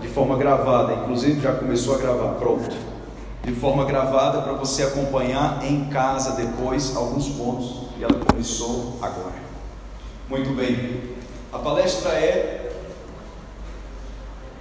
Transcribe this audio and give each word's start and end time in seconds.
de 0.00 0.08
forma 0.08 0.36
gravada, 0.36 0.94
inclusive 0.94 1.40
já 1.40 1.54
começou 1.54 1.96
a 1.96 1.98
gravar, 1.98 2.34
pronto. 2.34 2.74
De 3.42 3.52
forma 3.52 3.84
gravada 3.84 4.42
para 4.42 4.52
você 4.52 4.82
acompanhar 4.82 5.64
em 5.64 5.86
casa 5.86 6.32
depois 6.32 6.94
alguns 6.94 7.28
pontos 7.28 7.88
e 7.98 8.04
ela 8.04 8.24
começou 8.24 8.98
agora. 9.00 9.36
Muito 10.28 10.54
bem. 10.54 11.16
A 11.52 11.58
palestra 11.58 12.10
é 12.10 12.72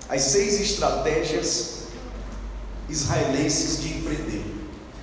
as 0.09 0.21
seis 0.21 0.59
estratégias 0.61 1.87
israelenses 2.89 3.81
de 3.81 3.97
empreender. 3.97 4.45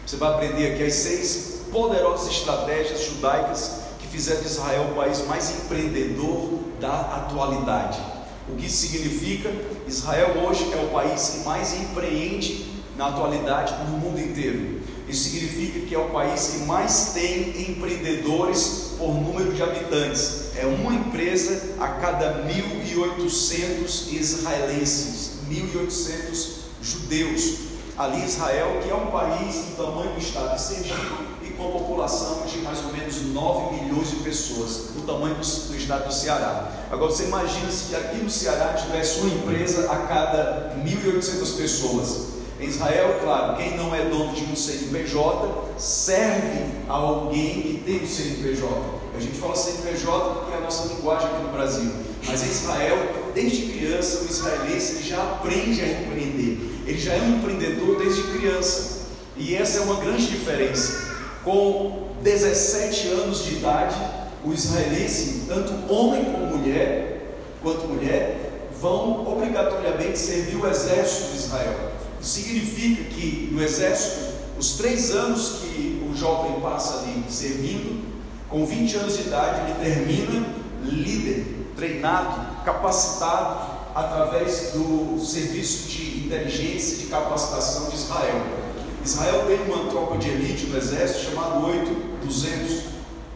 Você 0.07 0.17
vai 0.17 0.33
aprender 0.33 0.73
aqui 0.73 0.85
as 0.85 0.95
seis 0.95 1.65
poderosas 1.71 2.29
estratégias 2.29 3.05
judaicas 3.05 3.81
que 3.99 4.07
fizeram 4.07 4.41
de 4.41 4.47
Israel 4.47 4.89
o 4.93 4.95
país 4.95 5.27
mais 5.27 5.51
empreendedor 5.51 6.61
da 6.81 7.01
atualidade. 7.01 8.14
O 8.49 8.57
que 8.57 8.71
significa? 8.71 9.51
Israel 9.87 10.45
hoje 10.45 10.71
é 10.73 10.77
o 10.77 10.89
país 10.89 11.31
que 11.31 11.45
mais 11.45 11.73
empreende 11.75 12.67
na 12.97 13.09
atualidade 13.09 13.75
no 13.85 13.99
mundo 13.99 14.21
inteiro. 14.21 14.81
Isso 15.09 15.31
significa 15.31 15.81
que 15.81 15.95
é 15.95 15.99
o 15.99 16.11
país 16.11 16.49
que 16.49 16.59
mais 16.67 17.13
tem 17.15 17.71
empreendedores 17.71 18.95
por 18.99 19.15
número 19.15 19.53
de 19.53 19.63
habitantes. 19.63 20.51
É 20.57 20.67
uma 20.67 20.95
empresa 20.95 21.75
a 21.81 21.89
cada 21.89 22.47
1.800 22.47 24.13
israelenses, 24.13 25.33
1.800 25.51 26.49
judeus. 26.83 27.75
Ali 27.97 28.25
Israel, 28.25 28.81
que 28.83 28.91
é 28.91 28.95
um 28.95 29.07
país 29.07 29.55
do 29.55 29.77
tamanho 29.77 30.13
do 30.13 30.19
estado 30.19 30.57
de 30.57 30.61
Sergipe 30.61 31.34
com 31.57 31.71
população 31.71 32.43
de 32.47 32.59
mais 32.59 32.79
ou 32.85 32.93
menos 32.93 33.23
9 33.23 33.83
milhões 33.83 34.11
de 34.11 34.17
pessoas, 34.17 34.91
do 34.95 35.07
tamanho 35.07 35.35
do, 35.35 35.41
do 35.41 35.77
estado 35.77 36.07
do 36.07 36.13
Ceará. 36.13 36.71
Agora 36.91 37.11
você 37.11 37.25
imagina 37.25 37.71
se 37.71 37.95
aqui 37.95 38.17
no 38.19 38.31
Ceará 38.31 38.75
tivesse 38.75 39.21
uma 39.21 39.35
empresa 39.35 39.91
a 39.91 39.97
cada 40.07 40.77
1.800 40.85 41.57
pessoas. 41.57 42.35
Em 42.61 42.67
Israel, 42.67 43.19
claro, 43.23 43.57
quem 43.57 43.77
não 43.77 43.95
é 43.95 44.05
dono 44.09 44.33
de 44.33 44.45
um 44.45 44.55
CNPJ 44.55 45.75
serve 45.77 46.65
a 46.89 46.93
alguém 46.93 47.63
que 47.63 47.83
tem 47.85 48.03
um 48.03 48.07
CNPJ. 48.07 48.69
A 49.17 49.21
gente 49.21 49.37
fala 49.39 49.55
CNPJ 49.55 50.35
porque 50.35 50.55
é 50.55 50.57
a 50.57 50.61
nossa 50.61 50.95
linguagem 50.95 51.29
aqui 51.29 51.43
no 51.43 51.53
Brasil. 51.53 51.93
Mas 52.27 52.43
em 52.43 52.51
Israel, 52.51 52.99
desde 53.35 53.73
criança, 53.73 54.25
o 54.25 54.27
israelense 54.27 55.03
já 55.03 55.23
aprende 55.23 55.81
a 55.81 55.87
empreender. 55.87 56.83
Ele 56.87 56.99
já 56.99 57.15
é 57.15 57.21
um 57.21 57.37
empreendedor 57.39 57.99
desde 57.99 58.23
criança. 58.23 59.05
E 59.37 59.55
essa 59.55 59.79
é 59.79 59.81
uma 59.83 59.97
grande 59.97 60.27
diferença. 60.27 61.14
Com 61.45 62.09
17 62.23 63.09
anos 63.09 63.45
de 63.45 63.57
idade, 63.57 63.97
o 64.45 64.53
israelense, 64.53 65.45
tanto 65.47 65.93
homem 65.93 66.25
como 66.25 66.57
mulher, 66.57 67.37
quanto 67.63 67.87
mulher, 67.87 68.69
vão 68.81 69.27
obrigatoriamente 69.31 70.19
servir 70.19 70.57
o 70.57 70.67
exército 70.67 71.33
de 71.33 71.39
Israel 71.39 71.95
significa 72.25 73.05
que 73.05 73.51
no 73.53 73.63
exército, 73.63 74.33
os 74.59 74.73
três 74.73 75.11
anos 75.11 75.61
que 75.61 76.09
o 76.11 76.17
jovem 76.17 76.61
passa 76.61 77.01
ali 77.01 77.25
servindo, 77.29 78.03
com 78.49 78.65
20 78.65 78.97
anos 78.97 79.17
de 79.17 79.23
idade, 79.25 79.61
ele 79.61 79.85
termina 79.85 80.47
líder, 80.85 81.67
treinado, 81.77 82.65
capacitado 82.65 83.75
através 83.95 84.73
do 84.73 85.19
serviço 85.21 85.89
de 85.89 86.27
inteligência 86.27 86.95
e 86.95 86.99
de 87.01 87.07
capacitação 87.07 87.91
de 87.91 87.97
Israel. 87.97 88.64
Israel 89.05 89.45
tem 89.47 89.61
uma 89.71 89.91
tropa 89.91 90.17
de 90.17 90.31
elite 90.31 90.67
no 90.67 90.79
exército 90.79 91.31
chamado 91.31 91.67
8200, 91.67 92.85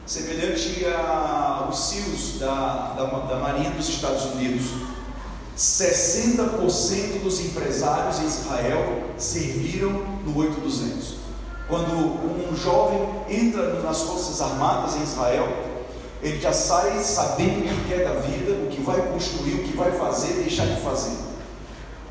semelhante 0.06 0.86
aos 0.86 1.78
SEALs 1.78 2.38
da, 2.40 2.94
da, 2.96 3.04
da 3.04 3.36
Marinha 3.36 3.70
dos 3.72 3.86
Estados 3.86 4.24
Unidos. 4.32 4.64
60% 5.58 7.22
dos 7.22 7.40
empresários 7.40 8.18
em 8.20 8.26
Israel 8.26 9.02
serviram 9.18 9.90
no 10.24 10.38
8200. 10.38 11.16
Quando 11.68 11.92
um 11.92 12.56
jovem 12.56 13.06
entra 13.28 13.82
nas 13.82 14.00
Forças 14.00 14.40
Armadas 14.40 14.96
em 14.96 15.02
Israel, 15.02 15.48
ele 16.22 16.40
já 16.40 16.52
sai 16.52 16.98
sabendo 17.02 17.60
o 17.60 17.68
que 17.68 17.88
quer 17.88 18.04
da 18.04 18.14
vida, 18.20 18.52
o 18.52 18.68
que 18.68 18.80
vai 18.80 19.02
construir, 19.12 19.54
o 19.56 19.64
que 19.64 19.76
vai 19.76 19.92
fazer, 19.92 20.32
deixar 20.34 20.66
de 20.66 20.80
fazer. 20.80 21.27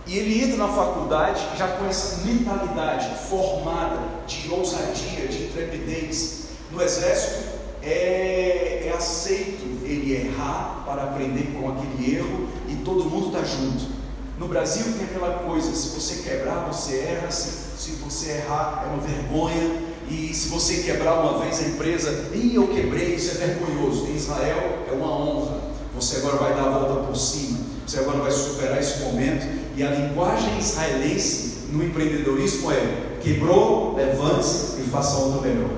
E 0.07 0.17
ele 0.17 0.41
entra 0.41 0.57
na 0.57 0.69
faculdade 0.69 1.45
já 1.57 1.67
com 1.67 1.85
essa 1.85 2.25
mentalidade 2.25 3.09
formada 3.29 3.99
de 4.25 4.49
ousadia, 4.49 5.27
de 5.27 5.43
intrepidez. 5.43 6.45
No 6.71 6.81
exército 6.81 7.57
é, 7.83 8.87
é 8.87 8.93
aceito 8.95 9.83
ele 9.83 10.13
errar 10.13 10.83
para 10.85 11.03
aprender 11.03 11.53
com 11.53 11.69
aquele 11.69 12.15
erro 12.15 12.47
e 12.69 12.75
todo 12.77 13.09
mundo 13.09 13.27
está 13.27 13.43
junto. 13.43 13.97
No 14.39 14.47
Brasil 14.47 14.85
tem 14.97 15.05
aquela 15.05 15.39
coisa: 15.39 15.73
se 15.75 15.89
você 15.89 16.29
quebrar, 16.29 16.67
você 16.71 16.99
erra, 16.99 17.29
se, 17.29 17.51
se 17.77 17.91
você 17.97 18.31
errar, 18.31 18.85
é 18.85 18.93
uma 18.93 19.01
vergonha, 19.01 19.81
e 20.09 20.33
se 20.33 20.47
você 20.47 20.83
quebrar 20.83 21.19
uma 21.19 21.39
vez 21.39 21.59
a 21.59 21.67
empresa, 21.67 22.29
e 22.33 22.55
eu 22.55 22.67
quebrei, 22.69 23.15
isso 23.15 23.31
é 23.31 23.45
vergonhoso. 23.45 24.07
Em 24.07 24.15
Israel 24.15 24.85
é 24.89 24.91
uma 24.93 25.11
honra. 25.11 25.59
Você 25.95 26.17
agora 26.17 26.37
vai 26.37 26.53
dar 26.53 26.67
a 26.67 26.79
volta 26.79 27.07
por 27.07 27.15
cima, 27.17 27.59
você 27.85 27.99
agora 27.99 28.19
vai 28.19 28.31
superar 28.31 28.79
esse 28.79 28.99
momento. 28.99 29.66
E 29.77 29.83
a 29.83 29.91
linguagem 29.91 30.57
israelense 30.57 31.67
no 31.71 31.83
empreendedorismo 31.83 32.71
é: 32.71 33.19
quebrou, 33.21 33.95
levante-se 33.95 34.81
e 34.81 34.83
faça 34.85 35.17
outra 35.17 35.47
melhor. 35.47 35.69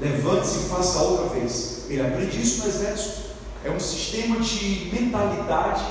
Levante-se 0.00 0.60
e 0.60 0.68
faça 0.70 1.02
outra 1.02 1.26
vez. 1.38 1.84
Ele 1.90 2.00
aprende 2.00 2.40
isso 2.40 2.62
no 2.62 2.68
exército. 2.70 3.34
É 3.62 3.70
um 3.70 3.78
sistema 3.78 4.40
de 4.40 4.90
mentalidade 4.90 5.84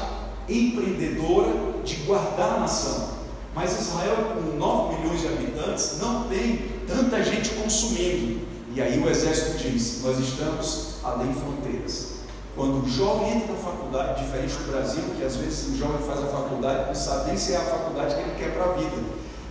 empreendedora 0.49 1.53
de 1.85 1.95
guardar 2.07 2.55
a 2.55 2.59
nação. 2.61 3.09
Mas 3.53 3.79
Israel, 3.79 4.33
com 4.33 4.57
9 4.57 4.95
milhões 4.95 5.21
de 5.21 5.27
habitantes, 5.27 5.97
não 6.01 6.23
tem 6.23 6.71
tanta 6.87 7.23
gente 7.23 7.51
consumindo. 7.51 8.47
E 8.73 8.81
aí 8.81 8.99
o 8.99 9.07
exército 9.07 9.59
diz: 9.59 10.01
Nós 10.03 10.17
estamos 10.17 10.95
além 11.03 11.31
fronteiras. 11.31 12.12
Quando 12.55 12.85
o 12.85 12.89
jovem 12.89 13.37
entra 13.37 13.53
na 13.53 13.59
faculdade, 13.59 14.23
diferente 14.23 14.53
do 14.53 14.71
Brasil, 14.71 15.03
que 15.17 15.23
às 15.23 15.35
vezes 15.35 15.73
o 15.73 15.77
jovem 15.77 16.05
faz 16.05 16.23
a 16.23 16.27
faculdade, 16.27 16.87
não 16.87 16.95
sabe 16.95 17.29
nem 17.29 17.37
se 17.37 17.53
é 17.53 17.57
a 17.57 17.61
faculdade 17.61 18.13
que 18.13 18.21
ele 18.21 18.35
quer 18.37 18.53
para 18.53 18.65
a 18.65 18.73
vida. 18.73 18.95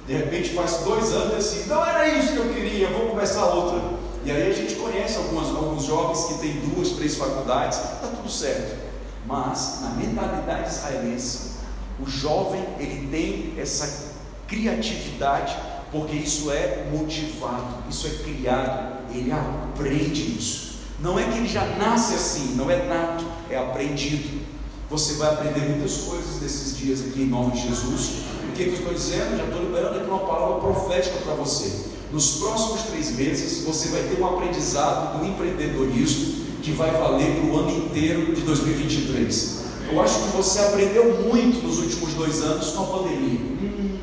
De 0.07 0.15
repente 0.15 0.51
faz 0.51 0.79
dois 0.79 1.13
anos 1.13 1.33
e 1.33 1.37
assim, 1.37 1.69
não 1.69 1.85
era 1.85 2.07
isso 2.09 2.33
que 2.33 2.39
eu 2.39 2.55
queria, 2.55 2.89
vou 2.91 3.11
começar 3.11 3.45
outra. 3.47 3.81
E 4.25 4.31
aí 4.31 4.51
a 4.51 4.55
gente 4.55 4.77
conhece 4.77 5.17
algumas, 5.17 5.49
alguns 5.49 5.85
jovens 5.85 6.27
que 6.27 6.35
têm 6.39 6.61
duas, 6.61 6.91
três 6.91 7.17
faculdades, 7.17 7.79
está 7.79 8.07
tudo 8.07 8.31
certo. 8.31 8.81
Mas 9.27 9.81
na 9.81 9.91
mentalidade 9.91 10.71
israelense, 10.71 11.53
o 12.01 12.09
jovem 12.09 12.65
ele 12.79 13.09
tem 13.09 13.61
essa 13.61 14.13
criatividade, 14.47 15.57
porque 15.91 16.15
isso 16.15 16.53
é 16.53 16.87
motivado, 16.93 17.83
isso 17.91 18.07
é 18.07 18.11
criado, 18.23 18.99
ele 19.13 19.33
aprende 19.33 20.39
isso. 20.39 20.72
Não 21.03 21.19
é 21.19 21.25
que 21.25 21.39
ele 21.39 21.49
já 21.49 21.67
nasce 21.77 22.15
assim, 22.15 22.55
não 22.55 22.71
é 22.71 22.87
nato, 22.87 23.25
é 23.51 23.59
aprendido. 23.59 24.41
Você 24.89 25.15
vai 25.15 25.33
aprender 25.33 25.61
muitas 25.61 25.97
coisas 26.03 26.41
nesses 26.41 26.77
dias 26.77 27.01
aqui 27.01 27.23
em 27.23 27.27
nome 27.27 27.53
de 27.53 27.69
Jesus. 27.69 28.23
O 28.49 28.53
que, 28.53 28.65
que 28.65 28.71
eu 28.71 28.75
estou 28.75 28.95
dizendo? 28.95 29.37
Já 29.37 29.45
estou 29.45 29.63
liberando 29.63 29.99
aqui 29.99 30.09
uma 30.09 30.21
palavra 30.21 30.61
profética 30.61 31.17
para 31.25 31.35
você. 31.35 31.87
Nos 32.13 32.37
próximos 32.37 32.83
três 32.83 33.17
meses, 33.17 33.65
você 33.65 33.89
vai 33.89 34.03
ter 34.03 34.21
um 34.21 34.27
aprendizado 34.27 35.19
do 35.19 35.27
empreendedorismo 35.27 36.45
que 36.63 36.71
vai 36.71 36.91
valer 36.93 37.35
para 37.37 37.47
o 37.47 37.59
ano 37.59 37.87
inteiro 37.87 38.35
de 38.35 38.43
2023. 38.43 39.63
Eu 39.91 40.01
acho 40.01 40.23
que 40.23 40.37
você 40.37 40.61
aprendeu 40.61 41.19
muito 41.23 41.67
nos 41.67 41.79
últimos 41.79 42.15
dois 42.15 42.43
anos 42.43 42.71
com 42.71 42.83
a 42.83 42.87
pandemia. 42.99 43.41
Hum. 43.41 43.99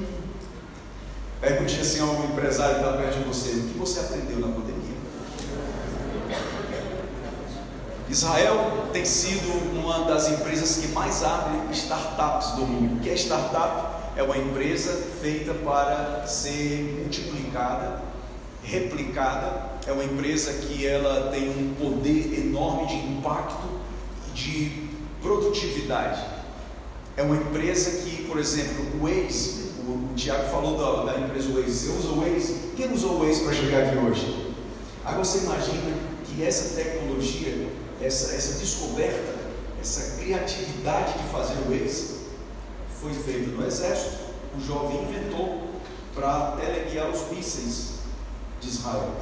Pergunte 1.40 1.80
assim 1.80 2.02
ao 2.02 2.26
empresário 2.26 2.76
que 2.76 2.82
está 2.82 2.98
perto 2.98 3.20
de 3.20 3.24
você: 3.24 3.50
o 3.52 3.62
que 3.70 3.78
você 3.78 4.00
aprendeu 4.02 4.40
na 4.40 4.48
pandemia? 4.48 4.79
Israel 8.10 8.90
tem 8.92 9.06
sido 9.06 9.52
uma 9.78 10.06
das 10.06 10.30
empresas 10.30 10.78
que 10.78 10.88
mais 10.90 11.24
abre 11.24 11.72
startups 11.72 12.52
do 12.54 12.66
mundo. 12.66 12.98
O 12.98 13.00
que 13.00 13.10
é 13.10 13.14
startup? 13.14 14.00
é 14.20 14.24
uma 14.24 14.38
empresa 14.38 15.02
feita 15.22 15.54
para 15.54 16.28
ser 16.28 17.00
multiplicada, 17.00 18.02
replicada, 18.62 19.70
é 19.88 19.94
uma 19.94 20.04
empresa 20.04 20.52
que 20.56 20.86
ela 20.86 21.32
tem 21.32 21.50
um 21.50 21.74
poder 21.76 22.38
enorme 22.38 22.88
de 22.88 22.96
impacto 22.96 23.66
de 24.34 24.90
produtividade. 25.22 26.22
É 27.16 27.24
uma 27.24 27.38
empresa 27.38 28.04
que, 28.04 28.24
por 28.24 28.38
exemplo, 28.38 28.88
o 28.96 29.06
Waze, 29.06 29.70
o, 29.88 30.14
Tiago 30.18 30.50
falou 30.50 30.78
da, 30.78 31.14
da, 31.14 31.20
empresa 31.22 31.54
Waze, 31.54 31.88
você 31.88 31.98
usa 31.98 32.10
o 32.10 32.20
Waze? 32.20 32.56
Quem 32.76 32.92
usou 32.92 33.12
o 33.12 33.26
Waze 33.26 33.46
para 33.46 33.54
chegar 33.54 33.84
aqui 33.86 33.98
hoje? 33.98 34.54
Agora 35.06 35.24
você 35.24 35.46
imagina 35.46 35.96
que 36.26 36.44
essa 36.44 36.76
tecnologia, 36.76 37.69
essa, 38.02 38.36
essa 38.36 38.60
descoberta, 38.60 39.36
essa 39.82 40.18
criatividade 40.18 41.14
de 41.14 41.30
fazer 41.30 41.56
o 41.66 41.72
Waze, 41.72 42.20
foi 43.02 43.14
feito 43.14 43.52
no 43.52 43.66
exército, 43.66 44.18
o 44.58 44.62
jovem 44.62 45.04
inventou 45.04 45.70
para 46.14 46.58
teleguiar 46.60 47.10
os 47.10 47.32
mísseis 47.32 48.00
de 48.62 48.68
Israel. 48.68 49.14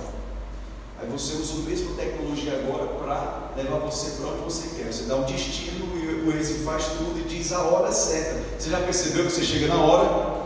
Aí 1.00 1.08
você 1.10 1.34
usa 1.34 1.54
a 1.54 1.70
mesma 1.70 1.96
tecnologia 1.96 2.54
agora 2.54 2.88
para 2.88 3.52
levar 3.56 3.78
você 3.80 4.20
para 4.20 4.32
onde 4.32 4.44
você 4.44 4.76
quer. 4.76 4.92
Você 4.92 5.04
dá 5.04 5.16
um 5.16 5.26
destino 5.26 5.96
e 5.96 6.24
do 6.26 6.32
ex 6.36 6.64
faz 6.66 6.86
tudo 6.86 7.20
e 7.20 7.24
diz 7.30 7.52
a 7.52 7.62
hora 7.62 7.92
certa. 7.92 8.42
Você 8.58 8.72
já 8.72 8.80
percebeu 8.80 9.26
que 9.26 9.32
você 9.32 9.44
chega 9.44 9.68
na 9.68 9.80
hora? 9.80 10.38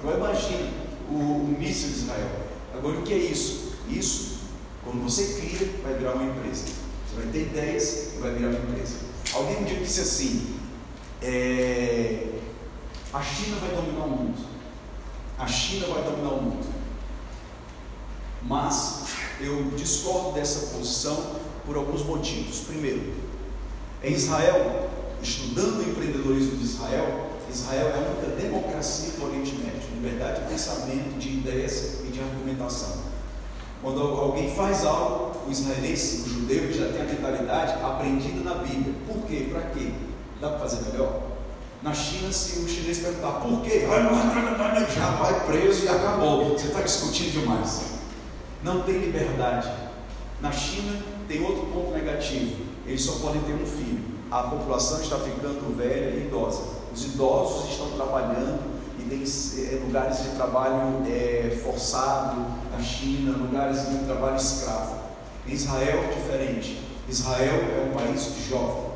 Agora 0.00 0.16
imagine 0.16 0.72
o, 1.08 1.14
o 1.14 1.56
míssil 1.56 1.90
de 1.90 1.94
Israel. 1.94 2.30
Agora 2.74 2.98
o 2.98 3.02
que 3.02 3.14
é 3.14 3.18
isso? 3.18 3.74
Isso, 3.88 4.38
quando 4.84 5.04
você 5.04 5.40
cria, 5.40 5.68
vai 5.84 5.94
virar 5.94 6.14
uma 6.14 6.24
empresa. 6.24 6.64
Você 7.12 7.20
vai 7.20 7.32
ter 7.32 7.42
ideias 7.42 8.14
e 8.14 8.20
vai 8.20 8.32
virar 8.32 8.48
uma 8.48 8.58
empresa. 8.58 8.96
Alguém 9.34 9.58
um 9.58 9.64
dia 9.64 9.78
disse 9.80 10.00
assim: 10.00 10.56
é, 11.20 12.28
a 13.12 13.22
China 13.22 13.56
vai 13.60 13.76
dominar 13.76 14.04
o 14.04 14.10
mundo. 14.10 14.46
A 15.38 15.46
China 15.46 15.88
vai 15.88 16.02
dominar 16.04 16.30
o 16.30 16.42
mundo. 16.42 16.66
Mas 18.42 19.04
eu 19.40 19.70
discordo 19.76 20.32
dessa 20.32 20.74
posição 20.74 21.36
por 21.66 21.76
alguns 21.76 22.02
motivos. 22.04 22.60
Primeiro, 22.60 23.12
em 24.02 24.14
Israel, 24.14 24.90
estudando 25.22 25.80
o 25.80 25.90
empreendedorismo 25.90 26.56
de 26.56 26.64
Israel, 26.64 27.30
Israel 27.50 27.88
é 27.88 27.94
a 27.94 28.10
única 28.10 28.42
democracia 28.42 29.10
do 29.12 29.26
Oriente 29.26 29.54
Médio, 29.56 29.82
liberdade 29.94 30.40
de 30.40 30.48
pensamento, 30.48 31.18
de 31.18 31.28
ideias 31.28 32.00
e 32.04 32.10
de 32.10 32.20
argumentação. 32.20 33.01
Quando 33.82 34.00
alguém 34.00 34.54
faz 34.54 34.86
algo, 34.86 35.32
o 35.44 35.50
israelense, 35.50 36.22
o 36.22 36.28
judeu, 36.28 36.72
já 36.72 36.92
tem 36.92 37.02
a 37.02 37.04
mentalidade 37.04 37.72
aprendida 37.82 38.48
na 38.48 38.54
Bíblia. 38.62 38.94
Por 39.08 39.26
quê? 39.26 39.48
Para 39.50 39.62
quê? 39.62 39.92
Dá 40.40 40.50
para 40.50 40.60
fazer 40.60 40.88
melhor? 40.88 41.20
Na 41.82 41.92
China, 41.92 42.32
se 42.32 42.60
o 42.60 42.68
chinês 42.68 43.00
perguntar 43.00 43.40
por 43.40 43.60
quê, 43.62 43.80
já 44.94 45.10
vai 45.10 45.46
preso 45.46 45.84
e 45.84 45.88
acabou. 45.88 46.50
Você 46.50 46.68
está 46.68 46.80
discutindo 46.80 47.40
demais. 47.40 47.82
Não 48.62 48.82
tem 48.82 48.98
liberdade. 48.98 49.68
Na 50.40 50.52
China, 50.52 51.02
tem 51.26 51.44
outro 51.44 51.66
ponto 51.66 51.90
negativo: 51.90 52.64
eles 52.86 53.02
só 53.02 53.14
podem 53.14 53.42
ter 53.42 53.54
um 53.54 53.66
filho. 53.66 54.00
A 54.30 54.44
população 54.44 55.02
está 55.02 55.18
ficando 55.18 55.76
velha 55.76 56.10
e 56.10 56.28
idosa. 56.28 56.62
Os 56.94 57.04
idosos 57.04 57.70
estão 57.70 57.90
trabalhando 57.90 58.71
é, 59.14 59.80
lugares 59.84 60.22
de 60.22 60.30
trabalho 60.30 61.02
é, 61.06 61.58
forçado 61.62 62.44
na 62.70 62.82
China, 62.82 63.36
lugares 63.36 63.88
de 63.88 64.04
trabalho 64.04 64.36
escravo. 64.36 64.96
Em 65.46 65.52
Israel 65.52 66.04
é 66.04 66.14
diferente. 66.14 66.82
Israel 67.08 67.54
é 67.54 67.90
um 67.90 67.96
país 67.96 68.28
jovem. 68.48 68.92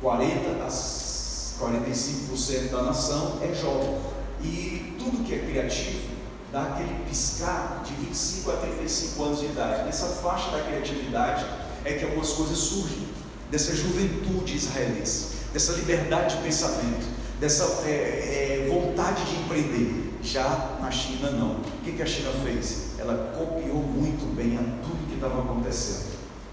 40 0.00 0.64
a 0.64 0.68
45% 0.68 2.70
da 2.70 2.82
nação 2.82 3.38
é 3.42 3.54
jovem. 3.54 3.98
E 4.42 4.96
tudo 4.98 5.24
que 5.24 5.34
é 5.34 5.38
criativo 5.38 6.14
dá 6.52 6.64
aquele 6.64 7.04
piscar 7.08 7.82
de 7.84 7.94
25 7.94 8.50
a 8.50 8.56
35 8.56 9.24
anos 9.24 9.40
de 9.40 9.46
idade. 9.46 9.84
Nessa 9.84 10.06
faixa 10.06 10.50
da 10.50 10.62
criatividade 10.62 11.44
é 11.84 11.94
que 11.94 12.04
algumas 12.04 12.30
coisas 12.30 12.58
surgem, 12.58 13.08
dessa 13.50 13.74
juventude 13.74 14.56
israelense, 14.56 15.28
dessa 15.52 15.72
liberdade 15.72 16.36
de 16.36 16.42
pensamento, 16.42 17.06
dessa 17.44 17.82
é, 17.86 17.90
é, 17.90 18.68
vontade 18.70 19.22
de 19.26 19.36
empreender. 19.36 20.14
Já 20.22 20.78
na 20.80 20.90
China, 20.90 21.30
não. 21.30 21.56
O 21.56 21.60
que, 21.84 21.92
que 21.92 22.02
a 22.02 22.06
China 22.06 22.30
fez? 22.42 22.98
Ela 22.98 23.34
copiou 23.36 23.82
muito 23.82 24.34
bem 24.34 24.56
a 24.56 24.62
tudo 24.82 25.06
que 25.06 25.16
estava 25.16 25.42
acontecendo, 25.42 26.06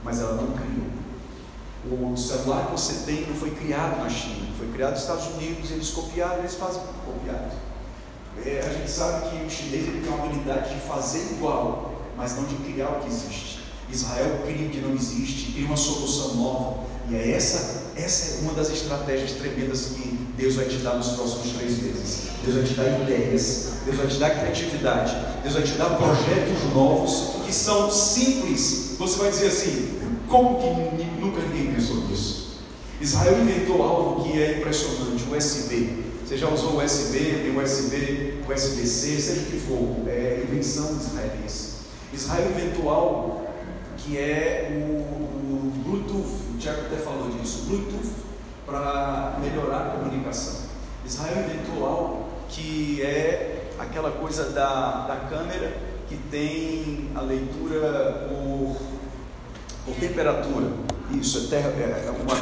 mas 0.03 0.19
ela 0.19 0.33
não 0.33 0.51
criou. 0.51 2.11
O 2.13 2.17
celular 2.17 2.65
que 2.65 2.71
você 2.73 3.05
tem 3.05 3.25
não 3.25 3.35
foi 3.35 3.51
criado 3.51 4.03
na 4.03 4.09
China, 4.09 4.47
foi 4.57 4.67
criado 4.67 4.91
nos 4.91 4.99
Estados 4.99 5.27
Unidos, 5.27 5.71
eles 5.71 5.89
copiaram, 5.91 6.39
eles 6.39 6.55
fazem 6.55 6.81
copiado. 7.05 7.53
É, 8.45 8.61
a 8.67 8.73
gente 8.73 8.91
sabe 8.91 9.29
que 9.29 9.45
o 9.45 9.49
chinês 9.49 9.85
tem 9.85 10.13
uma 10.13 10.25
habilidade 10.25 10.75
de 10.75 10.81
fazer 10.81 11.31
igual, 11.31 11.93
mas 12.17 12.35
não 12.35 12.43
de 12.43 12.55
criar 12.55 12.89
o 12.89 12.99
que 12.99 13.07
existe. 13.07 13.61
Israel 13.89 14.41
cria 14.45 14.67
o 14.67 14.69
que 14.69 14.81
não 14.81 14.93
existe, 14.93 15.53
cria 15.53 15.65
uma 15.65 15.77
solução 15.77 16.35
nova. 16.35 16.83
E 17.09 17.15
é 17.15 17.31
essa, 17.31 17.91
essa 17.95 18.39
é 18.39 18.41
uma 18.41 18.53
das 18.53 18.69
estratégias 18.69 19.31
tremendas 19.31 19.85
que 19.95 20.20
Deus 20.41 20.55
vai 20.55 20.65
te 20.65 20.77
dar 20.77 20.95
nos 20.95 21.09
próximos 21.09 21.55
três 21.55 21.83
meses. 21.83 22.31
Deus 22.43 22.55
vai 22.55 22.65
te 22.65 22.73
dar 22.73 23.01
ideias, 23.01 23.73
Deus 23.85 23.95
vai 23.95 24.07
te 24.07 24.17
dar 24.17 24.29
criatividade, 24.31 25.15
Deus 25.43 25.53
vai 25.53 25.61
te 25.61 25.73
dar 25.73 25.95
projetos 25.97 26.73
novos 26.73 27.45
que 27.45 27.53
são 27.53 27.91
simples. 27.91 28.95
Você 28.97 29.19
vai 29.19 29.29
dizer 29.29 29.47
assim: 29.49 29.99
como 30.27 30.57
que 30.57 31.03
nunca 31.21 31.41
ninguém 31.41 31.75
pensou 31.75 31.97
nisso? 32.07 32.59
Israel 32.99 33.39
inventou 33.39 33.83
algo 33.83 34.23
que 34.23 34.41
é 34.41 34.57
impressionante, 34.57 35.23
o 35.29 35.37
USB. 35.37 36.05
Você 36.25 36.37
já 36.37 36.49
usou 36.49 36.83
USB, 36.83 37.19
tem 37.19 37.55
USB, 37.55 38.39
USB-C, 38.49 39.21
seja 39.21 39.41
o 39.41 39.45
que 39.45 39.59
for, 39.59 40.07
é 40.07 40.43
invenção 40.43 40.97
israelense. 40.97 41.81
Israel 42.11 42.49
inventou 42.49 42.89
algo 42.89 43.41
que 43.97 44.17
é 44.17 44.69
o, 44.71 45.01
o 45.01 45.71
Bluetooth, 45.83 46.55
o 46.55 46.57
Tiago 46.57 46.81
até 46.87 46.95
falou 46.95 47.29
disso, 47.29 47.65
Bluetooth 47.67 48.30
para 48.65 49.37
melhorar 49.41 49.87
a 49.87 49.89
comunicação. 49.91 50.69
Israel 51.05 51.45
inventou 51.45 51.85
algo 51.85 52.25
que 52.49 53.01
é 53.01 53.71
aquela 53.79 54.11
coisa 54.11 54.49
da, 54.51 55.07
da 55.07 55.15
câmera 55.29 55.75
que 56.07 56.17
tem 56.29 57.09
a 57.15 57.21
leitura 57.21 58.27
por, 58.29 58.77
por 59.85 59.95
temperatura. 59.95 60.67
Isso, 61.11 61.45
é, 61.45 61.49
ter, 61.49 61.55
é, 61.55 62.05
é 62.07 62.11
uma 62.11 62.35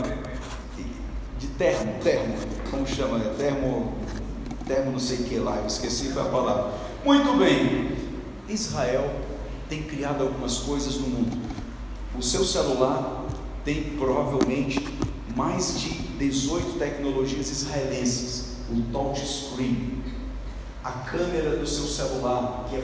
de 1.40 1.48
termo, 1.48 1.94
termo, 2.04 2.36
como 2.70 2.86
chama? 2.86 3.18
É 3.20 3.34
termo, 3.38 3.94
termo 4.68 4.92
não 4.92 5.00
sei 5.00 5.18
que 5.18 5.38
lá, 5.38 5.64
esqueci 5.66 6.12
a 6.18 6.24
palavra. 6.26 6.74
Muito 7.06 7.38
bem, 7.38 7.96
Israel 8.48 9.10
tem 9.70 9.84
criado 9.84 10.24
algumas 10.24 10.58
coisas 10.58 10.96
no 10.96 11.08
mundo. 11.08 11.38
O 12.18 12.22
seu 12.22 12.44
celular 12.44 13.26
tem 13.64 13.84
provavelmente 13.98 14.84
mais 15.36 15.80
de 15.80 16.09
18 16.20 16.78
tecnologias 16.78 17.50
israelenses. 17.50 18.50
O 18.70 18.82
touchscreen, 18.92 20.04
a 20.84 20.92
câmera 20.92 21.58
do 21.58 21.66
seu 21.66 21.86
celular, 21.86 22.66
que 22.70 22.76
é 22.76 22.84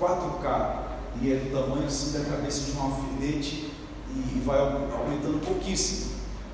4K 0.00 0.86
e 1.20 1.32
é 1.32 1.36
do 1.36 1.50
tamanho 1.50 1.86
assim 1.86 2.12
da 2.12 2.24
cabeça 2.24 2.70
de 2.70 2.78
um 2.78 2.82
alfinete 2.82 3.70
e 4.08 4.40
vai 4.44 4.58
aumentando 4.58 5.44
pouquíssimo. 5.44 6.12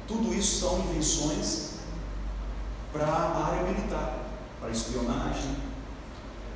Tudo 0.08 0.34
isso 0.34 0.60
são 0.60 0.80
invenções 0.80 1.72
para 2.92 3.06
a 3.06 3.46
área 3.46 3.62
militar, 3.62 4.18
para 4.60 4.70
espionagem, 4.70 5.56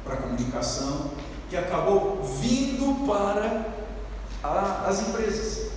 para 0.05 0.17
comunicação, 0.17 1.13
que 1.49 1.57
acabou 1.57 2.23
vindo 2.41 3.07
para 3.07 3.75
a, 4.43 4.87
as 4.89 5.09
empresas. 5.09 5.71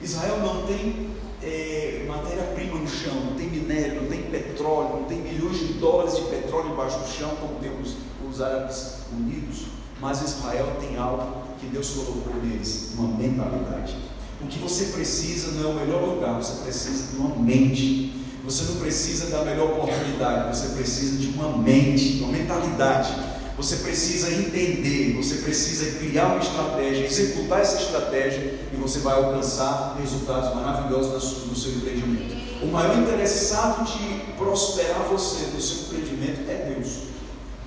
Israel 0.00 0.38
não 0.40 0.66
tem 0.66 1.17
é, 1.42 2.04
matéria-prima 2.06 2.78
no 2.78 2.88
chão, 2.88 3.14
não 3.14 3.34
tem 3.34 3.48
minério, 3.48 4.02
não 4.02 4.08
tem 4.08 4.22
petróleo, 4.22 5.00
não 5.00 5.04
tem 5.04 5.18
milhões 5.18 5.58
de 5.58 5.74
dólares 5.74 6.16
de 6.16 6.22
petróleo 6.22 6.72
embaixo 6.72 6.98
do 6.98 7.08
chão, 7.08 7.30
como 7.40 7.60
tem 7.60 7.70
os, 7.80 7.96
os 8.28 8.40
Árabes 8.40 8.98
Unidos, 9.12 9.66
mas 10.00 10.22
Israel 10.22 10.76
tem 10.80 10.96
algo 10.96 11.42
que 11.60 11.66
Deus 11.66 11.90
colocou 11.90 12.34
neles, 12.42 12.94
uma 12.96 13.08
mentalidade. 13.16 13.96
O 14.40 14.46
que 14.46 14.58
você 14.58 14.86
precisa 14.86 15.52
não 15.52 15.70
é 15.70 15.72
o 15.72 15.74
melhor 15.74 16.02
lugar, 16.02 16.34
você 16.36 16.62
precisa 16.62 17.12
de 17.12 17.16
uma 17.16 17.34
mente. 17.36 18.14
Você 18.44 18.64
não 18.72 18.76
precisa 18.76 19.26
da 19.26 19.44
melhor 19.44 19.72
oportunidade, 19.72 20.56
você 20.56 20.68
precisa 20.68 21.18
de 21.18 21.28
uma 21.36 21.58
mente, 21.58 22.20
uma 22.22 22.32
mentalidade. 22.32 23.12
Você 23.58 23.78
precisa 23.78 24.30
entender, 24.30 25.14
você 25.16 25.38
precisa 25.38 25.98
criar 25.98 26.26
uma 26.26 26.38
estratégia, 26.38 27.04
executar 27.04 27.60
essa 27.60 27.82
estratégia 27.82 28.56
e 28.72 28.76
você 28.76 29.00
vai 29.00 29.14
alcançar 29.14 29.96
resultados 30.00 30.54
maravilhosos 30.54 31.44
no 31.44 31.56
seu 31.56 31.72
empreendimento. 31.72 32.62
O 32.62 32.68
maior 32.68 32.96
interessado 32.96 33.84
de 33.84 34.32
prosperar 34.34 35.02
você 35.10 35.46
no 35.52 35.60
seu 35.60 35.78
empreendimento 35.86 36.48
é 36.48 36.72
Deus. 36.72 36.98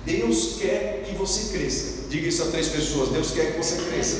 Deus 0.06 0.56
quer 0.58 1.04
que 1.06 1.14
você 1.14 1.58
cresça. 1.58 2.08
Diga 2.08 2.26
isso 2.26 2.42
a 2.42 2.46
três 2.46 2.68
pessoas: 2.70 3.10
Deus 3.10 3.30
quer 3.32 3.52
que 3.52 3.58
você 3.62 3.76
cresça. 3.82 4.16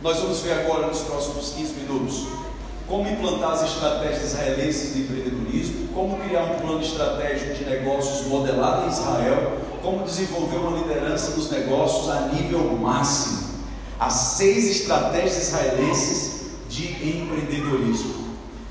Nós 0.00 0.18
vamos 0.18 0.38
ver 0.38 0.52
agora 0.52 0.86
nos 0.86 1.00
próximos 1.00 1.50
15 1.56 1.72
minutos 1.72 2.43
como 2.86 3.08
implantar 3.08 3.52
as 3.52 3.64
estratégias 3.64 4.24
israelenses 4.24 4.94
de 4.94 5.02
empreendedorismo, 5.02 5.88
como 5.88 6.18
criar 6.18 6.42
um 6.42 6.58
plano 6.60 6.82
estratégico 6.82 7.54
de 7.54 7.64
negócios 7.64 8.26
modelado 8.26 8.86
em 8.86 8.88
Israel, 8.90 9.58
como 9.82 10.04
desenvolver 10.04 10.56
uma 10.56 10.78
liderança 10.78 11.32
dos 11.32 11.50
negócios 11.50 12.08
a 12.10 12.28
nível 12.28 12.60
máximo. 12.76 13.54
As 13.98 14.12
seis 14.12 14.70
estratégias 14.70 15.48
israelenses 15.48 16.34
de 16.68 16.86
empreendedorismo. 16.86 18.24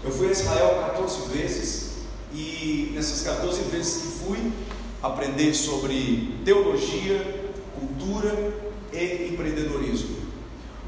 Eu 0.03 0.11
fui 0.11 0.27
a 0.27 0.31
Israel 0.31 0.83
14 0.91 1.29
vezes 1.29 1.91
e 2.33 2.91
nessas 2.93 3.21
14 3.21 3.61
vezes 3.63 4.01
que 4.01 4.07
fui 4.25 4.51
aprender 5.01 5.53
sobre 5.53 6.39
teologia, 6.43 7.51
cultura 7.79 8.53
e 8.91 9.29
empreendedorismo. 9.31 10.23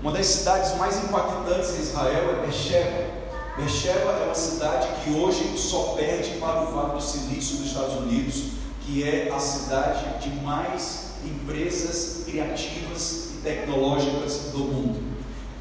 Uma 0.02 0.12
das 0.12 0.26
cidades 0.26 0.78
mais 0.78 1.04
impactantes 1.04 1.78
em 1.78 1.82
Israel 1.82 2.30
é 2.32 2.42
Beersheba. 2.42 3.15
Beersheba 3.58 4.12
é 4.12 4.26
uma 4.26 4.36
cidade 4.36 4.88
que 5.02 5.12
hoje 5.12 5.58
só 5.58 5.96
perde 5.96 6.32
para 6.40 6.64
o 6.64 6.74
Vale 6.74 6.94
do 6.96 7.02
Silício 7.02 7.58
dos 7.58 7.68
Estados 7.68 7.96
Unidos, 7.96 8.48
que 8.82 9.02
é 9.02 9.32
a 9.34 9.40
cidade 9.40 10.20
de 10.20 10.30
mais 10.44 11.12
empresas 11.24 12.26
criativas 12.26 13.30
e 13.34 13.42
tecnológicas 13.42 14.52
do 14.52 14.60
mundo. 14.60 15.00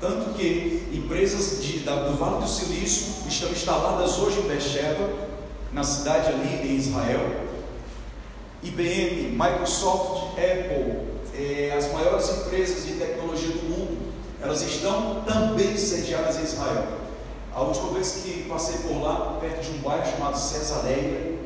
Tanto 0.00 0.34
que 0.34 0.88
empresas 0.92 1.62
de, 1.62 1.80
da, 1.80 1.94
do 2.08 2.16
Vale 2.16 2.42
do 2.42 2.48
Silício 2.48 3.28
estão 3.28 3.48
instaladas 3.50 4.18
hoje 4.18 4.40
em 4.40 4.48
Beersheba, 4.48 5.08
na 5.72 5.84
cidade 5.84 6.30
ali 6.30 6.68
em 6.68 6.76
Israel. 6.76 7.44
IBM, 8.60 9.36
Microsoft, 9.38 10.32
Apple, 10.32 10.98
eh, 11.36 11.72
as 11.76 11.92
maiores 11.92 12.28
empresas 12.28 12.86
de 12.86 12.94
tecnologia 12.94 13.50
do 13.50 13.62
mundo, 13.68 13.98
elas 14.42 14.62
estão 14.62 15.22
também 15.24 15.76
sediadas 15.76 16.38
em 16.38 16.42
Israel. 16.42 17.03
A 17.54 17.62
última 17.62 17.92
vez 17.92 18.22
que 18.24 18.46
passei 18.48 18.78
por 18.78 19.00
lá, 19.00 19.38
perto 19.40 19.62
de 19.62 19.78
um 19.78 19.78
bairro 19.78 20.04
chamado 20.10 20.36
Cesareia, 20.36 21.38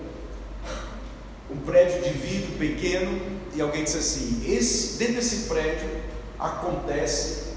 um 1.51 1.57
prédio 1.59 2.03
de 2.03 2.11
vidro 2.11 2.59
pequeno, 2.59 3.21
e 3.55 3.61
alguém 3.61 3.85
disse 3.85 3.99
assim: 3.99 4.43
esse, 4.47 4.97
dentro 4.97 5.17
desse 5.17 5.49
prédio 5.49 5.89
acontece 6.39 7.49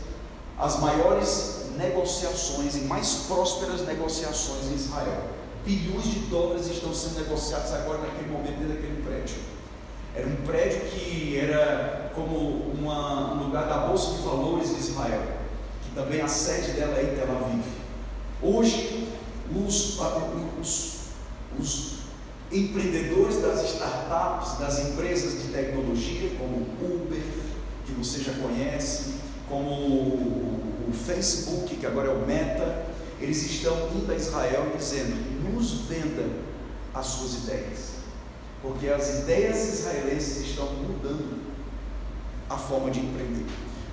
as 0.60 0.80
maiores 0.82 1.62
negociações 1.78 2.76
e 2.76 2.80
mais 2.82 3.26
prósperas 3.28 3.86
negociações 3.86 4.66
em 4.66 4.76
Israel. 4.76 5.22
Bilhões 5.66 6.06
de 6.06 6.20
dólares 6.22 6.68
estão 6.68 6.94
sendo 6.94 7.20
negociados 7.22 7.72
agora 7.72 8.00
naquele 8.00 8.32
momento 8.32 8.58
dentro 8.60 8.76
daquele 8.76 9.02
prédio. 9.02 9.36
Era 10.14 10.28
um 10.28 10.36
prédio 10.46 10.82
que 10.90 11.38
era 11.38 12.12
como 12.14 12.36
uma, 12.74 13.34
um 13.34 13.46
lugar 13.46 13.66
da 13.68 13.78
Bolsa 13.88 14.18
de 14.18 14.24
Valores 14.24 14.76
de 14.76 14.82
Israel, 14.82 15.22
que 15.84 15.96
também 15.96 16.20
a 16.20 16.28
sede 16.28 16.72
dela 16.74 16.98
é 16.98 17.04
em 17.04 17.16
Tel 17.16 17.32
Aviv. 17.32 17.81
Hoje, 18.44 19.08
os, 19.56 20.00
os, 20.60 21.00
os 21.60 21.94
empreendedores 22.52 23.40
das 23.40 23.64
startups, 23.76 24.58
das 24.58 24.80
empresas 24.80 25.44
de 25.44 25.50
tecnologia, 25.50 26.32
como 26.40 26.56
o 26.56 27.04
Uber, 27.04 27.22
que 27.86 27.92
você 27.92 28.20
já 28.24 28.34
conhece, 28.34 29.14
como 29.48 29.72
o 29.72 30.92
Facebook, 31.06 31.76
que 31.76 31.86
agora 31.86 32.10
é 32.10 32.14
o 32.14 32.26
Meta, 32.26 32.86
eles 33.20 33.44
estão 33.44 33.90
indo 33.96 34.12
a 34.12 34.16
Israel 34.16 34.72
dizendo: 34.76 35.16
nos 35.54 35.82
venda 35.82 36.28
as 36.96 37.06
suas 37.06 37.44
ideias, 37.44 37.92
porque 38.62 38.88
as 38.88 39.20
ideias 39.20 39.80
israelenses 39.80 40.48
estão 40.48 40.74
mudando 40.74 41.42
a 42.50 42.58
forma 42.58 42.90
de 42.90 43.02
empreender. 43.02 43.46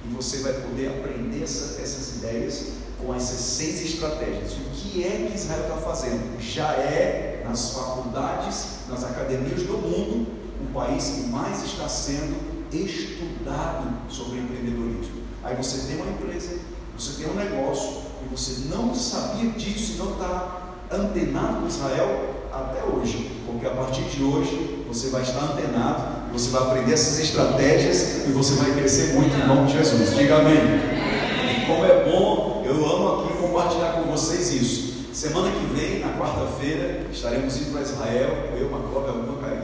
E 0.05 0.15
você 0.15 0.39
vai 0.39 0.55
poder 0.55 0.89
aprender 0.89 1.43
essa, 1.43 1.81
essas 1.83 2.17
ideias 2.17 2.78
com 2.99 3.15
essas 3.15 3.39
seis 3.39 3.83
estratégias. 3.83 4.53
O 4.53 4.71
que 4.75 5.05
é 5.05 5.29
que 5.29 5.37
Israel 5.37 5.63
está 5.63 5.77
fazendo? 5.77 6.41
Já 6.41 6.73
é, 6.73 7.43
nas 7.47 7.73
faculdades, 7.73 8.81
nas 8.89 9.05
academias 9.05 9.63
do 9.63 9.79
mundo, 9.79 10.27
o 10.61 10.73
país 10.73 11.05
que 11.09 11.29
mais 11.29 11.65
está 11.65 11.89
sendo 11.89 12.59
estudado 12.73 13.89
sobre 14.11 14.41
empreendedorismo. 14.41 15.23
Aí 15.43 15.57
você 15.57 15.87
tem 15.87 15.97
uma 15.97 16.11
empresa, 16.11 16.59
você 16.99 17.23
tem 17.23 17.33
um 17.33 17.37
negócio, 17.37 18.03
e 18.23 18.29
você 18.29 18.69
não 18.69 18.95
sabia 18.95 19.51
disso 19.53 19.97
não 19.99 20.13
está 20.13 20.77
antenado 20.91 21.61
com 21.61 21.69
Israel 21.69 22.35
até 22.53 22.83
hoje, 22.85 23.31
porque 23.47 23.67
a 23.67 23.71
partir 23.71 24.03
de 24.03 24.23
hoje 24.23 24.85
você 24.89 25.09
vai 25.11 25.23
estar 25.23 25.41
antenado, 25.41 26.33
você 26.33 26.51
vai 26.51 26.63
aprender 26.63 26.93
essas 26.93 27.19
estratégias 27.21 28.27
e 28.27 28.33
você 28.33 28.55
vai 28.55 28.73
crescer 28.73 29.15
muito 29.15 29.35
em 29.37 29.47
nome 29.47 29.67
de 29.67 29.79
Jesus. 29.79 30.17
Diga 30.17 30.39
amém. 30.39 30.57
E 30.57 31.67
como 31.67 31.85
é 31.85 32.05
bom, 32.05 32.48
eu 32.69 32.87
amo 32.87 33.23
aqui 33.23 33.39
compartilhar 33.39 33.93
com 33.93 34.11
vocês 34.11 34.53
isso. 34.53 34.89
Semana 35.13 35.51
que 35.51 35.75
vem, 35.75 36.01
na 36.01 36.19
quarta-feira, 36.19 37.07
estaremos 37.11 37.57
indo 37.57 37.73
para 37.73 37.81
Israel, 37.81 38.31
eu, 38.57 38.71
Macóvia 38.71 39.15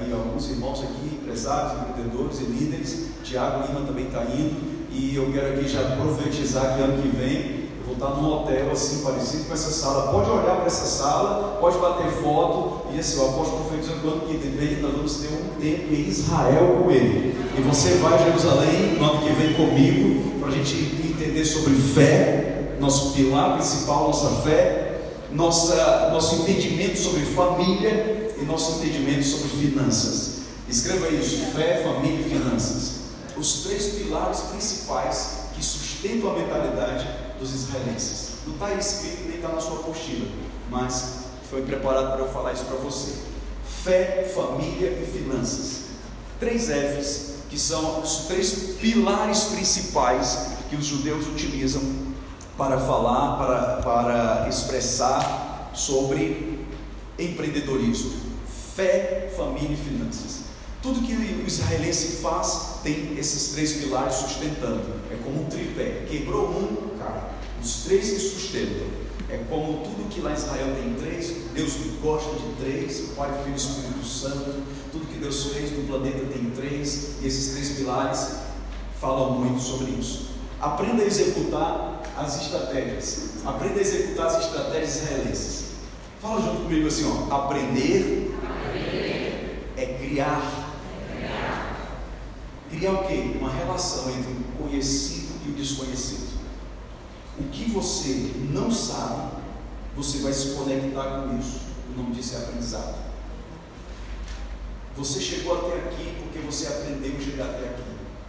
e 0.08 0.12
alguns 0.12 0.50
irmãos 0.50 0.82
aqui, 0.82 1.20
empresários, 1.20 1.82
empreendedores 1.82 2.40
e 2.40 2.44
líderes. 2.44 3.08
Tiago 3.23 3.66
Lima 3.66 3.87
também 3.87 4.06
está 4.06 4.25
indo. 4.25 4.75
E 4.90 5.14
eu 5.16 5.30
quero 5.32 5.54
aqui 5.54 5.68
já 5.68 5.96
profetizar 5.96 6.76
que 6.76 6.82
ano 6.82 7.02
que 7.02 7.08
vem 7.08 7.64
eu 7.87 7.94
vou 7.94 7.94
estar 7.94 8.18
num 8.18 8.32
hotel 8.32 8.70
assim, 8.73 9.04
parecido 9.04 9.44
com 9.44 9.52
essa 9.52 9.70
sala. 9.70 10.11
Pode 10.11 10.30
olhar 10.30 10.56
para 10.56 10.66
essa 10.66 10.87
sala, 10.87 11.58
pode 11.61 11.76
bater 11.78 12.11
foto. 12.23 12.87
E 12.94 12.99
assim, 12.99 13.20
o 13.20 13.28
apóstolo 13.28 13.64
profetizando 13.64 14.00
que 14.00 14.08
ano 14.08 14.20
que 14.23 14.49
vem 14.49 14.80
nós 14.80 14.92
vamos 14.92 15.16
ter 15.18 15.28
um 15.28 15.61
tempo 15.61 15.92
em 15.92 16.08
Israel 16.08 16.80
com 16.82 16.90
ele. 16.90 17.37
E 17.58 17.61
você 17.61 17.96
vai 17.96 18.14
a 18.14 18.25
Jerusalém 18.25 18.94
no 18.99 19.04
ano 19.04 19.20
que 19.20 19.32
vem 19.34 19.52
comigo, 19.52 20.40
para 20.40 20.49
a 20.49 20.52
gente 20.52 20.75
entender 21.04 21.44
sobre 21.44 21.75
fé, 21.75 22.53
nosso 22.81 23.12
pilar 23.12 23.54
principal, 23.54 24.09
nossa 24.09 24.43
fé, 24.43 25.00
nossa, 25.31 26.11
nosso 26.11 26.37
entendimento 26.43 26.99
sobre 26.99 27.25
família 27.26 28.35
e 28.40 28.45
nosso 28.45 28.78
entendimento 28.78 29.25
sobre 29.25 29.49
finanças. 29.49 30.43
Escreva 30.69 31.09
isso: 31.09 31.45
fé, 31.54 31.83
família 31.83 32.21
e 32.21 32.31
finanças. 32.31 33.04
Os 33.37 33.64
três 33.64 33.95
pilares 33.95 34.40
principais 34.40 35.49
que 35.54 35.64
sustentam 35.64 36.31
a 36.31 36.35
mentalidade 36.35 37.09
dos 37.38 37.52
israelenses. 37.52 38.35
Não 38.47 38.54
está 38.54 38.73
escrito 38.75 39.26
nem 39.26 39.37
está 39.37 39.49
na 39.49 39.61
sua 39.61 39.81
apostila, 39.81 40.28
mas 40.71 41.25
foi 41.50 41.62
preparado 41.62 42.12
para 42.12 42.25
eu 42.25 42.33
falar 42.33 42.52
isso 42.52 42.64
para 42.64 42.76
você. 42.76 43.12
Fé, 43.83 44.31
família 44.35 44.90
e 44.90 45.07
finanças. 45.07 45.85
Três 46.38 46.69
F's 46.69 47.35
que 47.54 47.59
são 47.61 48.00
os 48.00 48.25
três 48.26 48.75
pilares 48.81 49.45
principais 49.45 50.49
que 50.69 50.75
os 50.75 50.85
judeus 50.85 51.26
utilizam 51.28 51.81
para 52.56 52.78
falar, 52.78 53.37
para, 53.37 53.82
para 53.82 54.49
expressar 54.49 55.70
sobre 55.75 56.64
empreendedorismo: 57.18 58.12
fé, 58.75 59.32
família 59.37 59.73
e 59.73 59.76
finanças. 59.76 60.44
Tudo 60.82 61.00
que 61.00 61.14
o 61.14 61.46
israelense 61.46 62.20
faz 62.20 62.80
tem 62.82 63.16
esses 63.18 63.54
três 63.54 63.73
pilares 63.75 64.16
sustentando. 64.16 64.82
É 65.11 65.16
como 65.25 65.42
um 65.42 65.44
tripé. 65.46 66.04
Quebrou 66.08 66.50
um, 66.50 66.99
cara. 66.99 67.30
Os 67.62 67.84
três 67.84 68.11
que 68.11 68.18
sustentam. 68.18 68.87
É 69.30 69.38
como 69.49 69.82
tudo 69.82 70.08
que 70.11 70.20
lá 70.20 70.32
em 70.32 70.34
Israel 70.34 70.76
tem 70.76 70.94
três. 70.94 71.37
Deus 71.54 71.73
gosta 72.02 72.32
de 72.32 72.52
três. 72.62 73.12
Pai, 73.16 73.30
Filho 73.42 73.54
e 73.54 73.56
Espírito 73.56 74.04
Santo. 74.04 74.62
Tudo 74.92 75.06
que 75.06 75.18
Deus 75.18 75.46
fez 75.46 75.73
no 75.73 75.84
planeta 75.84 76.26
tem 76.30 76.50
três. 76.50 77.14
E 77.23 77.26
esses 77.26 77.54
três 77.54 77.70
pilares 77.78 78.40
falam 79.00 79.40
muito 79.40 79.62
sobre 79.62 79.90
isso. 79.92 80.34
Aprenda 80.61 81.02
a 81.02 81.06
executar 81.06 82.02
as 82.16 82.42
estratégias. 82.42 83.30
Aprenda 83.44 83.78
a 83.78 83.82
executar 83.82 84.26
as 84.26 84.44
estratégias 84.44 84.96
israelenses. 84.96 85.64
Fala 86.20 86.40
junto 86.40 86.62
comigo 86.62 86.87
assim, 86.87 87.04
ó. 87.06 87.34
Aprender, 87.34 88.34
Aprender. 88.42 89.73
é 89.76 89.87
criar 89.99 90.64
Criar 92.75 92.92
o 92.92 93.06
quê? 93.06 93.37
Uma 93.38 93.52
relação 93.52 94.11
entre 94.11 94.32
o 94.32 94.62
conhecido 94.62 95.34
e 95.46 95.50
o 95.50 95.54
desconhecido. 95.54 96.34
O 97.38 97.44
que 97.44 97.70
você 97.70 98.32
não 98.50 98.70
sabe, 98.70 99.32
você 99.96 100.18
vai 100.18 100.32
se 100.32 100.54
conectar 100.54 101.23
com 101.23 101.38
isso. 101.38 101.61
O 101.88 101.96
nome 101.96 102.14
disso 102.14 102.34
é 102.34 102.38
aprendizado. 102.38 102.96
Você 104.96 105.20
chegou 105.20 105.56
até 105.56 105.78
aqui 105.78 106.16
porque 106.20 106.38
você 106.40 106.66
aprendeu 106.66 107.12
a 107.16 107.20
chegar 107.20 107.44
até 107.44 107.64
aqui. 107.64 107.84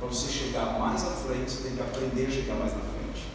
Para 0.06 0.14
você 0.14 0.32
chegar 0.32 0.80
mais 0.80 1.04
à 1.04 1.12
frente, 1.12 1.50
você 1.50 1.64
tem 1.64 1.76
que 1.76 1.82
aprender 1.82 2.28
a 2.28 2.32
chegar 2.32 2.56
mais 2.56 2.74
na 2.74 2.80
frente. 2.80 3.26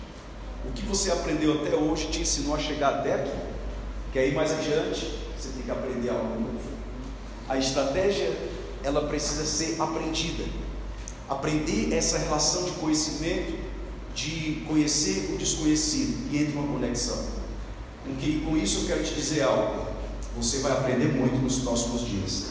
O 0.64 0.72
que 0.72 0.86
você 0.86 1.10
aprendeu 1.10 1.62
até 1.62 1.74
hoje 1.74 2.08
te 2.08 2.20
ensinou 2.20 2.54
a 2.54 2.58
chegar 2.58 3.00
até 3.00 3.14
aqui. 3.14 3.38
Quer 4.12 4.28
ir 4.28 4.34
mais 4.34 4.52
adiante, 4.52 5.18
você 5.36 5.48
tem 5.48 5.62
que 5.62 5.70
aprender 5.70 6.10
algo 6.10 6.40
novo. 6.40 6.70
A 7.48 7.58
estratégia, 7.58 8.32
ela 8.84 9.08
precisa 9.08 9.44
ser 9.44 9.80
aprendida 9.80 10.44
aprender 11.30 11.94
essa 11.94 12.18
relação 12.18 12.64
de 12.64 12.72
conhecimento, 12.72 13.56
de 14.12 14.64
conhecer 14.66 15.30
o 15.32 15.38
desconhecido 15.38 16.28
e 16.32 16.38
entre 16.38 16.58
uma 16.58 16.66
conexão. 16.66 17.24
Com, 18.04 18.16
que, 18.16 18.40
com 18.40 18.56
isso 18.56 18.80
eu 18.80 18.86
quero 18.88 19.04
te 19.04 19.14
dizer 19.14 19.42
algo. 19.42 19.88
Você 20.36 20.58
vai 20.58 20.72
aprender 20.72 21.06
muito 21.06 21.36
nos 21.36 21.60
próximos 21.60 22.04
dias. 22.04 22.46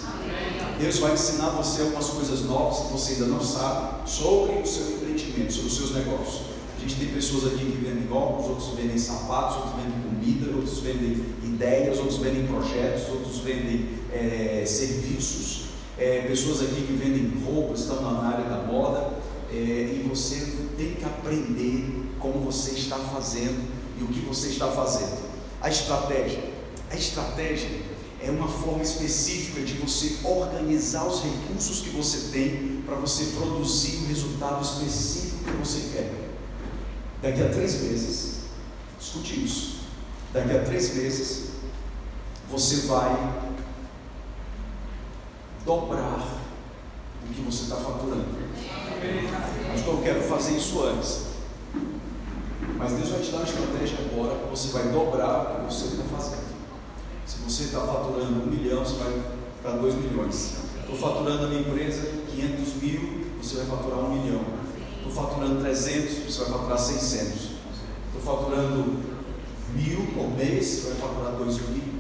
Deus 0.79 0.97
vai 0.99 1.13
ensinar 1.13 1.49
você 1.49 1.81
algumas 1.81 2.07
coisas 2.07 2.45
novas 2.45 2.85
que 2.85 2.93
você 2.93 3.13
ainda 3.13 3.25
não 3.25 3.41
sabe 3.41 4.09
sobre 4.09 4.61
o 4.61 4.65
seu 4.65 4.91
empreendimento, 4.91 5.51
sobre 5.51 5.67
os 5.67 5.77
seus 5.77 5.93
negócios. 5.93 6.41
A 6.77 6.81
gente 6.81 6.95
tem 6.95 7.09
pessoas 7.09 7.47
aqui 7.53 7.65
que 7.65 7.85
vendem 7.85 8.07
óculos, 8.09 8.49
outros 8.49 8.69
vendem 8.79 8.97
sapatos, 8.97 9.57
outros 9.57 9.75
vendem 9.75 9.99
comida, 10.01 10.55
outros 10.55 10.79
vendem 10.79 11.25
ideias, 11.43 11.97
outros 11.97 12.17
vendem 12.17 12.47
projetos, 12.47 13.09
outros 13.09 13.39
vendem 13.39 13.89
é, 14.13 14.63
serviços 14.65 15.69
é, 15.99 16.21
pessoas 16.21 16.61
aqui 16.61 16.81
que 16.81 16.93
vendem 16.93 17.43
roupas, 17.43 17.81
estão 17.81 18.01
na 18.01 18.29
área 18.29 18.45
da 18.45 18.63
moda, 18.63 19.11
é, 19.51 19.55
e 19.55 20.07
você 20.07 20.35
tem 20.77 20.93
que 20.93 21.03
aprender 21.03 22.09
como 22.19 22.39
você 22.39 22.71
está 22.71 22.95
fazendo 22.97 23.67
e 23.99 24.03
o 24.03 24.07
que 24.07 24.21
você 24.21 24.47
está 24.47 24.67
fazendo. 24.67 25.19
A 25.61 25.69
estratégia. 25.69 26.39
A 26.89 26.95
estratégia 26.95 27.69
é 28.21 28.29
uma 28.29 28.47
forma 28.47 28.83
específica 28.83 29.61
de 29.61 29.73
você 29.75 30.17
organizar 30.23 31.05
os 31.05 31.23
recursos 31.23 31.81
que 31.81 31.89
você 31.89 32.31
tem 32.31 32.83
para 32.85 32.95
você 32.95 33.25
produzir 33.37 34.03
o 34.03 34.07
resultado 34.07 34.61
específico 34.61 35.45
que 35.45 35.51
você 35.51 35.89
quer. 35.93 36.11
Daqui 37.21 37.41
a 37.41 37.49
três 37.49 37.81
meses, 37.81 38.39
escute 38.99 39.43
isso. 39.43 39.79
Daqui 40.33 40.55
a 40.55 40.63
três 40.63 40.95
meses, 40.95 41.49
você 42.49 42.87
vai 42.87 43.33
dobrar 45.65 46.39
o 47.23 47.33
que 47.33 47.41
você 47.41 47.63
está 47.63 47.77
faturando. 47.77 48.25
Mas 49.69 49.85
eu 49.85 50.01
quero 50.03 50.21
fazer 50.23 50.57
isso 50.57 50.81
antes. 50.83 51.29
Mas 52.77 52.93
Deus 52.93 53.09
vai 53.09 53.21
te 53.21 53.31
dar 53.31 53.37
uma 53.37 53.45
estratégia 53.45 53.97
agora 54.11 54.35
você 54.49 54.69
vai 54.69 54.89
dobrar 54.89 55.41
o 55.41 55.67
que 55.67 55.73
você 55.73 55.85
está 55.85 56.03
fazendo. 56.15 56.58
Você 57.47 57.63
está 57.63 57.79
faturando 57.79 58.43
um 58.43 58.45
milhão, 58.45 58.85
você 58.85 58.95
vai 58.95 59.21
para 59.61 59.71
dois 59.71 59.95
milhões. 59.95 60.57
Estou 60.81 60.95
faturando 60.95 61.45
a 61.45 61.47
minha 61.47 61.61
empresa 61.61 62.07
500 62.31 62.73
mil, 62.81 63.25
você 63.41 63.57
vai 63.57 63.65
faturar 63.65 63.99
um 63.99 64.21
milhão. 64.21 64.41
Estou 64.97 65.11
faturando 65.11 65.61
300, 65.61 66.33
você 66.33 66.39
vai 66.41 66.51
faturar 66.51 66.77
600. 66.77 67.49
Estou 68.07 68.21
faturando 68.21 68.99
mil 69.75 70.05
por 70.13 70.35
mês, 70.37 70.65
você 70.65 70.89
vai 70.89 70.97
faturar 70.97 71.33
dois 71.33 71.55
mil. 71.69 71.99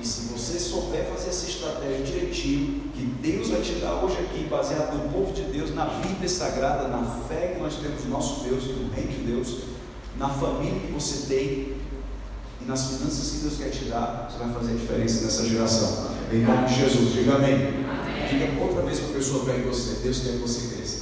E 0.00 0.06
se 0.06 0.32
você 0.32 0.58
souber 0.60 1.06
fazer 1.06 1.30
essa 1.30 1.48
estratégia 1.48 2.04
direitinho, 2.04 2.82
que 2.94 3.02
Deus 3.02 3.48
vai 3.48 3.60
te 3.60 3.72
dar 3.74 3.94
hoje 3.94 4.16
aqui, 4.18 4.44
baseado 4.44 4.96
no 4.96 5.12
povo 5.12 5.32
de 5.32 5.42
Deus, 5.42 5.74
na 5.74 5.86
Bíblia 5.86 6.28
Sagrada, 6.28 6.86
na 6.86 7.04
fé 7.28 7.54
que 7.54 7.60
nós 7.60 7.74
temos 7.76 8.04
no 8.04 8.10
nosso 8.10 8.44
Deus, 8.44 8.64
no 8.64 8.92
Reino 8.94 9.10
de 9.10 9.32
Deus, 9.32 9.56
na 10.16 10.28
família 10.28 10.78
que 10.78 10.92
você 10.92 11.26
tem 11.26 11.77
e 12.60 12.64
nas 12.64 12.86
finanças 12.86 13.30
que 13.30 13.38
Deus 13.38 13.56
quer 13.56 13.70
te 13.70 13.84
dar, 13.84 14.28
você 14.30 14.38
vai 14.38 14.52
fazer 14.52 14.72
a 14.72 14.76
diferença 14.76 15.24
nessa 15.24 15.48
geração. 15.48 16.10
Em 16.32 16.42
nome 16.42 16.66
de 16.66 16.74
Jesus, 16.74 17.12
diga 17.12 17.34
amém. 17.34 17.54
amém. 17.54 17.88
Diga 18.28 18.62
outra 18.62 18.82
vez 18.82 18.98
para 19.00 19.10
a 19.10 19.12
pessoa 19.14 19.44
perto 19.44 19.58
de 19.58 19.68
você: 19.68 20.00
Deus 20.02 20.20
quer 20.20 20.32
que 20.32 20.38
você 20.38 20.74
cresça. 20.74 20.98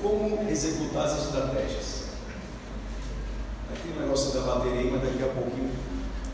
Como 0.00 0.50
executar 0.50 1.06
as 1.06 1.24
estratégias? 1.24 2.04
Aqui 3.72 3.88
o 3.96 4.00
negócio 4.00 4.32
da 4.32 4.40
bateria, 4.40 4.90
mas 4.92 5.02
daqui 5.02 5.24
a 5.24 5.28
pouquinho 5.28 5.70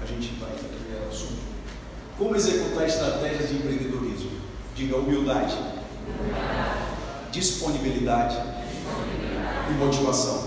a 0.03 0.07
gente 0.07 0.35
vai 0.41 0.51
ver 0.51 1.07
o 1.07 1.09
assunto. 1.09 1.41
Como 2.19 2.37
executar 2.37 2.87
estratégias 2.87 3.49
de 3.49 3.57
empreendedorismo? 3.57 4.31
Diga 4.75 4.97
humildade, 4.97 5.57
disponibilidade, 7.33 8.37
disponibilidade. 8.37 9.71
e 9.71 9.73
motivação. 9.75 10.40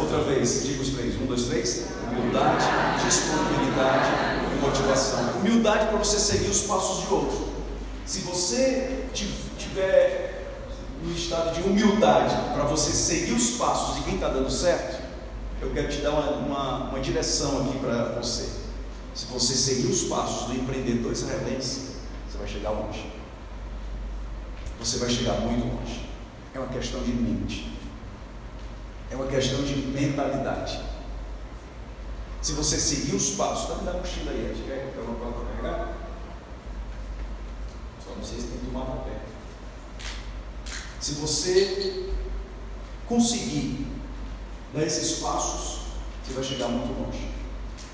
Outra 0.00 0.18
vez, 0.22 0.64
diga 0.64 0.82
os 0.82 0.90
três: 0.90 1.20
um, 1.20 1.26
dois, 1.26 1.44
três. 1.44 1.86
Humildade, 2.10 2.64
disponibilidade 3.04 4.10
e 4.54 4.60
motivação. 4.64 5.40
Humildade 5.40 5.86
para 5.88 5.98
você 5.98 6.18
seguir 6.18 6.48
os 6.48 6.62
passos 6.62 7.06
de 7.06 7.12
outro. 7.12 7.48
Se 8.06 8.20
você 8.20 9.04
tiver 9.58 10.28
no 11.02 11.14
estado 11.14 11.54
de 11.54 11.62
humildade 11.62 12.34
para 12.54 12.64
você 12.64 12.90
seguir 12.90 13.32
os 13.32 13.50
passos 13.50 13.96
de 13.96 14.02
quem 14.02 14.14
está 14.14 14.28
dando 14.28 14.50
certo, 14.50 15.02
eu 15.60 15.70
quero 15.70 15.88
te 15.88 15.98
dar 15.98 16.10
uma, 16.10 16.30
uma, 16.30 16.90
uma 16.90 17.00
direção 17.00 17.62
aqui 17.62 17.78
para 17.78 18.20
você. 18.20 18.48
Se 19.14 19.26
você 19.26 19.54
seguir 19.54 19.88
os 19.88 20.04
passos 20.04 20.46
do 20.46 20.54
empreendedor 20.54 21.12
israelense, 21.12 21.88
você 22.28 22.38
vai 22.38 22.48
chegar 22.48 22.70
longe. 22.70 23.04
Você 24.78 24.98
vai 24.98 25.10
chegar 25.10 25.34
muito 25.40 25.66
longe. 25.66 26.08
É 26.54 26.58
uma 26.58 26.68
questão 26.68 27.02
de 27.02 27.12
mente. 27.12 27.77
É 29.10 29.14
uma 29.14 29.26
questão 29.26 29.62
de 29.62 29.74
mentalidade. 29.74 30.80
Se 32.42 32.52
você 32.52 32.78
seguir 32.78 33.16
os 33.16 33.30
passos, 33.30 33.68
tá 33.68 33.74
me 33.76 33.84
dá 33.84 33.92
mochila 33.94 34.30
aí, 34.30 34.50
acho 34.52 34.62
que 34.62 34.70
é 34.70 35.02
uma 35.02 35.14
coisa 35.14 35.32
para 35.32 35.44
carregar. 35.44 35.96
Só 38.04 38.14
não 38.14 38.24
sei 38.24 38.40
se 38.40 38.46
tem 38.46 38.58
que 38.58 38.66
tomar 38.66 38.84
papel. 38.84 39.20
Se 41.00 41.12
você 41.14 42.10
conseguir 43.06 43.86
dar 44.74 44.84
esses 44.84 45.18
passos, 45.20 45.80
você 46.24 46.34
vai 46.34 46.44
chegar 46.44 46.68
muito 46.68 47.00
longe. 47.00 47.28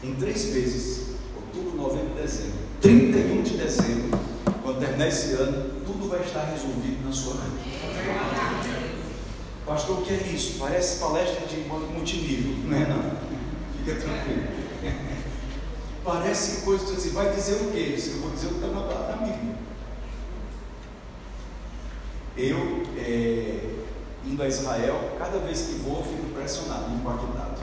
Em 0.02 0.14
três 0.16 0.46
meses, 0.46 1.14
outubro, 1.36 1.76
novembro 1.76 2.18
e 2.18 2.22
dezembro, 2.22 2.58
31 2.80 3.42
de 3.42 3.56
dezembro, 3.56 4.18
quando 4.62 4.80
terminar 4.80 5.08
esse 5.08 5.32
ano, 5.34 5.82
tudo 5.86 6.08
vai 6.08 6.20
estar 6.20 6.44
resolvido 6.44 7.06
na 7.06 7.12
sua 7.12 7.34
vida. 7.34 8.63
Pastor, 9.66 10.00
o 10.00 10.02
que 10.02 10.12
é 10.12 10.16
isso? 10.34 10.58
Parece 10.58 11.00
palestra 11.00 11.46
de 11.46 11.56
multinível, 11.68 12.68
não 12.68 12.76
é 12.76 12.86
não? 12.86 13.02
Fica 13.78 14.00
tranquilo. 14.00 14.42
Parece 16.04 16.62
coisa 16.66 16.92
assim, 16.92 17.10
vai 17.10 17.34
dizer 17.34 17.54
o 17.54 17.72
quê? 17.72 17.96
Eu 17.96 18.20
vou 18.20 18.30
dizer 18.32 18.48
o 18.48 18.50
que 18.50 18.56
está 18.56 18.66
na 18.68 19.26
Bíblia. 19.26 19.56
Eu, 22.36 22.82
é, 22.98 23.70
indo 24.26 24.42
a 24.42 24.48
Israel, 24.48 25.12
cada 25.18 25.38
vez 25.38 25.62
que 25.62 25.74
vou, 25.76 25.98
eu 25.98 26.04
fico 26.04 26.26
impressionado, 26.26 26.94
impactado. 26.94 27.62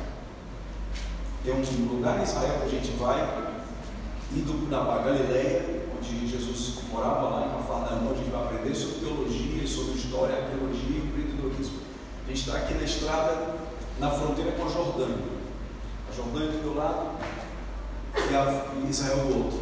Tem 1.43 1.53
um 1.53 1.85
lugar 1.85 2.19
em 2.19 2.23
Israel 2.23 2.61
que 2.61 2.65
a 2.65 2.69
gente 2.69 2.97
vai, 2.97 3.19
indo 4.31 4.67
para 4.69 5.03
Galileia, 5.03 5.85
onde 5.95 6.27
Jesus 6.27 6.79
morava 6.91 7.29
lá 7.29 7.47
em 7.47 7.49
Cafarnaum, 7.57 8.11
a 8.11 8.15
gente 8.15 8.31
vai 8.31 8.43
aprender 8.43 8.73
sobre 8.73 9.05
teologia, 9.05 9.67
sobre 9.67 9.99
história, 9.99 10.35
arqueologia 10.35 10.97
e 10.97 11.07
empreendedorismo. 11.07 11.80
Gente 12.31 12.47
está 12.47 12.59
aqui 12.59 12.75
na 12.75 12.83
estrada, 12.83 13.55
na 13.99 14.09
fronteira 14.09 14.53
com 14.53 14.63
a 14.63 14.69
Jordânia. 14.69 15.17
A 16.09 16.15
Jordânia 16.15 16.47
do 16.47 16.63
meu 16.63 16.75
lado 16.75 17.17
e 18.15 18.33
a 18.33 18.89
Israel 18.89 19.17
do 19.25 19.37
outro. 19.37 19.59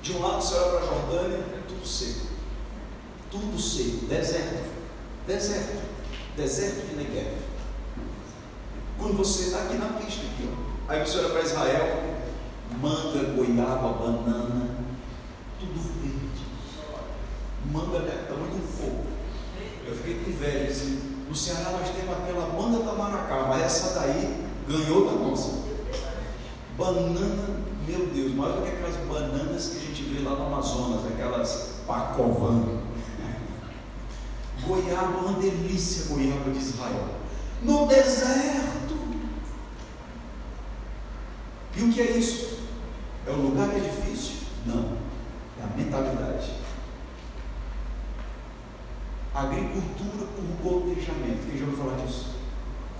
De 0.00 0.12
um 0.14 0.22
lado 0.22 0.40
você 0.40 0.54
olha 0.54 0.70
para 0.70 0.78
a 0.78 0.86
Jordânia, 0.86 1.36
é 1.36 1.62
tudo 1.68 1.86
seco. 1.86 2.28
Tudo 3.30 3.60
seco, 3.60 4.06
deserto. 4.06 4.70
Deserto. 5.26 5.82
Deserto 6.34 6.86
de 6.88 6.96
Negev. 6.96 7.36
Quando 8.96 9.18
você 9.18 9.42
está 9.42 9.64
aqui 9.64 9.76
na 9.76 9.88
pista, 10.00 10.22
aqui, 10.22 10.48
ó. 10.50 10.90
aí 10.90 11.06
você 11.06 11.18
olha 11.18 11.28
para 11.28 11.42
Israel, 11.42 12.04
manga, 12.80 13.22
goiaba, 13.34 13.92
banana, 13.92 14.66
tudo 15.60 15.78
verde. 16.00 16.46
Manga 17.70 17.98
é 17.98 18.26
tamanho 18.26 18.54
um 18.54 18.66
fogo. 18.66 19.04
Eu 19.86 19.94
fiquei 19.94 20.24
com 20.24 20.30
inveja, 20.30 20.70
assim, 20.70 21.17
no 21.28 21.34
Ceará 21.34 21.70
nós 21.70 21.90
temos 21.90 22.16
aquela 22.16 22.46
manga 22.48 22.84
tamaracá, 22.84 23.46
mas 23.48 23.62
essa 23.62 24.00
daí 24.00 24.46
ganhou 24.66 25.04
da 25.04 25.12
nossa. 25.12 25.68
Banana, 26.76 27.60
meu 27.86 28.06
Deus, 28.06 28.34
maior 28.34 28.56
do 28.56 28.62
que 28.62 28.68
aquelas 28.68 28.96
bananas 29.06 29.68
que 29.68 29.76
a 29.76 29.80
gente 29.80 30.02
vê 30.04 30.20
lá 30.22 30.36
no 30.36 30.46
Amazonas, 30.46 31.06
aquelas 31.06 31.82
pacovan. 31.86 32.78
Goiaba, 34.66 35.18
uma 35.18 35.38
delícia 35.38 36.14
goiaba 36.14 36.50
de 36.50 36.58
Israel. 36.58 37.08
No 37.62 37.86
deserto. 37.86 38.98
E 41.76 41.82
o 41.82 41.92
que 41.92 42.00
é 42.00 42.10
isso? 42.12 42.58
É 43.26 43.30
o 43.30 43.36
lugar 43.36 43.68
que 43.68 43.76
é 43.76 43.80
difícil? 43.80 44.36
Não. 44.66 44.96
É 45.60 45.64
a 45.64 45.76
mentalidade. 45.76 46.50
Agricultura 49.38 50.26
por 50.34 50.44
gotejamento. 50.64 51.46
Quem 51.48 51.58
já 51.60 51.64
ouviu 51.64 51.78
falar 51.78 51.96
disso? 52.04 52.34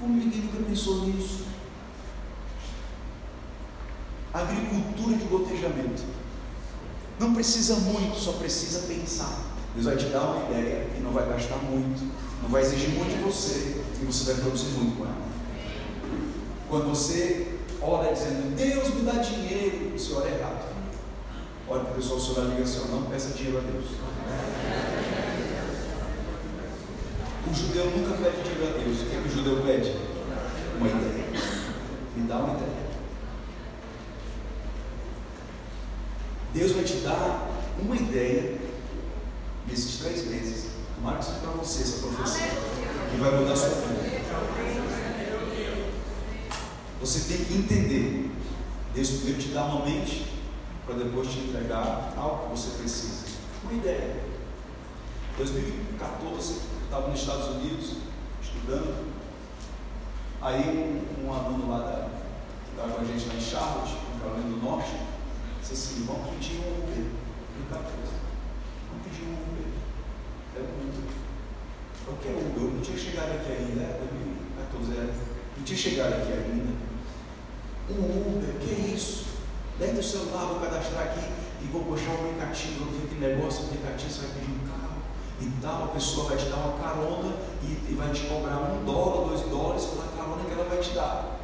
Como 0.01 0.14
ninguém 0.14 0.42
nunca 0.42 0.62
pensou 0.68 1.05
nisso? 1.07 1.46
Agricultura 4.33 5.16
de 5.16 5.24
gotejamento. 5.24 6.05
Não 7.18 7.35
precisa 7.35 7.74
muito, 7.74 8.16
só 8.16 8.35
precisa 8.35 8.87
pensar. 8.87 9.37
Deus 9.74 9.87
vai 9.87 9.96
te 9.96 10.07
dar 10.07 10.31
uma 10.31 10.48
ideia 10.48 10.87
e 10.96 11.01
não 11.01 11.11
vai 11.11 11.29
gastar 11.29 11.57
muito, 11.57 12.09
não 12.40 12.48
vai 12.48 12.62
exigir 12.62 12.90
muito 12.90 13.16
de 13.16 13.22
você 13.22 13.83
e 14.01 14.05
você 14.05 14.33
vai 14.33 14.42
produzir 14.42 14.68
muito 14.79 14.96
com 14.96 15.07
ela. 15.07 15.29
Quando 16.68 16.88
você 16.90 17.59
ora 17.83 18.12
dizendo, 18.12 18.55
Deus 18.55 18.94
me 18.94 19.01
dá 19.01 19.20
dinheiro, 19.20 19.90
você 19.98 20.14
ora 20.14 20.29
errado. 20.29 20.68
Olha 21.68 21.83
para 21.83 21.92
o 21.92 21.94
pessoal, 21.96 22.18
o 22.18 22.20
senhor 22.20 22.35
da 22.46 22.55
ligação, 22.55 22.87
não 22.87 23.11
peça 23.11 23.37
dinheiro 23.37 23.59
a 23.59 23.61
Deus. 23.61 23.87
O 27.51 27.55
judeu 27.55 27.87
nunca 27.87 28.13
pede 28.23 28.43
dinheiro 28.43 28.75
a 28.75 28.79
Deus. 28.79 29.01
O 29.01 29.07
que, 29.07 29.17
é 29.17 29.21
que 29.23 29.29
o 29.29 29.33
judeu 29.33 29.63
pede? 29.65 29.97
Uma 30.77 30.87
ideia. 30.87 31.25
Me 32.15 32.29
dá 32.29 32.37
uma 32.37 32.55
ideia. 32.55 32.89
Deus 36.53 36.73
vai 36.73 36.85
te 36.85 36.97
dar 36.97 37.49
uma 37.81 37.97
ideia 37.97 38.59
nesses 39.67 39.99
três 40.01 40.27
meses. 40.27 40.69
Seja 41.23 41.39
para 41.39 41.51
você 41.53 41.83
essa 41.83 42.07
profecia. 42.07 42.49
Que 43.11 43.17
vai 43.17 43.31
mudar 43.31 43.53
a 43.53 43.57
sua 43.57 43.69
vida. 43.69 44.19
Você 47.01 47.33
tem 47.33 47.45
que 47.45 47.55
entender. 47.55 48.31
Deus 48.95 49.09
primeiro 49.11 49.41
te 49.41 49.49
dá 49.49 49.65
uma 49.65 49.87
mente 49.87 50.27
para 50.85 50.97
depois 50.97 51.29
te 51.29 51.39
entregar 51.39 52.13
algo 52.17 52.45
que 52.45 52.59
você 52.59 52.79
precisa. 52.79 53.25
Uma 53.65 53.73
ideia. 53.73 54.17
2014, 55.39 56.78
estava 56.88 57.09
nos 57.09 57.20
Estados 57.20 57.48
Unidos 57.48 57.96
estudando. 58.42 59.12
Aí 60.40 60.62
um, 60.62 61.27
um 61.27 61.33
aluno 61.35 61.70
lá 61.70 61.79
da, 61.79 62.09
que 62.64 62.70
estava 62.70 62.94
com 62.94 63.03
a 63.03 63.05
gente 63.05 63.29
lá 63.29 63.35
em 63.35 63.40
Charlotte, 63.40 63.92
no 63.92 64.20
Carolina 64.20 64.48
do 64.48 64.64
Norte, 64.64 64.96
disse 65.61 65.72
assim, 65.74 66.07
vamos 66.07 66.31
pedir 66.31 66.57
um 66.57 66.83
Uber. 66.83 67.05
No 67.59 67.66
14. 67.68 67.92
Vamos 68.88 69.05
pedir 69.05 69.22
um 69.29 69.35
Uber. 69.35 69.68
Era 70.57 70.64
muito. 70.64 71.18
Qualquer 72.07 72.33
Uber, 72.33 72.62
eu 72.62 72.70
não 72.70 72.81
tinha 72.81 72.96
chegado 72.96 73.33
aqui 73.33 73.53
ainda, 73.53 73.83
era 73.83 73.98
2014, 73.98 74.92
era. 74.96 75.14
Não 75.59 75.64
tinha 75.64 75.79
chegado 75.79 76.12
aqui 76.14 76.33
ainda. 76.33 76.72
Um 77.90 78.38
Uber, 78.38 78.55
que 78.61 78.70
é 78.70 78.94
isso? 78.94 79.27
Dentro 79.79 79.96
do 79.96 80.03
celular, 80.03 80.46
vou 80.46 80.61
cadastrar 80.61 81.05
aqui 81.05 81.20
e 81.61 81.66
vou 81.66 81.85
puxar 81.85 82.11
o 82.11 82.31
aplicativo, 82.31 82.85
vou 82.85 82.98
ver 82.98 83.09
que 83.09 83.14
negócio, 83.16 83.64
aplicativo, 83.66 84.11
você 84.11 84.20
vai 84.27 84.31
pedir 84.38 84.58
e 85.40 85.53
tal, 85.62 85.85
a 85.85 85.88
pessoa 85.88 86.29
vai 86.29 86.37
te 86.37 86.46
dar 86.46 86.57
uma 86.57 86.79
carona 86.79 87.35
e, 87.62 87.92
e 87.92 87.94
vai 87.94 88.11
te 88.11 88.27
cobrar 88.27 88.57
um 88.57 88.85
dólar, 88.85 89.29
dois 89.29 89.42
dólares 89.42 89.85
pela 89.85 90.09
carona 90.16 90.44
que 90.44 90.53
ela 90.53 90.68
vai 90.68 90.79
te 90.79 90.90
dar. 90.90 91.38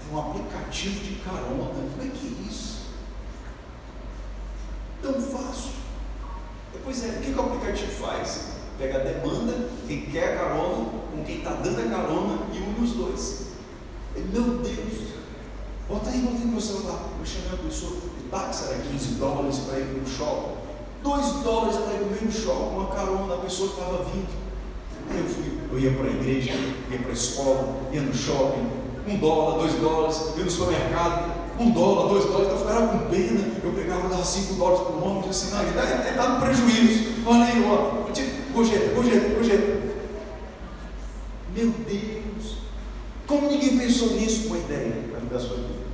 É 0.00 0.14
um 0.14 0.18
aplicativo 0.18 1.04
de 1.04 1.16
carona. 1.16 1.70
Como 1.70 2.02
é 2.02 2.08
que 2.08 2.26
é 2.26 2.48
isso? 2.48 2.86
Tão 5.02 5.14
fácil. 5.14 5.70
Pois 6.84 7.04
é, 7.04 7.08
o 7.08 7.20
que, 7.20 7.32
que 7.32 7.38
o 7.38 7.42
aplicativo 7.42 7.92
faz? 7.92 8.56
Pega 8.78 8.96
a 8.96 9.04
demanda, 9.04 9.70
quem 9.86 10.02
quer 10.06 10.34
a 10.34 10.38
carona, 10.38 10.90
com 11.10 11.24
quem 11.24 11.38
está 11.38 11.54
dando 11.54 11.80
a 11.80 11.90
carona 11.90 12.38
e 12.52 12.58
une 12.58 12.84
os 12.84 12.92
dois. 12.92 13.46
Meu 14.16 14.58
Deus, 14.58 15.12
bota 15.88 16.10
aí, 16.10 16.20
bota 16.20 16.36
aí 16.36 16.46
meu 16.46 16.60
celular. 16.60 17.00
Eu 17.18 17.26
chamei 17.26 17.52
a 17.52 17.62
pessoa, 17.62 17.92
o 17.92 18.28
táxi 18.30 18.64
era 18.64 18.78
15 18.82 19.14
dólares 19.14 19.58
para 19.58 19.78
ir 19.78 19.86
para 19.86 20.02
o 20.02 20.06
shopping. 20.06 20.65
2 21.02 21.26
dólares 21.42 21.76
para 21.76 21.94
ir 21.94 21.98
para 21.98 22.06
o 22.06 22.10
mesmo 22.10 22.32
shopping, 22.32 22.74
uma 22.76 22.86
carona 22.88 23.36
da 23.36 23.42
pessoa 23.42 23.70
que 23.70 23.80
estava 23.80 24.04
vindo. 24.04 24.46
Eu 25.16 25.24
fui, 25.24 25.58
eu 25.72 25.78
ia 25.78 25.92
para 25.92 26.06
a 26.08 26.10
igreja, 26.10 26.52
ia 26.90 26.98
para 26.98 27.10
a 27.10 27.12
escola, 27.12 27.76
ia 27.92 28.00
no 28.00 28.14
shopping, 28.14 28.66
um 29.06 29.16
dólar, 29.18 29.58
dois 29.58 29.74
dólares, 29.74 30.32
ia 30.36 30.44
no 30.44 30.50
supermercado, 30.50 31.32
um 31.58 31.70
dólar, 31.70 32.08
dois 32.08 32.24
dólares, 32.24 32.48
então 32.48 32.58
eu 32.58 32.66
ficava 32.66 32.88
com 32.88 33.10
pena, 33.10 33.40
eu 33.62 33.72
pegava, 33.72 34.08
dava 34.08 34.24
cinco 34.24 34.54
dólares 34.54 34.80
por 34.80 35.02
homem, 35.02 35.24
e 35.24 35.28
disse 35.28 35.54
assim, 35.54 35.54
não, 35.54 35.82
ele 35.82 36.08
está 36.10 36.28
no 36.28 36.40
prejuízo, 36.40 37.14
olha 37.24 37.44
aí, 37.44 37.64
ó, 37.64 38.04
gorjeta, 38.52 38.94
gorjeta, 38.94 39.34
gorjeta. 39.34 39.86
Meu 41.54 41.70
Deus, 41.70 42.56
como 43.26 43.48
ninguém 43.48 43.78
pensou 43.78 44.10
nisso, 44.10 44.48
uma 44.48 44.58
ideia 44.58 45.04
para 45.10 45.20
mudar 45.20 45.36
a 45.36 45.40
sua 45.40 45.56
vida. 45.56 45.86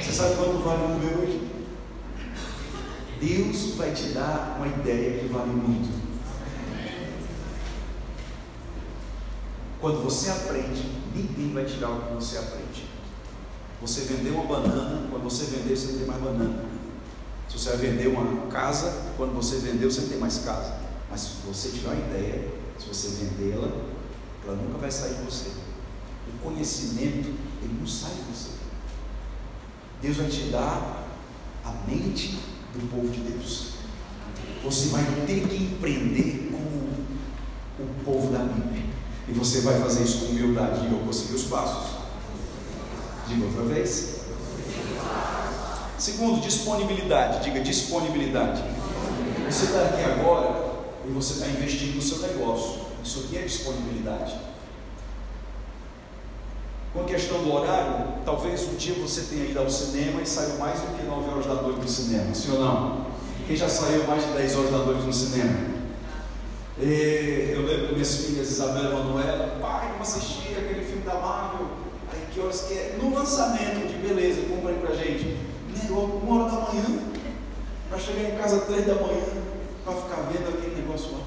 Você 0.00 0.12
sabe 0.12 0.36
quanto 0.36 0.62
vale 0.62 0.82
um 0.84 0.98
meu 0.98 1.22
hoje? 1.22 1.41
Deus 3.22 3.76
vai 3.76 3.92
te 3.92 4.08
dar 4.08 4.56
uma 4.58 4.66
ideia 4.66 5.20
que 5.20 5.28
vale 5.28 5.52
muito. 5.52 6.02
Quando 9.80 10.02
você 10.02 10.28
aprende, 10.28 10.90
ninguém 11.14 11.54
vai 11.54 11.64
tirar 11.64 11.90
o 11.90 12.00
que 12.02 12.14
você 12.14 12.38
aprende. 12.38 12.88
Você 13.80 14.00
vendeu 14.02 14.34
uma 14.34 14.44
banana, 14.44 15.06
quando 15.08 15.22
você 15.22 15.44
vender, 15.44 15.76
você 15.76 15.92
não 15.92 15.98
tem 15.98 16.06
mais 16.08 16.20
banana. 16.20 16.64
Se 17.48 17.58
você 17.58 17.68
vai 17.70 17.78
vender 17.78 18.08
uma 18.08 18.46
casa, 18.48 19.12
quando 19.16 19.34
você 19.34 19.58
vendeu, 19.58 19.88
você 19.88 20.00
não 20.00 20.08
tem 20.08 20.18
mais 20.18 20.38
casa. 20.38 20.78
Mas 21.08 21.20
se 21.20 21.28
você 21.46 21.68
tiver 21.68 21.90
uma 21.90 22.08
ideia, 22.08 22.48
se 22.76 22.88
você 22.88 23.24
vendê-la, 23.24 23.68
ela 24.44 24.56
nunca 24.56 24.78
vai 24.78 24.90
sair 24.90 25.14
de 25.14 25.22
você. 25.22 25.50
O 26.28 26.38
conhecimento, 26.42 27.28
ele 27.62 27.76
não 27.78 27.86
sai 27.86 28.10
de 28.14 28.22
você. 28.22 28.50
Deus 30.00 30.16
vai 30.16 30.26
te 30.26 30.50
dar 30.50 31.06
a 31.64 31.72
mente 31.86 32.51
do 32.74 32.90
povo 32.90 33.08
de 33.08 33.20
Deus. 33.20 33.72
Você 34.64 34.88
vai 34.88 35.04
ter 35.26 35.48
que 35.48 35.56
empreender 35.56 36.50
como 36.50 37.90
o 37.90 38.04
povo 38.04 38.32
da 38.32 38.40
Bíblia. 38.40 38.84
E 39.28 39.32
você 39.32 39.60
vai 39.60 39.80
fazer 39.80 40.04
isso 40.04 40.18
com 40.18 40.32
humildade. 40.32 40.86
E 40.86 40.92
eu 40.92 40.98
vou 41.00 41.12
seguir 41.12 41.34
os 41.34 41.44
passos. 41.44 41.98
Diga 43.28 43.44
outra 43.44 43.62
vez. 43.64 44.20
Segundo, 45.98 46.40
disponibilidade. 46.40 47.44
Diga 47.44 47.60
disponibilidade. 47.60 48.62
Você 49.48 49.64
está 49.66 49.82
aqui 49.82 50.02
agora 50.04 50.72
e 51.06 51.10
você 51.10 51.34
está 51.34 51.46
investindo 51.48 51.96
no 51.96 52.02
seu 52.02 52.18
negócio. 52.18 52.82
Isso 53.04 53.20
aqui 53.20 53.38
é 53.38 53.42
disponibilidade. 53.42 54.34
Com 56.92 57.00
a 57.00 57.04
questão 57.04 57.42
do 57.42 57.54
horário, 57.54 58.04
talvez 58.22 58.68
um 58.68 58.74
dia 58.74 58.94
você 59.00 59.22
tenha 59.22 59.46
ido 59.46 59.58
ao 59.58 59.70
cinema 59.70 60.20
e 60.20 60.26
saiu 60.26 60.58
mais 60.58 60.78
do 60.78 60.94
que 60.94 61.02
9 61.02 61.30
horas 61.30 61.46
da 61.46 61.54
noite 61.54 61.80
no 61.80 61.88
cinema, 61.88 62.34
sim 62.34 62.52
ou 62.52 62.60
não? 62.60 63.06
Quem 63.46 63.56
já 63.56 63.66
saiu 63.66 64.06
mais 64.06 64.26
de 64.26 64.32
10 64.32 64.56
horas 64.56 64.70
da 64.70 64.78
noite 64.78 65.02
no 65.02 65.12
cinema? 65.12 65.72
E 66.78 67.52
eu 67.54 67.62
lembro 67.62 67.94
minhas 67.94 68.16
filhas 68.16 68.50
Isabela 68.50 68.90
e 68.90 68.92
Manuela, 68.92 69.58
pai, 69.58 69.88
vamos 69.92 70.06
assistir 70.06 70.54
aquele 70.58 70.84
filme 70.84 71.02
da 71.02 71.14
Marvel. 71.14 71.66
Aí 72.12 72.26
que 72.30 72.40
horas 72.40 72.60
que 72.62 72.74
é? 72.74 72.98
No 73.00 73.14
lançamento 73.14 73.88
de 73.88 73.94
beleza, 74.06 74.42
compra 74.42 74.72
aí 74.72 74.78
pra 74.78 74.94
gente. 74.94 75.38
Uma 75.88 76.44
hora 76.44 76.50
da 76.52 76.60
manhã, 76.60 76.84
para 77.88 77.98
chegar 77.98 78.28
em 78.28 78.36
casa 78.36 78.60
três 78.60 78.86
da 78.86 78.94
manhã, 78.96 79.24
para 79.84 79.94
ficar 79.94 80.28
vendo 80.30 80.48
aquele 80.48 80.76
negócio 80.82 81.12
lá. 81.12 81.20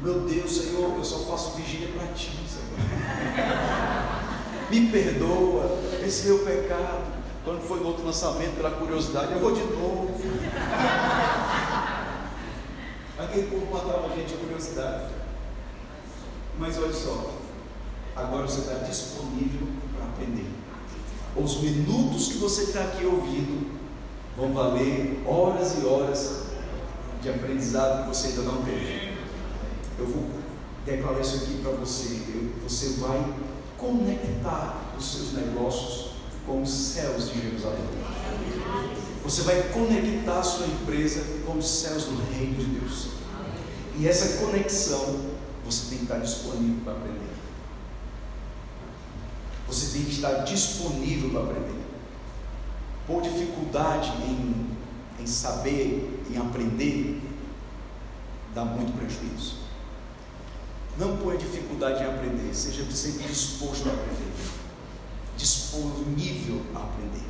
Meu 0.00 0.20
Deus, 0.20 0.56
Senhor, 0.56 0.96
eu 0.96 1.04
só 1.04 1.18
faço 1.20 1.56
vigília 1.56 1.88
para 1.88 2.06
ti, 2.12 2.30
Senhor. 2.48 4.03
Me 4.74 4.88
perdoa 4.88 5.78
esse 6.04 6.26
meu 6.26 6.40
pecado. 6.40 7.14
Quando 7.44 7.60
foi 7.60 7.78
no 7.78 7.86
outro 7.86 8.04
lançamento, 8.04 8.56
pela 8.56 8.72
curiosidade, 8.72 9.32
eu 9.32 9.38
vou 9.38 9.52
de 9.54 9.60
novo. 9.60 10.10
Aquele 13.16 13.46
povo 13.46 13.72
matava 13.72 14.12
a 14.12 14.16
gente 14.16 14.34
a 14.34 14.36
curiosidade. 14.36 15.12
Mas 16.58 16.76
olha 16.78 16.92
só, 16.92 17.34
agora 18.16 18.48
você 18.48 18.62
está 18.62 18.84
disponível 18.84 19.68
para 19.94 20.06
aprender. 20.06 20.50
Os 21.36 21.60
minutos 21.60 22.32
que 22.32 22.38
você 22.38 22.62
está 22.62 22.80
aqui 22.80 23.04
ouvindo 23.04 23.78
vão 24.36 24.52
valer 24.52 25.22
horas 25.24 25.78
e 25.80 25.86
horas 25.86 26.46
de 27.22 27.28
aprendizado 27.30 28.02
que 28.02 28.08
você 28.08 28.26
ainda 28.28 28.42
não 28.42 28.64
teve. 28.64 29.14
Eu 30.00 30.06
vou 30.06 30.30
declarar 30.84 31.20
isso 31.20 31.36
aqui 31.44 31.60
para 31.62 31.70
você. 31.72 32.18
você 32.64 33.00
vai 33.00 33.43
conectar 33.84 34.94
os 34.98 35.12
seus 35.12 35.32
negócios 35.34 36.12
com 36.46 36.62
os 36.62 36.70
céus 36.70 37.30
de 37.30 37.42
Jerusalém. 37.42 37.84
Você 39.22 39.42
vai 39.42 39.62
conectar 39.72 40.38
a 40.38 40.42
sua 40.42 40.66
empresa 40.66 41.24
com 41.46 41.58
os 41.58 41.66
céus 41.66 42.04
do 42.04 42.32
reino 42.32 42.56
de 42.56 42.64
Deus. 42.80 43.08
E 43.98 44.08
essa 44.08 44.44
conexão 44.44 45.34
você 45.64 45.90
tem 45.90 45.98
que 45.98 46.04
estar 46.04 46.18
disponível 46.18 46.80
para 46.84 46.92
aprender. 46.94 47.34
Você 49.66 49.96
tem 49.96 50.04
que 50.04 50.12
estar 50.12 50.44
disponível 50.44 51.30
para 51.30 51.40
aprender. 51.40 51.84
Por 53.06 53.22
dificuldade 53.22 54.10
em, 54.22 54.66
em 55.20 55.26
saber, 55.26 56.22
em 56.30 56.36
aprender, 56.36 57.22
dá 58.54 58.64
muito 58.64 58.96
prejuízo. 58.96 59.63
Não 60.96 61.16
ponha 61.16 61.36
dificuldade 61.36 62.02
em 62.02 62.06
aprender, 62.06 62.54
seja 62.54 62.84
sempre 62.90 63.24
disposto 63.24 63.88
a 63.88 63.92
aprender, 63.92 64.32
disponível 65.36 66.60
a 66.74 66.78
aprender. 66.78 67.24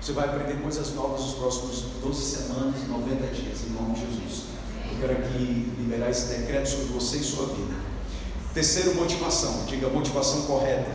Você 0.00 0.12
vai 0.12 0.26
aprender 0.26 0.62
coisas 0.62 0.94
novas 0.94 1.20
nos 1.22 1.34
próximos 1.34 1.80
12 2.02 2.22
semanas, 2.22 2.86
90 2.88 3.26
dias, 3.34 3.62
em 3.64 3.72
nome 3.72 3.94
de 3.94 4.00
Jesus. 4.00 4.44
Eu 4.92 5.00
quero 5.00 5.12
aqui 5.12 5.72
liberar 5.78 6.10
esse 6.10 6.26
decreto 6.26 6.68
sobre 6.68 6.86
você 6.86 7.16
e 7.16 7.24
sua 7.24 7.46
vida. 7.46 7.74
Terceiro, 8.52 8.94
motivação. 8.94 9.64
Diga 9.66 9.88
motivação 9.88 10.42
correta. 10.42 10.88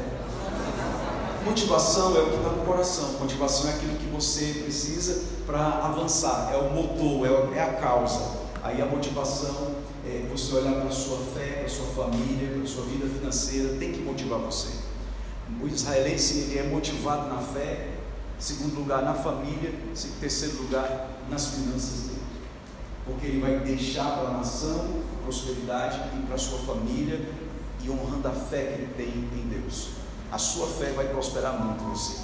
Motivação 1.44 2.16
é 2.16 2.22
o 2.22 2.30
que 2.30 2.36
está 2.38 2.50
no 2.50 2.66
coração. 2.66 3.14
Motivação 3.20 3.70
é 3.70 3.74
aquilo 3.74 3.98
que 3.98 4.06
você 4.06 4.62
precisa 4.64 5.22
para 5.46 5.86
avançar. 5.86 6.52
É 6.54 6.58
o 6.58 6.70
motor, 6.72 7.54
é 7.54 7.62
a 7.62 7.74
causa. 7.74 8.40
Aí 8.64 8.82
a 8.82 8.86
motivação 8.86 9.76
é, 9.76 9.79
você 10.40 10.56
olhar 10.56 10.74
para 10.74 10.88
a 10.88 10.92
sua 10.92 11.18
fé, 11.18 11.58
para 11.58 11.66
a 11.66 11.70
sua 11.70 11.86
família, 11.88 12.52
para 12.54 12.64
a 12.64 12.68
sua 12.68 12.86
vida 12.86 13.08
financeira, 13.08 13.76
tem 13.78 13.92
que 13.92 14.00
motivar 14.00 14.40
você. 14.40 14.70
O 15.62 15.68
israelense 15.68 16.40
ele 16.40 16.60
é 16.60 16.64
motivado 16.64 17.28
na 17.28 17.42
fé, 17.42 17.90
segundo 18.38 18.76
lugar 18.76 19.04
na 19.04 19.14
família, 19.14 19.74
terceiro 20.20 20.58
lugar 20.58 21.10
nas 21.30 21.48
finanças 21.48 22.08
dele. 22.08 22.20
Porque 23.06 23.26
ele 23.28 23.42
vai 23.42 23.60
deixar 23.60 24.18
para 24.18 24.30
a 24.30 24.38
nação 24.38 25.04
prosperidade 25.24 26.00
e 26.18 26.26
para 26.26 26.36
a 26.36 26.38
sua 26.38 26.60
família 26.60 27.20
e 27.84 27.90
honrando 27.90 28.28
a 28.28 28.32
fé 28.32 28.64
que 28.64 28.82
ele 28.82 28.94
tem 28.96 29.08
em 29.08 29.48
Deus. 29.50 29.90
A 30.32 30.38
sua 30.38 30.68
fé 30.68 30.92
vai 30.92 31.08
prosperar 31.08 31.60
muito 31.60 31.84
você. 31.84 32.18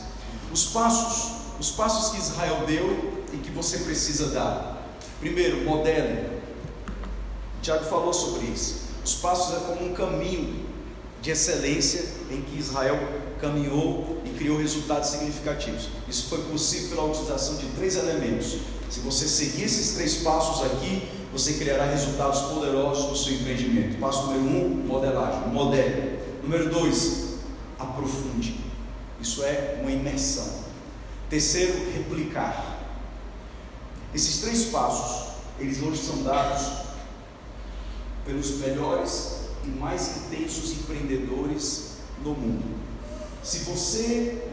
Os 0.52 0.68
passos, 0.68 1.58
os 1.60 1.72
passos 1.72 2.12
que 2.12 2.18
Israel 2.18 2.66
deu 2.68 3.24
e 3.34 3.38
que 3.38 3.52
você 3.52 3.80
precisa 3.80 4.30
dar. 4.30 4.84
Primeiro, 5.20 5.66
modele 5.66 6.35
Tiago 7.66 7.84
falou 7.86 8.14
sobre 8.14 8.46
isso. 8.46 8.82
Os 9.04 9.16
passos 9.16 9.56
é 9.56 9.60
como 9.66 9.90
um 9.90 9.94
caminho 9.96 10.68
de 11.20 11.32
excelência 11.32 12.06
em 12.30 12.40
que 12.44 12.60
Israel 12.60 12.96
caminhou 13.42 14.22
e 14.24 14.30
criou 14.38 14.60
resultados 14.60 15.10
significativos. 15.10 15.90
Isso 16.08 16.28
foi 16.30 16.44
possível 16.44 16.90
pela 16.90 17.06
utilização 17.06 17.56
de 17.56 17.66
três 17.70 17.96
elementos. 17.96 18.58
Se 18.88 19.00
você 19.00 19.28
seguir 19.28 19.64
esses 19.64 19.96
três 19.96 20.18
passos 20.18 20.64
aqui, 20.64 21.08
você 21.34 21.54
criará 21.54 21.86
resultados 21.86 22.40
poderosos 22.42 23.06
no 23.06 23.16
seu 23.16 23.34
empreendimento. 23.34 24.00
Passo 24.00 24.28
número 24.28 24.44
um, 24.44 24.70
modelagem, 24.86 25.50
modele. 25.50 26.20
Número 26.44 26.70
dois, 26.70 27.40
aprofunde. 27.80 28.60
Isso 29.20 29.44
é 29.44 29.80
uma 29.82 29.90
imersão. 29.90 30.66
Terceiro, 31.32 31.74
replicar. 31.96 32.78
Esses 34.14 34.42
três 34.42 34.66
passos, 34.66 35.34
eles 35.60 35.82
hoje 35.82 36.04
são 36.04 36.22
dados 36.22 36.85
pelos 38.26 38.58
melhores 38.58 39.46
e 39.64 39.68
mais 39.68 40.18
intensos 40.18 40.72
empreendedores 40.74 41.98
no 42.24 42.34
mundo. 42.34 42.76
Se 43.44 43.60
você 43.60 44.48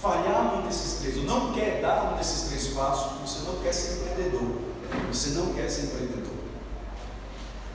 falhar 0.00 0.56
num 0.56 0.66
desses 0.66 1.00
três, 1.00 1.16
ou 1.16 1.24
não 1.24 1.52
quer 1.52 1.80
dar 1.80 2.12
um 2.12 2.16
desses 2.16 2.48
três 2.48 2.68
passos, 2.68 3.20
você 3.20 3.46
não 3.46 3.60
quer 3.60 3.72
ser 3.72 4.00
empreendedor. 4.00 4.66
Você 5.12 5.30
não 5.30 5.52
quer 5.52 5.68
ser 5.68 5.86
empreendedor. 5.86 6.36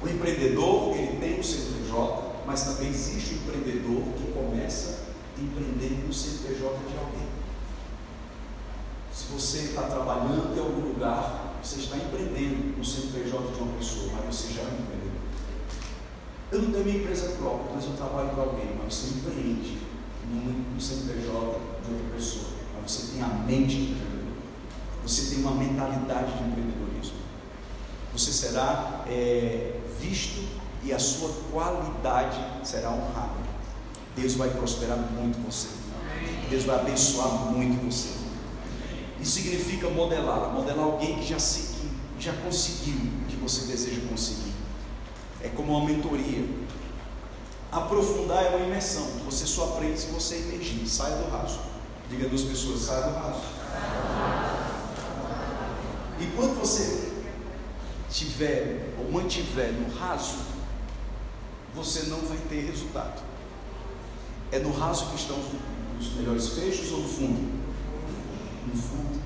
O 0.01 0.07
empreendedor, 0.07 0.95
ele 0.95 1.17
tem 1.19 1.39
o 1.39 1.43
CNPJ, 1.43 2.35
mas 2.45 2.63
também 2.63 2.89
existe 2.89 3.35
o 3.35 3.37
empreendedor 3.37 4.03
que 4.17 4.31
começa 4.31 5.11
empreendendo 5.37 6.07
no 6.07 6.13
CNPJ 6.13 6.57
de 6.89 6.97
alguém. 6.97 7.27
Se 9.13 9.25
você 9.31 9.57
está 9.59 9.83
trabalhando 9.83 10.55
em 10.55 10.59
algum 10.59 10.93
lugar, 10.93 11.57
você 11.61 11.79
está 11.79 11.97
empreendendo 11.97 12.77
no 12.77 12.83
CNPJ 12.83 13.51
de 13.53 13.61
uma 13.61 13.73
pessoa, 13.73 14.11
mas 14.13 14.35
você 14.35 14.53
já 14.53 14.61
é 14.61 14.65
um 14.65 14.67
empreendedor. 14.67 15.00
Eu 16.51 16.63
não 16.63 16.71
tenho 16.71 16.83
minha 16.83 16.97
empresa 16.97 17.29
própria, 17.37 17.75
mas 17.75 17.85
eu 17.85 17.91
trabalho 17.91 18.29
para 18.31 18.43
alguém, 18.43 18.75
mas 18.83 18.93
você 18.93 19.15
empreende 19.15 19.77
no, 20.29 20.81
CNPJ 20.81 21.21
de 21.23 21.29
outra 21.29 22.15
pessoa, 22.15 22.45
mas 22.81 22.91
você 22.91 23.13
tem 23.13 23.21
a 23.21 23.27
mente 23.27 23.75
de 23.75 23.91
empreendedor. 23.93 24.33
Você 25.03 25.33
tem 25.33 25.43
uma 25.43 25.55
mentalidade 25.55 26.37
de 26.37 26.43
empreendedorismo. 26.43 27.17
Você 28.11 28.33
será 28.33 29.05
é, 29.07 29.79
visto 29.99 30.43
e 30.83 30.91
a 30.91 30.99
sua 30.99 31.29
qualidade 31.51 32.37
será 32.63 32.89
honrada. 32.89 33.41
Deus 34.15 34.33
vai 34.33 34.49
prosperar 34.49 34.97
muito 34.97 35.37
você. 35.45 35.69
Deus 36.49 36.65
vai 36.65 36.79
abençoar 36.79 37.29
muito 37.51 37.81
você. 37.85 38.09
Isso 39.21 39.31
significa 39.31 39.89
modelar, 39.89 40.51
modelar 40.51 40.83
alguém 40.83 41.17
que 41.19 41.27
já, 41.27 41.39
se, 41.39 41.75
que 41.75 41.89
já 42.19 42.33
conseguiu 42.33 42.95
o 42.95 43.25
que 43.29 43.37
você 43.37 43.67
deseja 43.67 44.01
conseguir. 44.09 44.50
É 45.43 45.49
como 45.49 45.77
uma 45.77 45.87
mentoria. 45.87 46.47
Aprofundar 47.71 48.43
é 48.43 48.49
uma 48.49 48.65
imersão. 48.65 49.03
Você 49.25 49.45
só 49.45 49.75
aprende 49.75 49.99
se 49.99 50.07
você 50.07 50.35
emergir. 50.35 50.87
Sai 50.87 51.11
do 51.11 51.29
raso. 51.29 51.59
Diga 52.09 52.25
a 52.25 52.29
duas 52.29 52.41
pessoas: 52.41 52.81
sai 52.81 53.01
do 53.03 53.15
raso. 53.15 53.41
Enquanto 56.19 56.59
você 56.59 57.11
tiver 58.09 58.93
ou 58.99 59.11
mantiver 59.11 59.71
no 59.71 59.95
raso, 59.95 60.37
você 61.73 62.09
não 62.09 62.19
vai 62.19 62.37
ter 62.49 62.61
resultado. 62.65 63.23
É 64.51 64.59
no 64.59 64.71
raso 64.71 65.07
que 65.07 65.15
estão 65.15 65.37
os 65.99 66.13
melhores 66.15 66.49
peixes 66.49 66.91
ou 66.91 66.99
no 66.99 67.07
fundo? 67.07 67.61
No 68.67 68.75
fundo. 68.75 69.21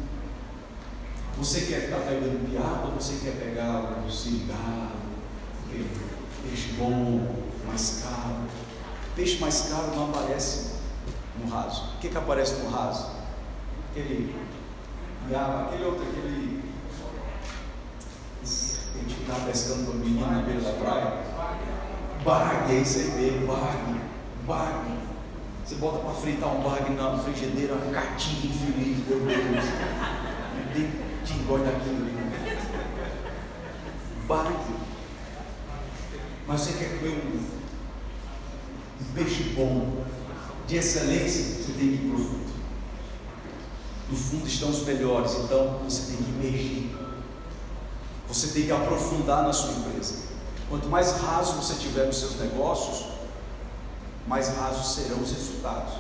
Você 1.38 1.62
quer 1.62 1.82
ficar 1.82 2.00
pegando 2.00 2.50
piada 2.50 2.86
ou 2.86 2.92
você 2.94 3.16
quer 3.22 3.36
pegar 3.38 4.04
o 4.08 4.12
cigarro, 4.12 5.05
peixe 5.70 6.74
bom, 6.78 7.36
mais 7.68 8.04
caro? 8.04 8.36
Peixe 9.16 9.40
mais 9.40 9.70
caro 9.70 9.96
não 9.96 10.10
aparece 10.10 10.76
no 11.40 11.50
raso. 11.50 11.96
O 11.96 12.00
que, 12.00 12.10
que 12.10 12.18
aparece 12.18 12.56
no 12.64 12.70
raso? 12.70 13.12
Aquele 13.92 14.36
piaba, 15.28 15.64
aquele 15.64 15.86
outro, 15.86 16.04
aquele. 16.04 16.64
A 18.44 18.98
gente 18.98 19.16
ficava 19.16 19.46
pescando 19.46 19.86
com 19.86 19.92
o 19.92 19.96
menino 19.96 20.26
na 20.26 20.42
beira 20.42 20.62
da 20.62 20.72
praia. 20.74 21.24
Bag, 22.24 22.72
é 22.72 22.80
isso 22.80 23.00
aí 23.00 23.12
mesmo, 23.12 23.48
bag, 23.48 24.02
bag. 24.48 24.96
Você 25.64 25.76
bota 25.76 26.00
para 26.00 26.14
fritar 26.14 26.50
um 26.50 26.62
bag 26.62 26.92
na 26.92 27.18
frigideira, 27.18 27.74
uma 27.74 27.92
cartinha 27.92 28.52
infeliz, 28.52 29.08
meu 29.08 29.20
Deus. 29.20 29.66
Quem 31.26 31.44
gosta 31.44 31.66
daquilo? 31.66 32.06
Bag. 34.28 34.56
Mas 36.48 36.62
você 36.62 36.74
quer 36.74 36.98
comer 36.98 37.10
um, 37.10 37.40
um 39.02 39.14
peixe 39.14 39.44
bom, 39.56 40.04
de 40.68 40.78
excelência, 40.78 41.44
você 41.44 41.74
tem 41.74 41.88
que 41.90 41.96
ir 41.96 42.10
para 42.10 42.16
o 42.16 42.24
fundo. 42.24 42.56
No 44.10 44.18
fundo 44.18 44.48
estão 44.48 44.70
os 44.70 44.84
melhores, 44.84 45.32
então 45.34 45.80
você 45.84 46.12
tem 46.12 46.18
que 46.18 46.30
emergir. 46.30 46.96
Você 48.28 48.48
tem 48.48 48.64
que 48.64 48.72
aprofundar 48.72 49.44
na 49.44 49.54
sua 49.54 49.72
empresa. 49.72 50.26
Quanto 50.70 50.88
mais 50.88 51.12
raso 51.14 51.54
você 51.54 51.76
tiver 51.76 52.06
nos 52.06 52.20
seus 52.20 52.40
negócios, 52.40 53.08
mais 54.28 54.50
rasos 54.50 54.96
serão 54.96 55.22
os 55.22 55.32
resultados. 55.32 55.94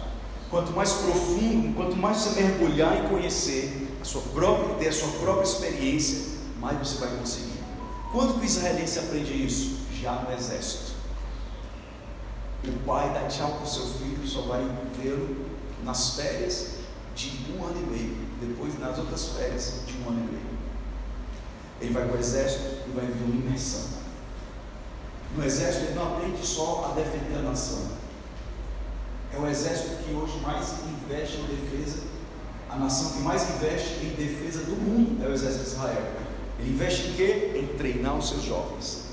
Quanto 0.49 0.71
mais 0.71 0.93
profundo, 0.93 1.75
quanto 1.75 1.95
mais 1.95 2.17
você 2.17 2.41
mergulhar 2.41 3.03
em 3.03 3.09
conhecer 3.09 3.97
a 4.01 4.05
sua 4.05 4.21
própria, 4.21 4.75
ter 4.75 4.87
a 4.89 4.93
sua 4.93 5.09
própria 5.19 5.43
experiência, 5.43 6.35
mais 6.59 6.77
você 6.77 6.99
vai 6.99 7.15
conseguir. 7.17 7.59
Quando 8.11 8.35
que 8.35 8.41
o 8.41 8.45
israelense 8.45 8.99
aprende 8.99 9.45
isso? 9.45 9.84
Já 10.01 10.13
no 10.13 10.33
exército. 10.33 10.93
O 12.67 12.85
pai 12.85 13.13
dá 13.13 13.27
tchau 13.27 13.51
para 13.51 13.63
o 13.63 13.67
seu 13.67 13.85
filho, 13.85 14.27
só 14.27 14.41
vai 14.41 14.61
vê-lo 14.99 15.45
nas 15.83 16.15
férias 16.15 16.75
de 17.15 17.53
um 17.53 17.63
ano 17.63 17.81
e 17.81 17.85
meio. 17.85 18.27
Depois, 18.41 18.77
nas 18.79 18.97
outras 18.97 19.29
férias, 19.29 19.81
de 19.85 19.93
um 19.99 20.09
ano 20.09 20.19
e 20.19 20.31
meio. 20.33 20.55
Ele 21.79 21.93
vai 21.93 22.07
para 22.07 22.17
o 22.17 22.19
exército 22.19 22.65
e 22.87 22.91
vai 22.91 23.05
ver 23.05 23.23
uma 23.23 23.35
imersão. 23.35 23.95
No 25.35 25.43
exército, 25.43 25.85
ele 25.85 25.95
não 25.95 26.15
aprende 26.15 26.45
só 26.45 26.91
a 26.91 26.99
defender 26.99 27.39
a 27.39 27.41
nação. 27.41 27.87
É 29.33 29.37
o 29.37 29.47
exército 29.47 30.03
que 30.03 30.13
hoje 30.13 30.39
mais 30.39 30.73
investe 30.87 31.37
em 31.37 31.55
defesa, 31.55 32.03
a 32.69 32.77
nação 32.77 33.11
que 33.13 33.19
mais 33.19 33.43
investe 33.55 34.05
em 34.05 34.15
defesa 34.15 34.63
do 34.63 34.75
mundo 34.75 35.23
é 35.23 35.27
o 35.27 35.33
exército 35.33 35.63
de 35.63 35.69
Israel. 35.71 36.13
Ele 36.59 36.71
investe 36.71 37.09
em 37.09 37.13
quê? 37.13 37.51
Em 37.55 37.77
treinar 37.77 38.17
os 38.17 38.29
seus 38.29 38.43
jovens. 38.43 39.04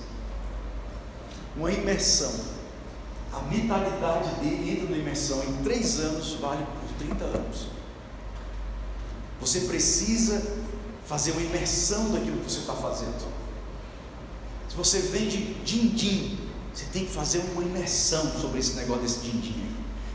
Uma 1.57 1.71
imersão. 1.71 2.33
A 3.33 3.41
mentalidade 3.43 4.35
dele 4.41 4.73
entra 4.73 4.91
na 4.91 4.97
imersão 4.97 5.43
em 5.45 5.62
três 5.62 5.99
anos, 6.01 6.35
vale 6.35 6.65
por 6.65 7.07
30 7.07 7.25
anos. 7.25 7.67
Você 9.41 9.61
precisa 9.62 10.43
fazer 11.07 11.33
uma 11.33 11.43
imersão 11.43 12.11
daquilo 12.11 12.38
que 12.38 12.51
você 12.51 12.61
está 12.61 12.75
fazendo. 12.75 13.27
Se 14.69 14.77
você 14.77 15.01
vende 15.01 15.55
din-din, 15.65 16.38
você 16.73 16.87
tem 16.93 17.05
que 17.05 17.12
fazer 17.12 17.43
uma 17.53 17.62
imersão 17.62 18.31
sobre 18.41 18.61
esse 18.61 18.75
negócio 18.75 19.03
desse 19.03 19.21
din-din. 19.21 19.67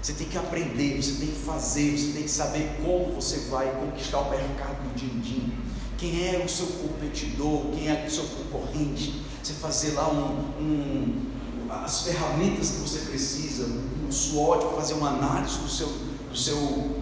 Você 0.01 0.13
tem 0.13 0.27
que 0.27 0.37
aprender, 0.37 1.01
você 1.01 1.13
tem 1.19 1.27
que 1.27 1.39
fazer, 1.45 1.97
você 1.97 2.13
tem 2.13 2.23
que 2.23 2.31
saber 2.31 2.79
como 2.83 3.13
você 3.13 3.37
vai 3.49 3.69
conquistar 3.75 4.19
o 4.21 4.29
mercado 4.29 4.87
do 4.87 4.95
din-din. 4.95 5.53
Quem 5.97 6.27
é 6.27 6.43
o 6.43 6.47
seu 6.47 6.67
competidor, 6.67 7.71
quem 7.71 7.89
é 7.89 8.05
o 8.07 8.09
seu 8.09 8.23
concorrente. 8.23 9.21
Você 9.47 9.53
fazer 9.53 9.91
lá 9.93 10.09
um, 10.09 10.59
um 10.59 11.25
as 11.69 12.01
ferramentas 12.01 12.71
que 12.71 12.79
você 12.79 12.99
precisa, 13.09 13.63
um 13.65 14.11
SWOT 14.11 14.65
para 14.65 14.75
fazer 14.75 14.95
uma 14.95 15.07
análise 15.07 15.59
do 15.59 15.69
seu, 15.69 15.87
do 15.87 16.37
seu 16.37 16.97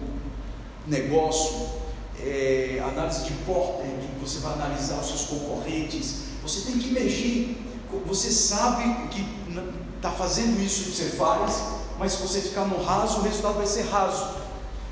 negócio, 0.86 1.70
é, 2.20 2.80
análise 2.88 3.24
de 3.24 3.32
porta, 3.44 3.82
que 3.82 4.20
você 4.24 4.38
vai 4.38 4.52
analisar 4.52 5.00
os 5.00 5.08
seus 5.08 5.22
concorrentes. 5.22 6.18
Você 6.44 6.70
tem 6.70 6.78
que 6.78 6.92
mexer. 6.92 7.58
Você 8.06 8.30
sabe 8.30 9.08
que 9.08 9.26
está 9.96 10.12
fazendo 10.12 10.62
isso 10.62 10.84
que 10.84 10.90
você 10.92 11.16
faz, 11.16 11.60
mas 11.98 12.12
se 12.12 12.22
você 12.22 12.40
ficar 12.40 12.66
no 12.66 12.80
raso, 12.80 13.18
o 13.18 13.22
resultado 13.22 13.54
vai 13.54 13.66
ser 13.66 13.88
raso. 13.88 14.24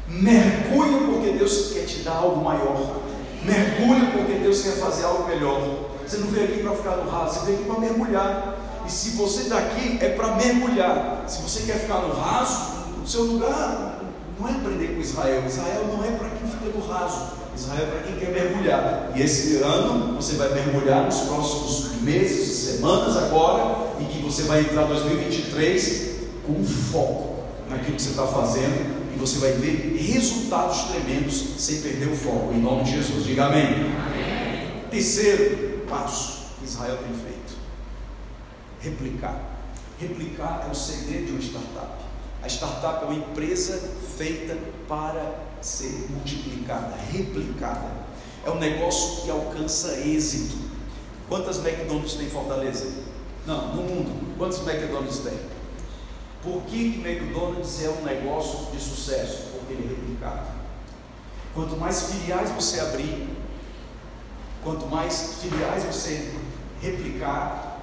Mergulha 0.09 1.07
porque 1.07 1.31
Deus 1.39 1.71
quer 1.73 1.87
te 1.87 2.01
dar 2.01 2.17
algo 2.17 2.43
maior. 2.43 3.01
Mergulha 3.45 4.11
porque 4.11 4.41
Deus 4.41 4.61
quer 4.61 4.73
fazer 4.73 5.05
algo 5.05 5.29
melhor. 5.29 5.94
Você 6.07 6.19
não 6.19 6.27
veio 6.29 6.45
aqui 6.45 6.63
para 6.63 6.73
ficar 6.73 6.97
no 6.97 7.11
raso, 7.11 7.41
você 7.41 7.47
veio 7.47 7.59
aqui 7.59 7.67
para 7.67 7.81
mergulhar. 7.81 8.59
E 8.87 8.93
se 8.93 9.11
você 9.11 9.43
está 9.43 9.59
aqui, 9.59 9.99
é 10.01 10.11
para 10.11 10.35
mergulhar. 10.37 11.25
Se 11.27 11.43
você 11.43 11.63
quer 11.63 11.79
ficar 11.81 12.01
no 12.01 12.15
raso, 12.15 12.75
o 13.03 13.09
seu 13.09 13.23
lugar 13.25 14.01
não 14.39 14.49
é 14.49 14.53
aprender 14.53 14.95
com 14.95 15.01
Israel. 15.01 15.43
Israel 15.47 15.87
não 15.93 16.05
é 16.05 16.17
para 16.17 16.29
quem 16.31 16.49
fica 16.49 16.79
no 16.79 16.87
raso. 16.87 17.33
Israel 17.57 17.83
é 17.83 17.91
para 17.91 18.01
quem 18.01 18.17
quer 18.17 18.31
mergulhar. 18.31 19.13
E 19.15 19.23
esse 19.23 19.57
ano 19.63 20.17
você 20.17 20.37
vai 20.37 20.53
mergulhar 20.53 21.05
nos 21.05 21.21
próximos 21.21 22.03
meses 22.03 22.49
e 22.49 22.73
semanas 22.73 23.17
agora, 23.17 23.95
e 24.01 24.05
que 24.05 24.23
você 24.23 24.43
vai 24.43 24.61
entrar 24.61 24.85
em 24.85 24.89
2023 24.89 26.15
com 26.47 26.63
foco 26.65 27.45
naquilo 27.71 27.97
que 27.97 28.03
você 28.03 28.11
está 28.11 28.27
fazendo 28.27 29.05
e 29.15 29.19
você 29.19 29.39
vai 29.39 29.53
ver 29.53 29.97
resultados 29.97 30.83
tremendos 30.85 31.55
sem 31.57 31.81
perder 31.81 32.09
o 32.09 32.17
foco. 32.17 32.53
Em 32.53 32.61
nome 32.61 32.85
de 32.85 32.97
Jesus, 32.97 33.25
diga 33.25 33.47
amém. 33.47 33.65
amém. 33.65 33.93
Terceiro 34.91 35.74
passo 35.95 36.47
que 36.59 36.65
Israel 36.65 36.99
tem 36.99 37.15
feito: 37.15 37.57
replicar. 38.81 39.41
Replicar 40.01 40.65
é 40.67 40.71
o 40.71 40.75
segredo 40.75 41.27
de 41.27 41.33
uma 41.33 41.41
startup. 41.41 42.05
A 42.43 42.49
startup 42.49 43.05
é 43.05 43.07
uma 43.07 43.15
empresa 43.15 43.93
feita 44.17 44.59
para 44.89 45.39
ser 45.63 46.09
multiplicada, 46.11 46.95
replicada. 47.13 48.05
É 48.45 48.51
um 48.51 48.59
negócio 48.59 49.23
que 49.23 49.31
alcança 49.31 50.01
êxito. 50.01 50.57
Quantas 51.29 51.59
McDonald's 51.65 52.15
tem 52.15 52.27
em 52.27 52.31
Fortaleza? 52.31 52.93
Não, 53.47 53.75
no 53.75 53.83
mundo. 53.83 54.37
Quantos 54.37 54.59
McDonald's 54.59 55.19
tem? 55.19 55.39
Por 56.43 56.61
que, 56.65 57.01
McDonald's 57.03 57.83
é 57.83 57.89
um 57.89 58.03
negócio 58.03 58.71
de 58.73 58.79
sucesso? 58.79 59.45
Porque 59.53 59.73
ele 59.73 59.87
é 59.87 59.89
replicado. 59.89 60.49
Quanto 61.55 61.77
mais 61.77 62.11
filiais 62.11 62.51
você 62.51 62.81
abrir, 62.81 63.27
quanto 64.65 64.87
mais 64.87 65.37
filiais 65.43 65.85
você 65.85 66.33
replicar, 66.81 67.81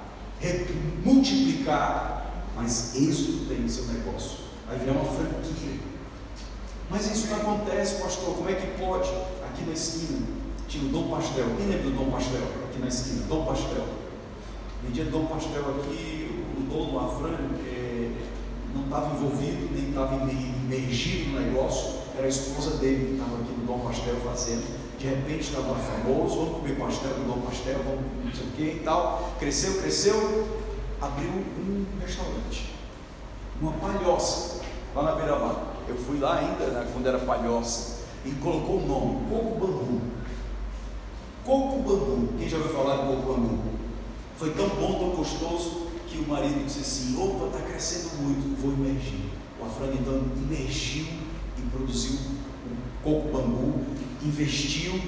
multiplicar, 1.05 2.31
mais 2.55 2.95
êxito 2.95 3.45
tem 3.47 3.59
no 3.59 3.69
seu 3.69 3.85
negócio. 3.85 4.39
Vai 4.67 4.79
virar 4.79 4.93
uma 4.93 5.05
franquia. 5.05 5.79
Mas 6.89 7.09
isso 7.09 7.27
não 7.27 7.37
acontece, 7.37 8.01
pastor. 8.01 8.35
Como 8.35 8.49
é 8.49 8.55
que 8.55 8.79
pode? 8.79 9.09
Aqui 9.45 9.63
na 9.65 9.73
esquina 9.73 10.27
tinha 10.67 10.83
o 10.85 10.89
Dom 10.89 11.09
Pastel. 11.09 11.45
Quem 11.57 11.67
lembra 11.67 11.89
do 11.89 11.97
Dom 11.97 12.11
Pastel? 12.11 12.41
Aqui 12.69 12.79
na 12.79 12.87
esquina, 12.87 13.23
Dom 13.27 13.45
Pastel. 13.45 13.87
Vendia 14.83 15.05
Dom 15.05 15.25
Pastel 15.27 15.61
aqui, 15.69 16.43
o 16.57 16.61
dono, 16.61 16.99
Afran, 16.99 17.37
é, 17.65 18.11
não 18.73 18.85
estava 18.85 19.15
envolvido, 19.15 19.69
nem 19.73 19.89
estava 19.89 20.15
imergido 20.31 21.31
no 21.31 21.39
negócio, 21.39 21.99
era 22.17 22.25
a 22.25 22.29
esposa 22.29 22.77
dele 22.77 23.05
que 23.05 23.11
estava 23.13 23.35
aqui 23.35 23.51
no 23.51 23.65
Dom 23.65 23.79
Pastel 23.79 24.15
fazendo. 24.25 24.80
De 25.01 25.07
repente 25.07 25.41
estava 25.41 25.73
famoso, 25.73 26.35
vamos 26.35 26.57
comer 26.57 26.77
pastel 26.77 27.09
do 27.15 27.25
Dom 27.25 27.41
Pastel, 27.41 27.79
vamos 27.83 28.01
não 28.23 28.31
sei 28.31 28.45
o 28.45 28.51
que 28.51 28.77
e 28.77 28.81
tal. 28.85 29.33
Cresceu, 29.39 29.81
cresceu, 29.81 30.47
abriu 31.01 31.27
um 31.27 31.85
restaurante, 31.99 32.75
uma 33.59 33.71
palhoça, 33.71 34.61
lá 34.95 35.01
na 35.01 35.11
beira-mar. 35.13 35.73
Eu 35.87 35.95
fui 35.95 36.19
lá 36.19 36.37
ainda, 36.37 36.67
né, 36.67 36.87
quando 36.93 37.07
era 37.07 37.17
palhoça, 37.17 38.01
e 38.23 38.29
colocou 38.33 38.77
o 38.77 38.85
nome, 38.85 39.27
Coco 39.27 39.59
Bambu. 39.59 40.01
Coco 41.43 41.81
Bambu, 41.81 42.33
quem 42.37 42.47
já 42.47 42.57
ouviu 42.57 42.71
falar 42.71 42.97
de 42.97 43.07
Coco 43.07 43.33
Bambu? 43.33 43.59
Foi 44.37 44.51
tão 44.51 44.69
bom, 44.69 44.99
tão 44.99 45.09
gostoso, 45.15 45.87
que 46.07 46.19
o 46.19 46.27
marido 46.27 46.63
disse 46.63 46.81
assim: 46.81 47.19
opa, 47.19 47.47
está 47.47 47.67
crescendo 47.67 48.21
muito, 48.21 48.61
vou 48.61 48.71
imergir. 48.71 49.31
O 49.59 49.65
Afrânio 49.65 49.95
então 49.99 50.21
imergiu 50.37 51.07
e 51.57 51.61
produziu 51.71 52.19
o 52.19 53.03
coco 53.03 53.29
bambu, 53.29 53.79
investiu, 54.23 54.99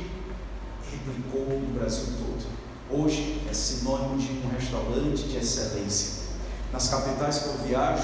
replicou 0.92 1.60
no 1.60 1.80
Brasil 1.80 2.06
todo. 2.18 2.46
Hoje 2.90 3.42
é 3.50 3.54
sinônimo 3.54 4.18
de 4.18 4.46
um 4.46 4.50
restaurante 4.50 5.24
de 5.24 5.38
excelência. 5.38 6.24
Nas 6.72 6.90
capitais 6.90 7.40
que 7.40 7.50
eu 7.50 7.58
viajo, 7.68 8.04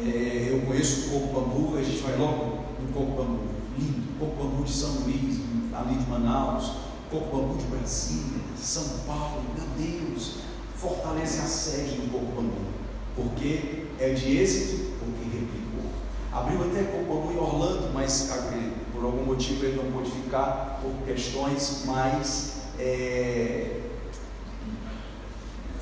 é, 0.00 0.48
eu 0.52 0.66
conheço 0.66 1.08
o 1.08 1.10
coco 1.10 1.40
bambu, 1.40 1.76
a 1.76 1.82
gente 1.82 2.02
vai 2.02 2.16
logo 2.16 2.64
no 2.80 2.92
coco 2.92 3.12
bambu, 3.12 3.44
lindo, 3.78 4.18
coco 4.18 4.42
bambu 4.42 4.64
de 4.64 4.72
São 4.72 4.90
Luís, 5.00 5.40
ali 5.74 5.94
de 5.96 6.10
Manaus, 6.10 6.72
coco 7.10 7.36
bambu 7.36 7.58
de 7.58 7.64
Brasília, 7.64 8.40
São 8.58 8.84
Paulo, 9.06 9.42
meu 9.54 9.66
Deus, 9.76 10.36
fortalece 10.76 11.40
a 11.40 11.46
sede 11.46 11.96
do 11.96 12.10
coco 12.10 12.40
bambu, 12.40 12.66
porque 13.14 13.84
é 13.98 14.10
de 14.10 14.38
êxito, 14.38 14.92
porque 14.98 15.24
replicou. 15.24 15.90
Abriu 16.32 16.62
até 16.64 16.82
coco 16.84 17.04
bambu 17.04 17.32
em 17.32 17.38
Orlando, 17.38 17.90
mas 17.94 18.30
por 18.96 19.04
algum 19.04 19.24
motivo 19.24 19.64
ele 19.64 19.76
não 19.76 19.92
pôde 19.92 20.10
ficar 20.10 20.80
por 20.82 21.06
questões 21.06 21.84
mais 21.84 22.62
é, 22.78 23.80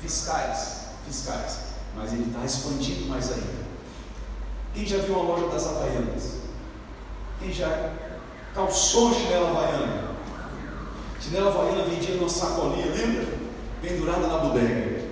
fiscais, 0.01 0.87
fiscais. 1.07 1.59
Mas 1.95 2.11
ele 2.11 2.25
está 2.25 2.43
expandindo 2.43 3.05
mais 3.05 3.31
ainda. 3.31 3.65
Quem 4.73 4.85
já 4.85 4.97
viu 4.97 5.17
a 5.17 5.23
loja 5.23 5.47
das 5.47 5.65
Havaianas? 5.65 6.41
Quem 7.39 7.51
já 7.53 7.93
calçou 8.53 9.13
chinela 9.13 9.49
havaiana? 9.49 10.15
Chinela 11.21 11.49
havaiana 11.51 11.83
vendia 11.83 12.15
numa 12.15 12.27
sacolinha, 12.27 12.87
lembra? 12.87 13.27
Pendurada 13.81 14.27
na 14.27 14.37
bodega. 14.39 15.05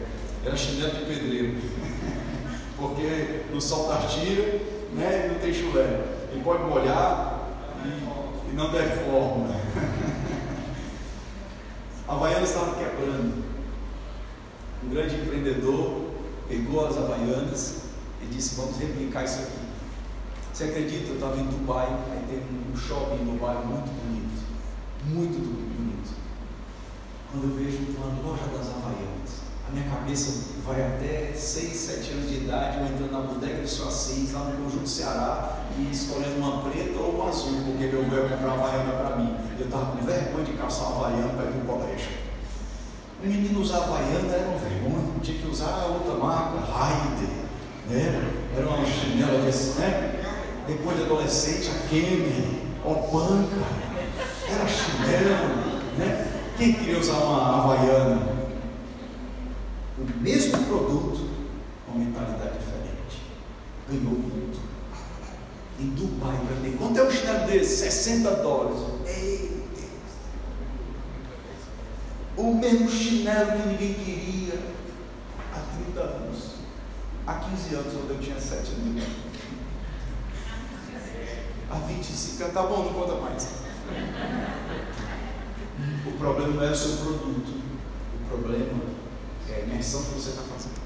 Era 0.46 0.58
chinelo 0.58 0.92
de 0.92 1.06
pedreiro. 1.06 1.56
Porque 2.78 3.44
no 3.54 3.62
sol 3.62 3.88
tá 3.88 4.06
tira, 4.08 4.60
né? 4.94 5.30
Não 5.32 5.40
tem 5.40 5.54
chulé. 5.54 6.02
Ele 6.34 6.44
pode 6.44 6.64
molhar 6.64 7.33
e, 8.54 8.56
não 8.56 8.72
deforma. 8.72 9.50
A 12.08 12.14
Havaiana 12.14 12.44
estava 12.44 12.76
quebrando. 12.76 13.44
Um 14.84 14.90
grande 14.90 15.16
empreendedor 15.16 16.12
pegou 16.48 16.88
as 16.88 16.98
Havaianas 16.98 17.86
e 18.22 18.26
disse: 18.28 18.56
Vamos 18.56 18.78
replicar 18.78 19.24
isso 19.24 19.40
aqui. 19.40 19.64
Você 20.54 20.66
acredita? 20.66 21.10
Eu 21.10 21.16
estava 21.16 21.40
em 21.40 21.46
Dubai, 21.46 21.88
aí 22.12 22.24
tem 22.30 22.40
um 22.40 22.78
shopping 22.78 23.24
em 23.24 23.26
Dubai 23.26 23.56
muito 23.66 23.90
bonito. 23.92 24.44
Muito 25.06 25.40
bonito. 25.40 26.14
Quando 27.32 27.46
eu 27.46 27.56
vejo 27.56 27.80
uma 27.98 28.30
loja 28.30 28.46
das 28.56 28.70
Havaianas, 28.70 29.43
minha 29.74 29.90
cabeça 29.90 30.54
vai 30.66 30.82
até 30.82 31.34
6, 31.34 31.74
7 31.74 32.12
anos 32.12 32.30
de 32.30 32.36
idade, 32.46 32.78
eu 32.78 32.86
entrando 32.86 33.12
na 33.12 33.22
bodega 33.22 33.62
do 33.62 33.68
seu 33.68 33.88
Assis, 33.88 34.32
lá 34.32 34.42
no 34.46 34.64
Conjunto 34.64 34.88
Ceará, 34.88 35.64
e 35.78 35.92
escolhendo 35.92 36.38
uma 36.38 36.62
preta 36.62 37.00
ou 37.00 37.16
uma 37.16 37.30
azul, 37.30 37.60
porque 37.66 37.88
meu 37.88 38.30
comprar 38.30 38.54
uma 38.54 38.68
Havaiana 38.68 38.94
para 38.94 39.16
mim. 39.18 39.36
Eu 39.60 39.66
estava 39.66 39.86
com 39.88 40.06
vergonha 40.06 40.46
de 40.46 40.54
calçar 40.54 40.86
Havaiana 40.86 41.30
para 41.30 41.46
ir 41.46 41.54
para 41.54 41.76
o 41.76 41.80
colégio. 41.80 42.10
O 43.22 43.28
menino 43.28 43.62
usar 43.62 43.78
Havaiana 43.78 44.32
era 44.32 44.48
uma 44.48 44.60
vergonha, 44.60 45.20
tinha 45.24 45.40
que 45.40 45.48
usar 45.48 45.86
outra 45.86 46.24
marca, 46.24 46.60
Raider, 46.60 47.30
né? 47.90 48.32
era 48.56 48.68
uma 48.68 48.86
chinela 48.86 49.42
desse, 49.44 49.80
né? 49.80 50.20
Depois 50.68 50.98
de 50.98 51.04
adolescente, 51.04 51.72
a 51.72 51.88
Kemi, 51.88 52.62
Opanca, 52.86 53.58
era 54.48 54.68
chinelo, 54.68 55.74
né? 55.98 56.28
Quem 56.58 56.74
queria 56.74 57.00
usar 57.00 57.14
uma 57.14 57.64
Havaiana? 57.64 58.43
O 59.98 60.22
mesmo 60.22 60.58
produto, 60.66 61.30
com 61.86 62.00
mentalidade 62.00 62.58
diferente. 62.58 63.22
Ganhou 63.88 64.14
muito. 64.14 64.60
Em 65.80 65.90
Dubai, 65.90 66.38
para 66.38 66.78
Quanto 66.78 67.00
é 67.00 67.04
um 67.04 67.12
chinelo 67.12 67.48
desse? 67.48 67.78
60 67.92 68.32
dólares. 68.36 68.80
Ei, 69.06 69.64
o 72.36 72.54
mesmo 72.56 72.90
chinelo 72.90 73.52
que 73.52 73.68
ninguém 73.68 73.94
queria 73.94 74.60
há 75.54 75.60
30 75.94 76.00
anos. 76.00 76.54
Há 77.28 77.36
15 77.36 77.76
anos, 77.76 77.94
quando 77.94 78.10
eu 78.10 78.20
tinha 78.20 78.40
7 78.40 78.72
anos. 78.72 79.04
Há 81.70 81.76
25 81.76 82.44
anos, 82.44 82.54
tá 82.54 82.64
bom, 82.64 82.84
não 82.86 82.94
conta 82.94 83.22
mais. 83.22 83.48
O 86.08 86.12
problema 86.18 86.54
não 86.54 86.64
é 86.64 86.72
o 86.72 86.76
seu 86.76 86.98
produto. 86.98 87.62
O 88.24 88.28
problema 88.28 89.03
é 89.52 89.56
a 89.56 89.60
imersão 89.60 90.04
que 90.04 90.12
você 90.12 90.30
está 90.30 90.44
fazendo. 90.44 90.82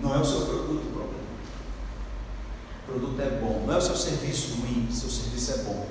Não 0.00 0.14
é 0.14 0.18
o 0.18 0.24
seu 0.24 0.42
produto 0.42 0.86
o 0.86 0.92
problema. 0.92 1.28
O 2.82 2.92
produto 2.92 3.20
é 3.20 3.40
bom. 3.40 3.64
Não 3.66 3.74
é 3.74 3.78
o 3.78 3.80
seu 3.80 3.96
serviço 3.96 4.60
ruim, 4.60 4.88
seu 4.90 5.08
serviço 5.08 5.52
é 5.52 5.56
bom. 5.64 5.86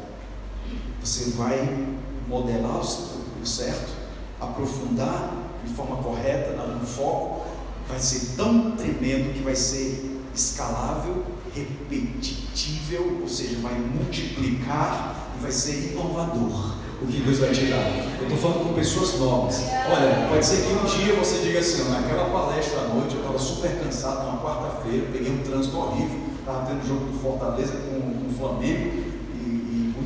Você 1.02 1.32
vai 1.32 1.88
modelar 2.28 2.80
o 2.80 3.46
certo, 3.46 3.94
aprofundar 4.40 5.36
de 5.66 5.74
forma 5.74 5.98
correta, 5.98 6.52
no 6.54 6.86
foco, 6.86 7.46
vai 7.88 8.00
ser 8.00 8.36
tão 8.36 8.72
tremendo 8.72 9.34
que 9.34 9.42
vai 9.42 9.56
ser 9.56 10.20
escalável, 10.34 11.26
repetitível, 11.54 13.20
ou 13.22 13.28
seja, 13.28 13.60
vai 13.60 13.74
multiplicar 13.74 15.32
e 15.38 15.42
vai 15.42 15.52
ser 15.52 15.92
inovador. 15.92 16.76
O 17.02 17.06
que 17.06 17.22
Deus 17.22 17.38
vai 17.38 17.52
te 17.52 17.66
dar. 17.66 18.18
Eu 18.20 18.24
estou 18.24 18.38
falando 18.38 18.68
com 18.68 18.74
pessoas 18.74 19.20
novas. 19.20 19.64
Olha, 19.90 20.28
pode 20.30 20.46
ser 20.46 20.66
que 20.66 20.74
um 20.74 20.86
dia 20.86 21.14
você 21.14 21.40
diga 21.46 21.60
assim: 21.60 21.90
naquela 21.92 22.30
palestra 22.30 22.80
à 22.82 22.88
noite 22.88 23.16
eu 23.16 23.22
estava 23.22 23.38
super 23.38 23.72
cansado, 23.80 24.26
numa 24.26 24.42
quarta-feira, 24.42 25.08
peguei 25.12 25.32
um 25.32 25.44
trânsito 25.44 25.78
horrível, 25.78 26.20
estava 26.40 26.66
tendo 26.66 26.88
jogo 26.88 27.12
do 27.12 27.20
Fortaleza 27.20 27.74
com, 27.74 28.02
com 28.02 28.28
o 28.28 28.34
Flamengo 28.38 29.18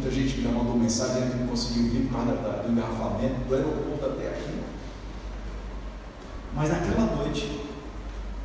muita 0.01 0.09
gente 0.09 0.41
me 0.41 0.47
mandou 0.47 0.75
mensagem 0.75 1.29
que 1.29 1.37
não 1.37 1.47
conseguiu 1.47 1.83
vir 1.83 2.07
por 2.07 2.17
causa 2.17 2.31
do 2.63 2.71
engarrafamento 2.71 3.45
do 3.47 3.55
aeroporto 3.55 4.05
até 4.05 4.29
aqui. 4.29 4.51
Mas 6.55 6.69
naquela 6.69 7.15
noite, 7.15 7.61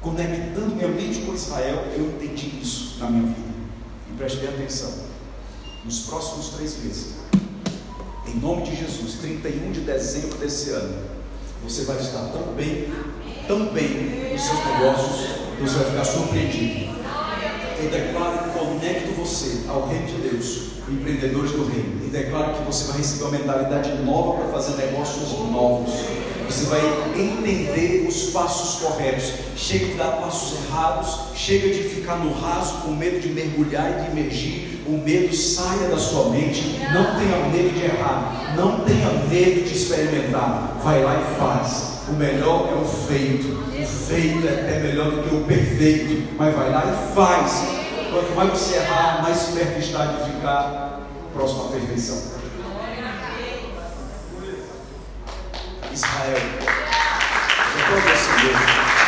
conectando 0.03 0.77
minha 0.77 0.89
mente 0.89 1.21
com 1.21 1.33
Israel, 1.33 1.87
eu 1.97 2.09
entendi 2.11 2.61
isso 2.61 2.99
na 3.01 3.11
minha 3.11 3.23
vida. 3.23 3.57
E 4.11 4.17
preste 4.19 4.39
bem 4.39 4.51
atenção. 4.51 4.93
Nos 5.83 6.01
próximos 6.01 6.51
três 6.51 6.77
meses, 6.85 7.15
em 8.37 8.41
nome 8.41 8.63
de 8.63 8.77
Jesus, 8.77 9.15
31 9.23 9.73
de 9.73 9.81
dezembro 9.81 10.37
desse 10.37 10.71
ano, 10.71 10.95
você 11.65 11.85
vai 11.85 11.97
estar 11.97 12.29
tão 12.29 12.53
bem, 12.55 12.93
tão 13.49 13.67
bem 13.73 14.31
nos 14.33 14.43
seus 14.43 14.65
negócios, 14.67 15.27
que 15.57 15.63
você 15.63 15.79
vai 15.79 15.91
ficar 15.91 16.05
surpreendido. 16.05 16.97
Eu 17.83 17.91
declaro 17.91 18.49
e 18.49 18.59
conecto 18.59 19.13
você 19.13 19.69
ao 19.69 19.89
reino 19.89 20.07
de 20.07 20.29
Deus 20.29 20.67
empreendedores 20.89 21.53
do 21.53 21.67
reino. 21.67 22.07
E 22.07 22.11
declaro 22.11 22.55
que 22.55 22.65
você 22.65 22.85
vai 22.89 22.99
receber 22.99 23.25
uma 23.25 23.39
mentalidade 23.39 23.93
nova 24.03 24.43
para 24.43 24.53
fazer 24.53 24.77
negócios 24.77 25.33
novos. 25.51 25.93
Você 26.47 26.67
vai 26.67 26.81
entender 27.19 28.07
os 28.07 28.31
passos 28.31 28.83
corretos. 28.83 29.33
Chega 29.57 29.87
de 29.87 29.95
dar 29.95 30.13
passos 30.19 30.59
errados, 30.65 31.19
chega 31.35 31.69
de 31.71 31.83
ficar 31.83 32.17
no 32.17 32.33
raso 32.33 32.83
com 32.83 32.91
medo 32.93 33.19
de 33.19 33.29
mergulhar 33.31 33.99
e 33.99 34.05
de 34.05 34.11
emergir. 34.11 34.76
O 34.89 34.99
medo 35.05 35.35
saia 35.35 35.89
da 35.89 35.99
sua 35.99 36.31
mente. 36.31 36.81
Não 36.93 37.17
tenha 37.17 37.49
medo 37.51 37.75
de 37.75 37.85
errar. 37.85 38.55
Não 38.57 38.81
tenha 38.81 39.11
medo 39.29 39.69
de 39.69 39.77
experimentar. 39.77 40.79
Vai 40.83 41.03
lá 41.03 41.21
e 41.21 41.39
faz. 41.39 41.97
O 42.09 42.13
melhor 42.13 42.69
é 42.71 42.81
o 42.81 42.85
feito. 42.85 43.49
O 43.49 43.87
feito 43.87 44.47
é 44.47 44.81
melhor 44.83 45.11
do 45.11 45.23
que 45.23 45.35
o 45.35 45.41
perfeito. 45.41 46.35
Mas 46.39 46.55
vai 46.55 46.71
lá 46.71 46.85
e 46.85 47.15
faz 47.15 47.87
Quanto 48.17 48.35
mais 48.35 48.51
você 48.51 48.77
errar, 48.77 49.23
mais 49.23 49.43
perto 49.43 49.79
está 49.79 50.07
de 50.07 50.25
ficar 50.31 51.01
próximo 51.35 51.67
à 51.67 51.69
perfeição. 51.73 52.17
Israel. 55.93 56.39
Eu 57.91 59.06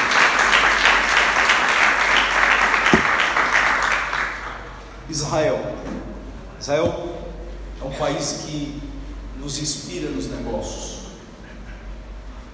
Israel. 5.09 5.59
Israel 6.61 7.17
é 7.81 7.85
um 7.85 7.93
país 7.93 8.45
que 8.45 8.81
nos 9.39 9.59
inspira 9.59 10.11
nos 10.11 10.29
negócios. 10.29 10.99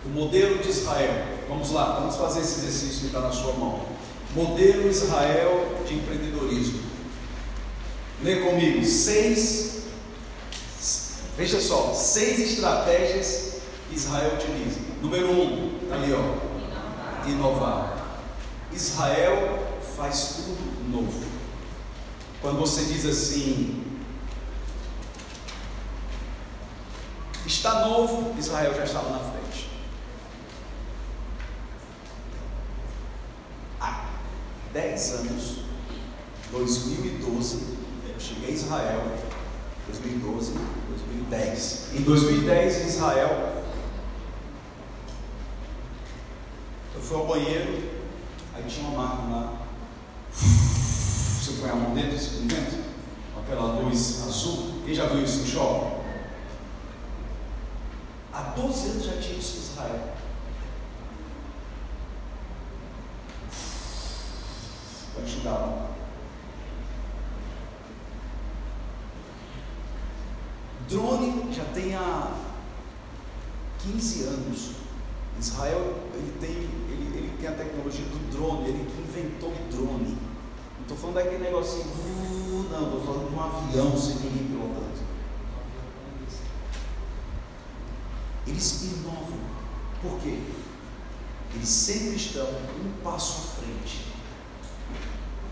O 0.04 0.08
modelo 0.10 0.58
de 0.58 0.68
Israel. 0.68 1.24
Vamos 1.48 1.70
lá, 1.70 1.98
vamos 2.00 2.16
fazer 2.16 2.40
esse 2.40 2.60
exercício 2.60 3.00
que 3.00 3.06
está 3.06 3.20
na 3.20 3.32
sua 3.32 3.54
mão. 3.54 3.86
Modelo 4.34 4.88
Israel 4.88 5.78
de 5.86 5.94
empreendedorismo. 5.94 6.80
Lê 8.22 8.36
comigo. 8.36 8.84
Seis. 8.84 9.84
Veja 11.36 11.60
só, 11.60 11.92
seis 11.94 12.38
estratégias 12.38 13.54
que 13.88 13.96
Israel 13.96 14.34
utiliza. 14.34 14.80
Número 15.02 15.30
um, 15.30 15.78
está 15.82 15.96
ali, 15.96 16.12
ó. 16.12 17.28
Inovar. 17.28 18.20
Israel 18.72 19.58
faz 19.96 20.36
tudo 20.36 20.90
novo. 20.90 21.33
Quando 22.44 22.58
você 22.58 22.84
diz 22.84 23.06
assim, 23.06 23.82
está 27.46 27.86
novo, 27.88 28.38
Israel 28.38 28.74
já 28.74 28.84
estava 28.84 29.08
na 29.08 29.18
frente. 29.18 29.70
Há 33.80 34.04
10 34.74 35.10
anos, 35.12 35.60
2012, 36.50 37.78
eu 38.12 38.20
cheguei 38.20 38.50
a 38.50 38.52
Israel, 38.52 39.02
2012, 39.86 40.52
2010. 40.88 41.94
Em 41.94 42.02
2010, 42.02 42.76
em 42.76 42.86
Israel, 42.88 43.62
eu 46.94 47.00
fui 47.00 47.16
ao 47.16 47.26
banheiro, 47.26 47.90
aí 48.54 48.64
tinha 48.68 48.86
uma 48.86 49.02
máquina 49.02 49.34
lá. 49.34 50.83
Você 51.54 51.60
põe 51.60 51.70
a 51.70 51.74
mão 51.76 51.94
dentro 51.94 52.10
desse 52.10 52.30
vento, 52.46 52.84
com 53.32 53.40
aquela 53.40 53.80
luz 53.80 54.24
azul. 54.26 54.82
Quem 54.84 54.92
já 54.92 55.06
viu 55.06 55.22
isso 55.22 55.40
no 55.40 55.46
shopping? 55.46 56.02
Há 58.32 58.42
12 58.56 58.88
anos 58.88 59.04
já 59.04 59.12
tinha 59.18 59.38
isso 59.38 59.56
em 59.56 59.60
Israel. 59.60 60.14
Vai 65.44 65.52
lá. 65.52 65.90
Drone 70.88 71.54
já 71.54 71.64
tem 71.66 71.94
há 71.94 72.32
15 73.78 74.22
anos. 74.24 74.70
Israel 75.38 75.98
ele 76.14 76.36
tem, 76.40 76.50
ele, 76.50 77.16
ele 77.16 77.36
tem 77.38 77.48
a 77.48 77.52
tecnologia 77.52 78.06
do 78.06 78.30
drone, 78.32 78.68
ele 78.68 78.90
que 78.90 79.00
inventou 79.00 79.50
o 79.50 79.68
drone. 79.70 80.33
Não 80.76 80.82
estou 80.82 80.96
falando 80.96 81.14
daquele 81.14 81.44
negocinho, 81.44 81.84
uh, 81.84 82.68
não, 82.70 82.84
estou 82.84 83.00
falando 83.00 83.28
de 83.28 83.34
um 83.34 83.42
avião 83.42 83.96
sem 83.96 84.16
ninguém 84.16 84.48
pilotando. 84.48 85.04
Eles 88.46 88.82
inovam. 88.82 89.54
Por 90.02 90.20
quê? 90.20 90.38
Eles 91.54 91.68
sempre 91.68 92.16
estão 92.16 92.46
um 92.46 93.02
passo 93.02 93.42
à 93.42 93.62
frente 93.62 94.06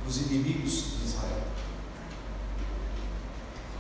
dos 0.05 0.17
inimigos 0.23 0.99
de 0.99 1.05
Israel. 1.07 1.43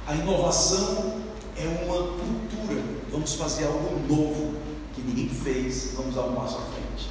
A 0.07 0.15
inovação 0.15 1.21
é 1.57 1.85
uma 1.85 1.97
cultura. 1.97 2.83
Vamos 3.11 3.35
fazer 3.35 3.67
algo 3.67 3.99
novo 4.09 4.55
que 4.95 5.03
ninguém 5.03 5.29
fez. 5.29 5.95
Vamos 5.95 6.15
dar 6.15 6.23
um 6.23 6.35
passo 6.35 6.59
à 6.59 6.63
frente. 6.63 7.11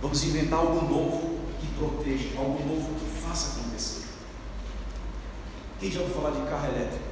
Vamos 0.00 0.22
inventar 0.24 0.60
algo 0.60 0.86
novo 0.86 1.38
que 1.60 1.66
proteja, 1.78 2.38
algo 2.38 2.64
novo 2.66 2.94
que 2.94 3.07
faça 3.28 3.60
acontecer. 3.60 4.04
Quem 5.78 5.90
já 5.90 6.00
ouviu 6.00 6.16
falar 6.16 6.30
de 6.30 6.48
carro 6.48 6.66
elétrico? 6.66 7.04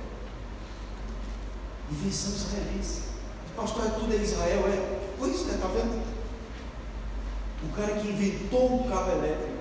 Invenção 1.91 2.33
israelense. 2.33 3.03
Pastor, 3.55 3.87
é 3.87 3.91
tudo 3.91 4.13
em 4.13 4.23
Israel, 4.23 4.67
é? 4.67 5.01
Pois 5.19 5.49
é, 5.49 5.55
está 5.55 5.69
vendo? 5.69 6.03
O 7.63 7.77
cara 7.77 7.95
que 7.95 8.09
inventou 8.09 8.81
o 8.81 8.89
carro 8.89 9.13
elétrico, 9.13 9.57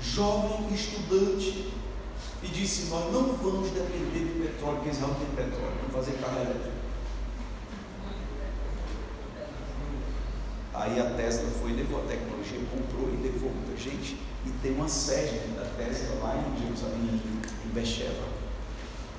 jovem 0.00 0.72
estudante, 0.72 1.74
e 2.42 2.48
disse: 2.48 2.86
Nós 2.86 3.12
não 3.12 3.34
vamos 3.34 3.70
depender 3.70 4.24
do 4.24 4.42
petróleo, 4.42 4.76
porque 4.76 4.90
Israel 4.90 5.16
tem 5.18 5.44
petróleo, 5.44 5.74
vamos 5.80 6.06
fazer 6.06 6.18
carro 6.20 6.36
elétrico. 6.36 6.80
Aí 10.72 10.98
a 10.98 11.10
Tesla 11.10 11.50
foi 11.60 11.72
e 11.72 11.74
levou 11.74 12.02
a 12.02 12.06
tecnologia, 12.06 12.60
comprou 12.70 13.12
e 13.12 13.22
levou 13.22 13.50
muita 13.50 13.76
gente. 13.76 14.29
E 14.46 14.50
tem 14.62 14.72
uma 14.74 14.88
sede 14.88 15.38
da 15.56 15.64
Tesla 15.76 16.16
lá 16.22 16.36
em 16.36 16.62
Jerusalém, 16.62 17.20
em 17.64 17.68
Becheva, 17.74 18.28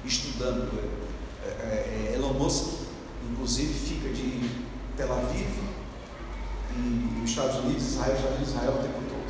estudando 0.04 0.72
é, 1.44 1.48
é, 1.48 2.12
é, 2.12 2.16
Elon 2.16 2.34
Musk, 2.34 2.88
inclusive, 3.30 3.74
fica 3.74 4.10
de 4.10 4.50
Tel 4.98 5.14
Aviv, 5.14 5.72
nos 6.76 7.30
Estados 7.30 7.58
Unidos, 7.58 7.84
Israel, 7.84 8.16
Estados 8.16 8.36
Unidos, 8.38 8.54
Israel 8.54 8.74
o 8.74 8.82
tempo 8.82 9.02
todo. 9.10 9.22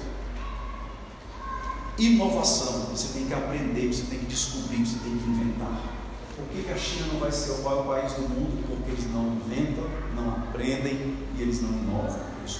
Inovação, 1.97 2.85
você 2.85 3.17
tem 3.17 3.27
que 3.27 3.33
aprender, 3.33 3.93
você 3.93 4.03
tem 4.03 4.19
que 4.19 4.25
descobrir, 4.25 4.85
você 4.85 4.99
tem 4.99 5.17
que 5.17 5.29
inventar. 5.29 5.91
Por 6.35 6.45
que, 6.47 6.63
que 6.63 6.71
a 6.71 6.77
China 6.77 7.07
não 7.13 7.19
vai 7.19 7.31
ser 7.31 7.51
o 7.51 7.63
maior 7.63 7.85
país 7.85 8.13
do 8.13 8.21
mundo? 8.21 8.65
Porque 8.67 8.91
eles 8.91 9.11
não 9.11 9.35
inventam, 9.35 9.85
não 10.15 10.31
aprendem 10.31 11.17
e 11.37 11.41
eles 11.41 11.61
não 11.61 11.69
inovam, 11.69 12.19
eles 12.39 12.59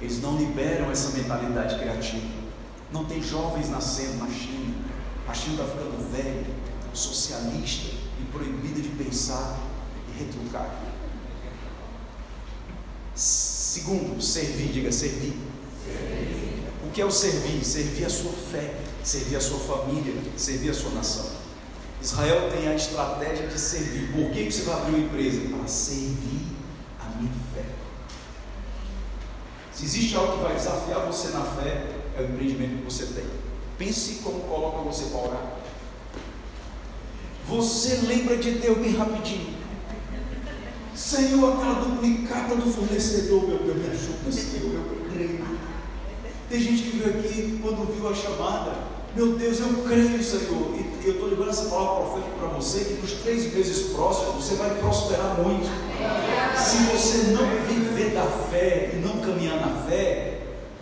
Eles 0.00 0.20
não 0.20 0.36
liberam 0.36 0.90
essa 0.90 1.16
mentalidade 1.16 1.78
criativa. 1.78 2.40
Não 2.92 3.04
tem 3.04 3.22
jovens 3.22 3.68
nascendo 3.70 4.18
na 4.18 4.28
China 4.28 4.60
a 5.30 5.34
China 5.34 5.62
está 5.62 5.64
ficando 5.64 6.12
velha, 6.12 6.44
socialista 6.92 7.94
e 8.20 8.24
proibida 8.32 8.80
de 8.80 8.88
pensar 8.88 9.60
e 10.08 10.24
retrucar. 10.24 10.68
Segundo, 13.14 14.20
servir, 14.20 14.72
diga 14.72 14.90
servir. 14.90 15.36
O 16.84 16.90
que 16.90 17.00
é 17.00 17.04
o 17.04 17.10
servir? 17.12 17.64
Servir 17.64 18.06
a 18.06 18.10
sua 18.10 18.32
fé, 18.32 18.74
servir 19.04 19.36
a 19.36 19.40
sua 19.40 19.60
família, 19.60 20.14
servir 20.36 20.70
a 20.70 20.74
sua 20.74 20.90
nação. 20.90 21.26
Israel 22.02 22.50
tem 22.50 22.66
a 22.66 22.74
estratégia 22.74 23.46
de 23.46 23.58
servir. 23.58 24.10
Por 24.12 24.32
que 24.32 24.50
você 24.50 24.62
vai 24.62 24.80
abrir 24.80 24.96
uma 24.96 25.06
empresa? 25.06 25.48
Para 25.48 25.68
servir 25.68 26.46
a 26.98 27.16
minha. 27.20 27.49
Se 29.80 29.86
existe 29.86 30.14
algo 30.14 30.34
que 30.34 30.42
vai 30.42 30.54
desafiar 30.54 31.06
você 31.06 31.28
na 31.28 31.40
fé, 31.40 31.86
é 32.14 32.20
o 32.20 32.24
empreendimento 32.26 32.82
que 32.82 32.84
você 32.84 33.06
tem. 33.14 33.24
Pense 33.78 34.16
como 34.22 34.40
coloca 34.40 34.82
você 34.82 35.04
para 35.06 35.20
orar. 35.20 35.52
Você 37.48 38.06
lembra 38.06 38.36
de 38.36 38.50
Deus 38.58 38.76
bem 38.76 38.94
rapidinho. 38.94 39.54
Senhor, 40.94 41.54
aquela 41.54 41.80
duplicata 41.80 42.56
do 42.56 42.70
fornecedor, 42.70 43.48
meu 43.48 43.56
Deus, 43.56 43.76
me 43.78 43.88
ajuda, 43.88 44.30
Senhor, 44.30 44.74
eu 44.74 45.10
creio. 45.10 45.46
Tem 46.50 46.60
gente 46.60 46.82
que 46.82 46.98
veio 46.98 47.18
aqui 47.18 47.58
quando 47.62 47.90
viu 47.90 48.06
a 48.06 48.14
chamada. 48.14 48.74
Meu 49.16 49.32
Deus, 49.38 49.60
eu 49.60 49.82
creio, 49.88 50.22
Senhor. 50.22 50.74
E 50.76 51.06
eu 51.06 51.14
estou 51.14 51.30
liberando 51.30 51.56
essa 51.56 51.70
palavra 51.70 52.04
profética 52.04 52.36
para 52.38 52.48
você, 52.48 52.84
que 52.84 53.00
nos 53.00 53.12
três 53.12 53.54
meses 53.54 53.94
próximos 53.94 54.44
você 54.44 54.56
vai 54.56 54.74
prosperar 54.74 55.38
muito. 55.38 55.70
Se 56.54 56.76
você 56.84 57.32
não 57.32 57.46
viver 58.00 58.14
da 58.14 58.24
fé 58.24 58.92
e 58.94 58.96
não 58.96 59.18
caminhar 59.20 59.60
na 59.60 59.82
fé, 59.82 60.38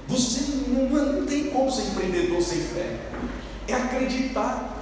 você 0.06 0.40
não, 0.68 0.88
não 0.88 1.26
tem 1.26 1.44
como 1.44 1.70
ser 1.70 1.82
empreendedor 1.88 2.40
sem 2.40 2.60
fé. 2.60 2.96
É 3.66 3.74
acreditar. 3.74 4.76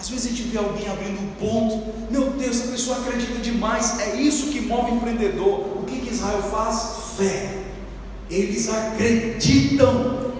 Às 0.00 0.08
vezes 0.08 0.26
a 0.26 0.28
gente 0.30 0.42
vê 0.48 0.58
alguém 0.58 0.88
abrindo 0.88 1.20
um 1.20 1.30
ponto, 1.38 2.10
meu 2.10 2.30
Deus, 2.30 2.60
essa 2.60 2.72
pessoa 2.72 2.98
acredita 2.98 3.38
demais, 3.38 4.00
é 4.00 4.16
isso 4.16 4.50
que 4.50 4.60
move 4.60 4.90
o 4.90 4.94
empreendedor. 4.96 5.78
O 5.78 5.84
que, 5.86 6.00
que 6.00 6.12
Israel 6.12 6.42
faz? 6.42 7.16
Fé. 7.16 7.58
Eles 8.28 8.68
acreditam 8.68 10.32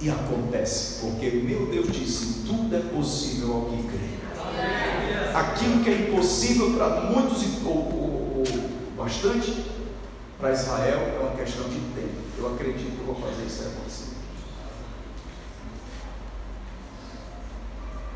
e 0.00 0.10
acontece, 0.10 1.00
porque 1.00 1.30
meu 1.30 1.66
Deus 1.66 1.90
disse: 1.90 2.42
tudo 2.44 2.74
é 2.74 2.80
possível 2.80 3.54
ao 3.54 3.62
que 3.66 3.82
crê. 3.84 5.32
Aquilo 5.32 5.82
que 5.82 5.88
é 5.88 6.08
impossível 6.08 6.72
para 6.74 7.02
muitos, 7.02 7.42
ou, 7.64 7.72
ou, 7.72 8.38
ou 8.38 8.44
bastante, 8.96 9.71
para 10.42 10.54
Israel 10.54 10.98
é 10.98 11.18
uma 11.20 11.36
questão 11.36 11.68
de 11.68 11.78
tempo. 11.94 12.20
Eu 12.36 12.52
acredito 12.52 12.96
que 12.96 12.98
eu 12.98 13.06
vou 13.06 13.14
fazer 13.14 13.44
isso 13.44 13.62
acontecer. 13.62 14.16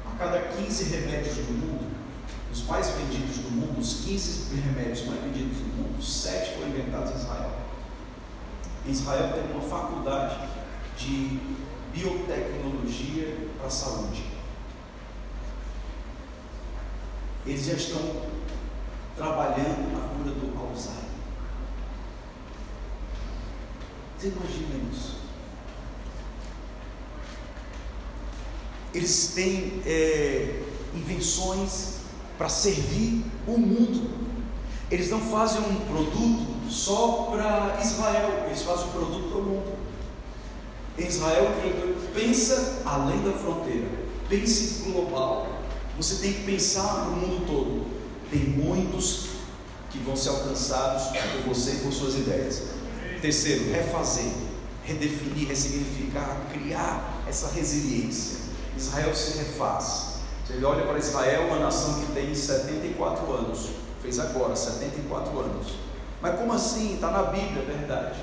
A 0.04 0.18
cada 0.18 0.40
15 0.40 0.84
remédios 0.86 1.36
do 1.36 1.52
mundo, 1.52 1.96
os 2.52 2.66
mais 2.66 2.90
vendidos 2.90 3.36
do 3.36 3.50
mundo, 3.52 3.80
os 3.80 4.00
15 4.04 4.56
remédios 4.56 5.06
mais 5.06 5.22
vendidos 5.22 5.56
do 5.58 5.68
mundo, 5.76 6.02
7 6.02 6.54
foram 6.54 6.68
inventados 6.70 7.12
em 7.12 7.14
Israel. 7.14 7.52
Israel 8.86 9.32
tem 9.32 9.52
uma 9.52 9.62
faculdade 9.62 10.48
de 10.98 11.38
biotecnologia 11.94 13.50
para 13.56 13.68
a 13.68 13.70
saúde. 13.70 14.24
Eles 17.46 17.66
já 17.66 17.74
estão 17.74 18.00
trabalhando 19.16 19.92
na 19.92 20.08
cura 20.08 20.34
do 20.34 20.58
Alzheimer. 20.58 21.15
Você 24.18 24.28
imagina 24.28 24.90
isso? 24.92 25.16
Eles 28.94 29.32
têm 29.34 29.82
é, 29.84 30.62
invenções 30.94 31.96
para 32.38 32.48
servir 32.48 33.24
o 33.46 33.58
mundo. 33.58 34.10
Eles 34.90 35.10
não 35.10 35.20
fazem 35.20 35.60
um 35.60 35.80
produto 35.86 36.70
só 36.70 37.28
para 37.30 37.78
Israel, 37.82 38.44
eles 38.46 38.62
fazem 38.62 38.86
um 38.86 38.92
produto 38.92 39.28
para 39.28 39.38
o 39.38 39.42
mundo. 39.42 39.76
Em 40.98 41.06
Israel, 41.06 41.48
pensa 42.14 42.82
além 42.86 43.22
da 43.22 43.32
fronteira, 43.32 43.86
pense 44.30 44.90
global. 44.90 45.46
Você 45.98 46.16
tem 46.22 46.32
que 46.32 46.44
pensar 46.44 47.06
no 47.06 47.16
mundo 47.16 47.46
todo. 47.46 47.86
Tem 48.30 48.40
muitos 48.40 49.26
que 49.90 49.98
vão 49.98 50.16
ser 50.16 50.30
alcançados 50.30 51.08
por 51.08 51.54
você 51.54 51.72
e 51.72 51.76
por 51.76 51.92
suas 51.92 52.14
ideias. 52.14 52.75
Terceiro, 53.26 53.72
refazer, 53.72 54.30
redefinir, 54.84 55.48
ressignificar, 55.48 56.46
criar 56.52 57.24
essa 57.28 57.48
resiliência. 57.48 58.38
Israel 58.76 59.12
se 59.16 59.38
refaz. 59.38 60.20
Você 60.46 60.64
olha 60.64 60.86
para 60.86 60.96
Israel, 60.96 61.48
uma 61.48 61.58
nação 61.58 61.94
que 61.94 62.12
tem 62.12 62.32
74 62.32 63.32
anos, 63.32 63.70
fez 64.00 64.20
agora 64.20 64.54
74 64.54 65.40
anos. 65.40 65.72
Mas 66.22 66.38
como 66.38 66.52
assim? 66.52 66.94
Está 66.94 67.10
na 67.10 67.24
Bíblia, 67.24 67.62
é 67.62 67.64
verdade. 67.64 68.20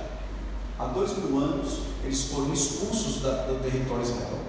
Há 0.79 0.85
dois 0.85 1.17
mil 1.17 1.37
anos 1.37 1.79
eles 2.05 2.23
foram 2.23 2.53
expulsos 2.53 3.21
da, 3.21 3.47
do 3.47 3.61
território 3.61 4.03
Israel 4.03 4.39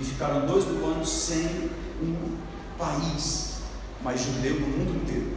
e 0.00 0.02
ficaram 0.02 0.46
dois 0.46 0.64
mil 0.64 0.86
anos 0.86 1.10
sem 1.10 1.70
um 2.02 2.38
país, 2.78 3.56
mas 4.02 4.18
judeu 4.18 4.60
no 4.60 4.66
mundo 4.66 5.02
inteiro. 5.02 5.36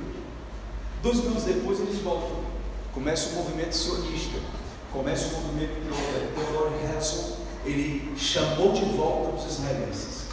Dois 1.04 1.18
mil 1.18 1.32
anos 1.32 1.44
depois 1.44 1.82
eles 1.82 2.00
voltam. 2.00 2.41
Começa 2.94 3.30
o 3.30 3.34
movimento 3.36 3.74
sionista, 3.74 4.38
começa 4.92 5.34
o 5.34 5.42
movimento 5.42 5.74
Theodor 6.36 6.74
Herzl, 6.84 7.38
ele 7.66 8.14
chamou 8.18 8.74
de 8.74 8.84
volta 8.84 9.36
os 9.36 9.46
israelenses. 9.46 10.26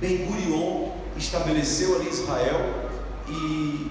Ben 0.00 0.26
Gurion 0.26 0.90
estabeleceu 1.16 1.96
ali 1.96 2.08
Israel 2.08 2.90
e 3.28 3.90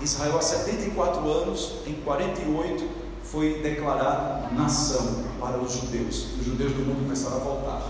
Israel 0.00 0.38
há 0.38 0.42
74 0.42 1.28
anos, 1.28 1.72
em 1.86 1.94
48 1.94 3.06
foi 3.24 3.60
declarado 3.60 4.54
nação 4.54 5.24
para 5.40 5.58
os 5.58 5.72
judeus. 5.72 6.38
Os 6.38 6.44
judeus 6.44 6.72
do 6.72 6.80
mundo 6.80 7.02
começaram 7.02 7.36
a 7.36 7.40
voltar. 7.40 7.82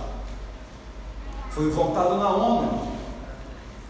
Foi 1.50 1.70
votado 1.70 2.16
na 2.16 2.30
ONU. 2.30 2.96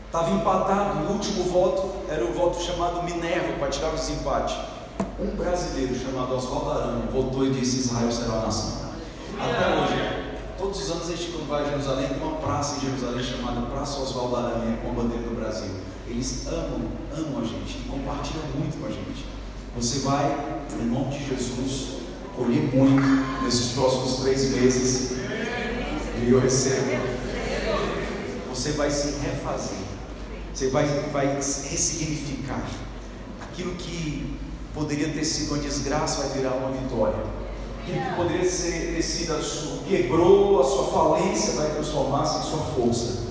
Estava 0.07 0.31
empatado. 0.31 1.07
O 1.07 1.13
último 1.13 1.45
voto 1.45 2.05
era 2.09 2.25
o 2.25 2.33
voto 2.33 2.61
chamado 2.63 3.03
Minerva 3.03 3.59
para 3.59 3.69
tirar 3.69 3.91
o 3.91 3.97
desempate. 3.97 4.57
Um 5.19 5.35
brasileiro 5.35 5.99
chamado 5.99 6.35
Oswaldo 6.35 6.71
Arana 6.71 7.07
votou 7.11 7.47
e 7.47 7.51
disse: 7.51 7.79
Israel 7.79 8.13
será 8.13 8.35
a 8.35 8.47
nação. 8.47 8.91
Até 9.39 9.75
hoje. 9.77 10.27
Todos 10.59 10.83
os 10.83 10.91
anos 10.91 11.11
a 11.11 11.17
gente, 11.17 11.31
vai 11.47 11.65
a 11.65 11.71
Jerusalém, 11.71 12.09
tem 12.09 12.17
uma 12.17 12.37
praça 12.37 12.77
em 12.77 12.81
Jerusalém 12.81 13.23
chamada 13.23 13.61
Praça 13.67 14.01
Oswaldo 14.01 14.37
Aranha, 14.37 14.79
com 14.79 14.91
a 14.91 14.93
bandeira 14.95 15.23
do 15.23 15.37
Brasil. 15.37 15.71
Eles 16.09 16.47
amam, 16.47 16.81
amam 17.17 17.41
a 17.41 17.45
gente 17.45 17.79
e 17.79 17.89
compartilham 17.89 18.43
muito 18.55 18.81
com 18.81 18.87
a 18.87 18.91
gente. 18.91 19.27
Você 19.77 19.99
vai, 20.01 20.65
em 20.81 20.87
nome 20.87 21.11
de 21.11 21.29
Jesus, 21.29 21.99
colher 22.35 22.75
muito 22.75 23.03
nesses 23.45 23.73
próximos 23.73 24.21
três 24.21 24.51
meses. 24.51 25.13
E 26.23 26.31
eu 26.31 26.41
recebo. 26.41 26.91
Você 28.49 28.73
vai 28.73 28.91
se 28.91 29.19
refazer. 29.21 29.79
Você 30.55 30.69
vai, 30.69 30.87
vai 31.13 31.35
ressignificar. 31.35 32.67
Aquilo 33.43 33.75
que 33.75 34.37
poderia 34.77 35.09
ter 35.09 35.25
sido 35.25 35.55
uma 35.55 35.63
desgraça 35.63 36.23
vai 36.23 36.39
virar 36.39 36.55
uma 36.55 36.71
vitória 36.71 37.47
aquilo 37.87 38.05
que 38.05 38.17
poderia 38.17 38.51
ser, 38.51 38.95
ter 38.95 39.03
sido 39.03 39.35
a 39.35 39.41
sua, 39.41 39.79
quebrou 39.89 40.61
a 40.61 40.65
sua 40.65 40.87
falência, 40.89 41.53
vai 41.53 41.71
transformar-se 41.71 42.39
em 42.39 42.51
sua 42.51 42.59
força. 42.59 43.27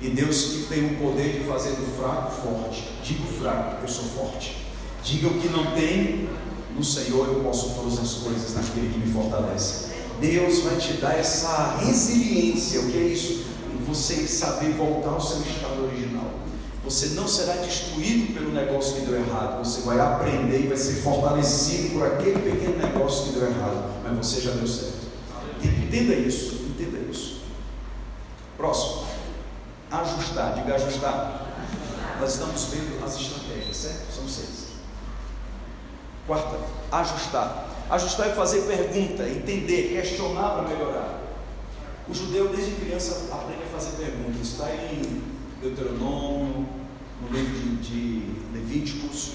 E 0.00 0.10
Deus 0.10 0.44
que 0.44 0.66
tem 0.68 0.86
o 0.86 0.96
poder 0.96 1.40
de 1.40 1.48
fazer 1.48 1.70
do 1.70 1.98
fraco 1.98 2.30
forte. 2.30 2.88
Digo 3.02 3.26
fraco, 3.26 3.82
eu 3.82 3.88
sou 3.88 4.04
forte. 4.04 4.64
Diga 5.02 5.28
o 5.28 5.40
que 5.40 5.48
não 5.48 5.72
tem, 5.72 6.28
no 6.74 6.84
Senhor 6.84 7.26
eu 7.26 7.42
posso 7.42 7.70
todas 7.70 7.98
as 7.98 8.14
coisas 8.14 8.54
naquele 8.54 8.92
que 8.92 8.98
me 8.98 9.12
fortalece. 9.12 9.86
Deus 10.20 10.60
vai 10.60 10.76
te 10.76 10.94
dar 10.94 11.18
essa 11.18 11.78
resiliência. 11.78 12.80
O 12.80 12.90
que 12.90 12.98
é 12.98 13.02
isso? 13.02 13.46
Você 13.88 14.26
saber 14.26 14.72
voltar 14.72 15.10
ao 15.10 15.20
seu 15.20 15.38
estado. 15.40 15.75
Você 16.86 17.06
não 17.16 17.26
será 17.26 17.54
destruído 17.54 18.32
pelo 18.32 18.52
negócio 18.52 18.94
que 18.94 19.06
deu 19.06 19.18
errado. 19.18 19.58
Você 19.58 19.80
vai 19.80 19.98
aprender 19.98 20.60
e 20.60 20.66
vai 20.68 20.76
ser 20.76 21.02
fortalecido 21.02 21.94
por 21.94 22.06
aquele 22.06 22.38
pequeno 22.38 22.78
negócio 22.78 23.24
que 23.24 23.40
deu 23.40 23.50
errado. 23.50 24.02
Mas 24.04 24.16
você 24.18 24.40
já 24.40 24.52
deu 24.52 24.68
certo. 24.68 25.08
Entenda 25.64 26.14
isso. 26.14 26.54
Entenda 26.54 26.98
isso. 27.10 27.40
Próximo. 28.56 29.04
Ajustar. 29.90 30.54
Diga 30.54 30.76
ajustar. 30.76 31.46
Nós 32.20 32.34
estamos 32.34 32.64
vendo 32.66 33.04
as 33.04 33.16
estratégias, 33.16 33.76
certo? 33.76 34.14
São 34.14 34.28
seis. 34.28 34.66
Quarta. 36.24 36.56
Ajustar. 36.92 37.66
Ajustar 37.90 38.28
é 38.28 38.32
fazer 38.32 38.62
pergunta, 38.62 39.28
entender, 39.28 39.90
questionar 39.90 40.50
para 40.50 40.62
melhorar. 40.62 41.20
O 42.08 42.14
judeu, 42.14 42.48
desde 42.48 42.76
criança, 42.76 43.26
aprende 43.32 43.64
a 43.64 43.66
fazer 43.66 43.96
perguntas. 43.96 44.46
Está 44.46 44.70
em 44.70 45.36
Deuteronômio, 45.60 46.66
no 47.20 47.28
livro 47.36 47.54
de, 47.54 47.76
de 47.76 48.52
Levíticos, 48.52 49.32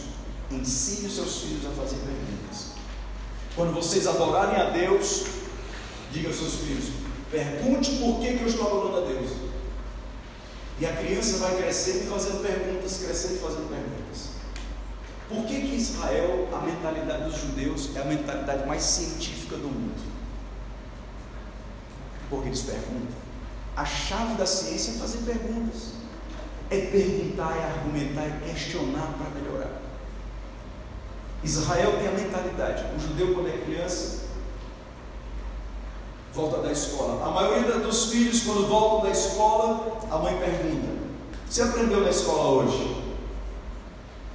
ensine 0.52 1.08
os 1.08 1.16
seus 1.16 1.42
filhos 1.42 1.66
a 1.66 1.70
fazer 1.70 1.98
perguntas. 1.98 2.72
Quando 3.56 3.74
vocês 3.74 4.08
adorarem 4.08 4.62
a 4.62 4.70
Deus, 4.70 5.26
diga 6.12 6.28
aos 6.28 6.38
seus 6.38 6.56
filhos: 6.56 6.86
pergunte 7.32 7.92
por 7.98 8.20
que, 8.20 8.38
que 8.38 8.44
eu 8.44 8.48
estou 8.48 8.68
adorando 8.68 8.98
a 8.98 9.08
Deus. 9.08 9.32
E 10.80 10.86
a 10.86 10.96
criança 10.96 11.38
vai 11.38 11.58
crescendo 11.58 12.06
e 12.06 12.08
fazendo 12.08 12.42
perguntas, 12.42 12.98
crescendo 12.98 13.36
e 13.36 13.38
fazendo 13.38 13.70
perguntas. 13.70 14.32
Por 15.30 15.46
que, 15.46 15.62
que 15.62 15.76
Israel, 15.76 16.50
a 16.52 16.60
mentalidade 16.60 17.24
dos 17.26 17.40
judeus, 17.40 17.96
é 17.96 18.02
a 18.02 18.06
mentalidade 18.06 18.68
mais 18.68 18.84
científica 18.84 19.58
do 19.58 19.68
mundo? 19.68 20.02
Porque 22.30 22.50
eles 22.50 22.62
perguntam. 22.62 23.22
A 23.76 23.86
chave 23.86 24.36
da 24.36 24.46
ciência 24.46 24.92
é 24.92 24.94
fazer 24.96 25.20
perguntas 25.20 26.01
é 26.72 26.86
perguntar, 26.86 27.58
é 27.58 27.66
argumentar, 27.66 28.22
é 28.22 28.40
questionar 28.46 29.14
para 29.18 29.30
melhorar. 29.32 29.82
Israel 31.44 31.98
tem 31.98 32.08
a 32.08 32.12
mentalidade. 32.12 32.86
O 32.96 33.00
judeu, 33.00 33.34
quando 33.34 33.50
é 33.50 33.58
criança, 33.58 34.28
volta 36.34 36.62
da 36.62 36.72
escola. 36.72 37.28
A 37.28 37.30
maioria 37.30 37.80
dos 37.80 38.06
filhos, 38.06 38.44
quando 38.44 38.68
voltam 38.68 39.02
da 39.02 39.10
escola, 39.10 40.00
a 40.10 40.18
mãe 40.18 40.38
pergunta: 40.38 40.88
Você 41.46 41.62
aprendeu 41.62 42.02
na 42.02 42.10
escola 42.10 42.64
hoje? 42.64 43.04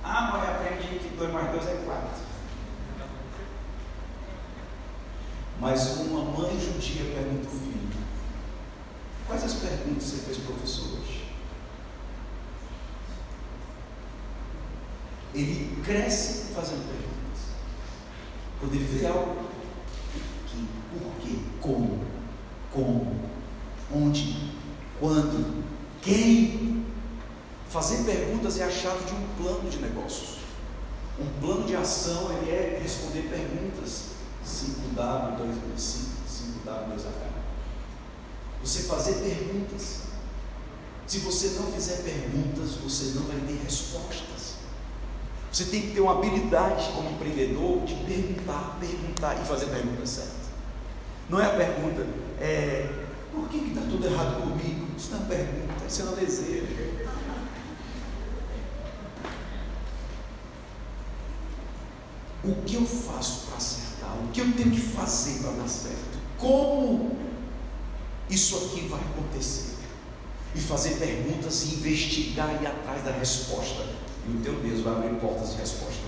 Ah, 0.04 0.32
mãe, 0.32 0.46
aprendi 0.46 0.98
que 0.98 1.16
2 1.16 1.32
mais 1.32 1.50
2 1.52 1.68
é 1.68 1.82
4. 1.86 2.08
Mas 5.58 6.00
uma 6.00 6.20
mãe 6.20 6.60
judia 6.60 7.14
pergunta 7.14 7.46
ao 7.46 7.52
filho: 7.52 7.76
Quais 9.26 9.42
as 9.42 9.54
perguntas 9.54 10.02
você 10.02 10.16
fez, 10.18 10.36
professor, 10.38 10.98
hoje? 10.98 11.16
Ele 15.36 15.82
cresce 15.84 16.54
fazendo 16.54 16.88
perguntas. 16.88 17.06
Quando 18.58 18.74
ele 18.74 18.84
vê 18.84 19.06
algo, 19.06 19.36
que, 20.46 20.68
por 20.90 21.12
quê, 21.20 21.38
como, 21.60 22.00
como, 22.72 23.20
onde, 23.94 24.52
quando, 24.98 25.64
quem. 26.00 26.84
Fazer 27.68 28.04
perguntas 28.04 28.58
é 28.58 28.64
a 28.64 28.70
chave 28.70 29.04
de 29.04 29.12
um 29.12 29.26
plano 29.36 29.68
de 29.68 29.78
negócios. 29.78 30.38
Um 31.18 31.40
plano 31.40 31.66
de 31.66 31.74
ação 31.74 32.30
ele 32.32 32.50
é 32.50 32.78
responder 32.80 33.22
perguntas. 33.22 34.16
5W, 34.46 35.36
2, 35.36 35.50
5W, 35.76 36.96
2H. 36.96 37.26
Você 38.62 38.82
fazer 38.84 39.14
perguntas. 39.14 40.02
Se 41.06 41.18
você 41.18 41.48
não 41.60 41.70
fizer 41.72 42.02
perguntas, 42.02 42.76
você 42.82 43.18
não 43.18 43.24
vai 43.24 43.38
ter 43.40 43.60
respostas. 43.62 44.55
Você 45.56 45.64
tem 45.64 45.80
que 45.80 45.94
ter 45.94 46.00
uma 46.02 46.12
habilidade 46.12 46.90
como 46.94 47.08
empreendedor 47.08 47.82
de 47.86 47.94
perguntar, 47.94 48.76
perguntar 48.78 49.40
e 49.40 49.46
fazer 49.46 49.64
a 49.64 49.68
pergunta 49.70 50.04
certa. 50.04 50.34
Não 51.30 51.40
é 51.40 51.46
a 51.46 51.56
pergunta, 51.56 52.06
é, 52.38 52.86
por 53.32 53.48
que 53.48 53.56
está 53.68 53.80
tudo 53.80 54.06
errado 54.06 54.42
comigo? 54.42 54.86
Isso 54.98 55.12
não 55.12 55.22
é 55.22 55.24
pergunta, 55.24 55.86
isso 55.88 56.02
é 56.02 56.04
um 56.04 56.14
desejo. 56.14 56.66
O 62.44 62.54
que 62.66 62.74
eu 62.74 62.84
faço 62.84 63.46
para 63.46 63.56
acertar? 63.56 64.14
O 64.26 64.28
que 64.34 64.42
eu 64.42 64.52
tenho 64.52 64.70
que 64.72 64.80
fazer 64.80 65.40
para 65.40 65.52
dar 65.52 65.68
certo? 65.68 66.18
Como 66.36 67.16
isso 68.28 68.56
aqui 68.58 68.88
vai 68.88 69.00
acontecer? 69.00 69.76
E 70.54 70.60
fazer 70.60 70.96
perguntas 70.96 71.62
e 71.62 71.76
investigar 71.76 72.50
e 72.60 72.62
ir 72.62 72.66
atrás 72.66 73.02
da 73.02 73.12
resposta 73.12 74.04
e 74.28 74.36
o 74.36 74.40
teu 74.40 74.54
Deus 74.54 74.82
vai 74.82 74.94
abrir 74.94 75.16
portas 75.20 75.52
de 75.52 75.60
resposta. 75.60 76.06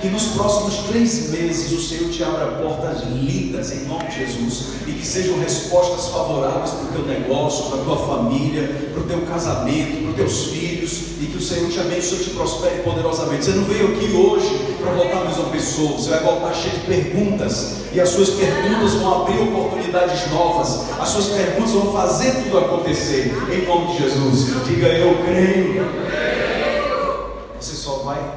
Que 0.00 0.08
nos 0.08 0.26
próximos 0.28 0.76
três 0.88 1.30
meses 1.30 1.72
o 1.72 1.82
Senhor 1.82 2.08
te 2.10 2.22
abra 2.22 2.62
portas 2.62 3.02
lindas 3.02 3.72
em 3.72 3.84
nome 3.86 4.04
de 4.04 4.18
Jesus 4.18 4.66
e 4.86 4.92
que 4.92 5.04
sejam 5.04 5.40
respostas 5.40 6.06
favoráveis 6.12 6.70
para 6.70 6.84
o 6.84 6.92
teu 6.92 7.06
negócio, 7.06 7.64
para 7.64 7.80
a 7.80 7.84
tua 7.84 8.06
família, 8.06 8.90
para 8.92 9.02
o 9.02 9.06
teu 9.06 9.20
casamento, 9.22 10.02
para 10.02 10.10
os 10.10 10.16
teus 10.16 10.52
filhos 10.52 10.92
e 11.20 11.26
que 11.26 11.36
o 11.36 11.40
Senhor 11.40 11.68
te 11.68 11.80
abençoe 11.80 12.20
e 12.20 12.24
te 12.24 12.30
prospere 12.30 12.82
poderosamente. 12.82 13.44
Você 13.44 13.50
não 13.50 13.64
veio 13.64 13.88
aqui 13.88 14.14
hoje 14.14 14.76
para 14.80 14.92
voltar 14.92 15.24
mais 15.24 15.36
uma 15.36 15.50
pessoa, 15.50 15.92
você 15.92 16.10
vai 16.10 16.20
voltar 16.20 16.54
cheio 16.54 16.74
de 16.74 16.86
perguntas 16.86 17.78
e 17.92 18.00
as 18.00 18.08
suas 18.10 18.30
perguntas 18.30 18.92
vão 18.94 19.22
abrir 19.22 19.40
oportunidades 19.40 20.30
novas, 20.30 20.92
as 21.00 21.08
suas 21.08 21.26
perguntas 21.26 21.72
vão 21.72 21.92
fazer 21.92 22.44
tudo 22.44 22.58
acontecer 22.58 23.32
em 23.50 23.66
nome 23.66 23.92
de 23.92 24.04
Jesus. 24.04 24.64
Diga 24.64 24.86
eu 24.86 25.18
creio 25.24 26.07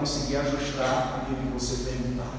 conseguir 0.01 0.37
ajustar 0.37 1.21
aquilo 1.21 1.37
que 1.37 1.53
você 1.53 1.83
perguntar. 1.83 2.33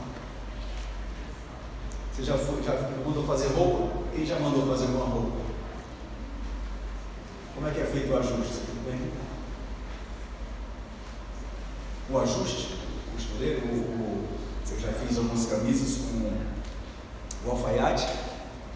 Você 2.12 2.24
já, 2.24 2.36
foi, 2.36 2.60
já 2.60 2.74
mandou 3.06 3.24
fazer 3.24 3.48
roupa? 3.54 4.02
Quem 4.12 4.26
já 4.26 4.38
mandou 4.40 4.66
fazer 4.66 4.86
uma 4.86 5.04
roupa? 5.04 5.38
Como 7.54 7.68
é 7.68 7.70
que 7.70 7.80
é 7.80 7.84
feito 7.84 8.12
o 8.12 8.18
ajuste? 8.18 8.72
O 12.10 12.18
ajuste, 12.18 12.74
o 12.74 13.16
costureiro, 13.16 13.64
o, 13.64 13.78
o, 13.78 14.28
eu 14.70 14.80
já 14.80 14.92
fiz 14.92 15.16
algumas 15.16 15.46
camisas 15.46 16.04
com 16.04 17.48
o 17.48 17.50
alfaiate. 17.52 18.08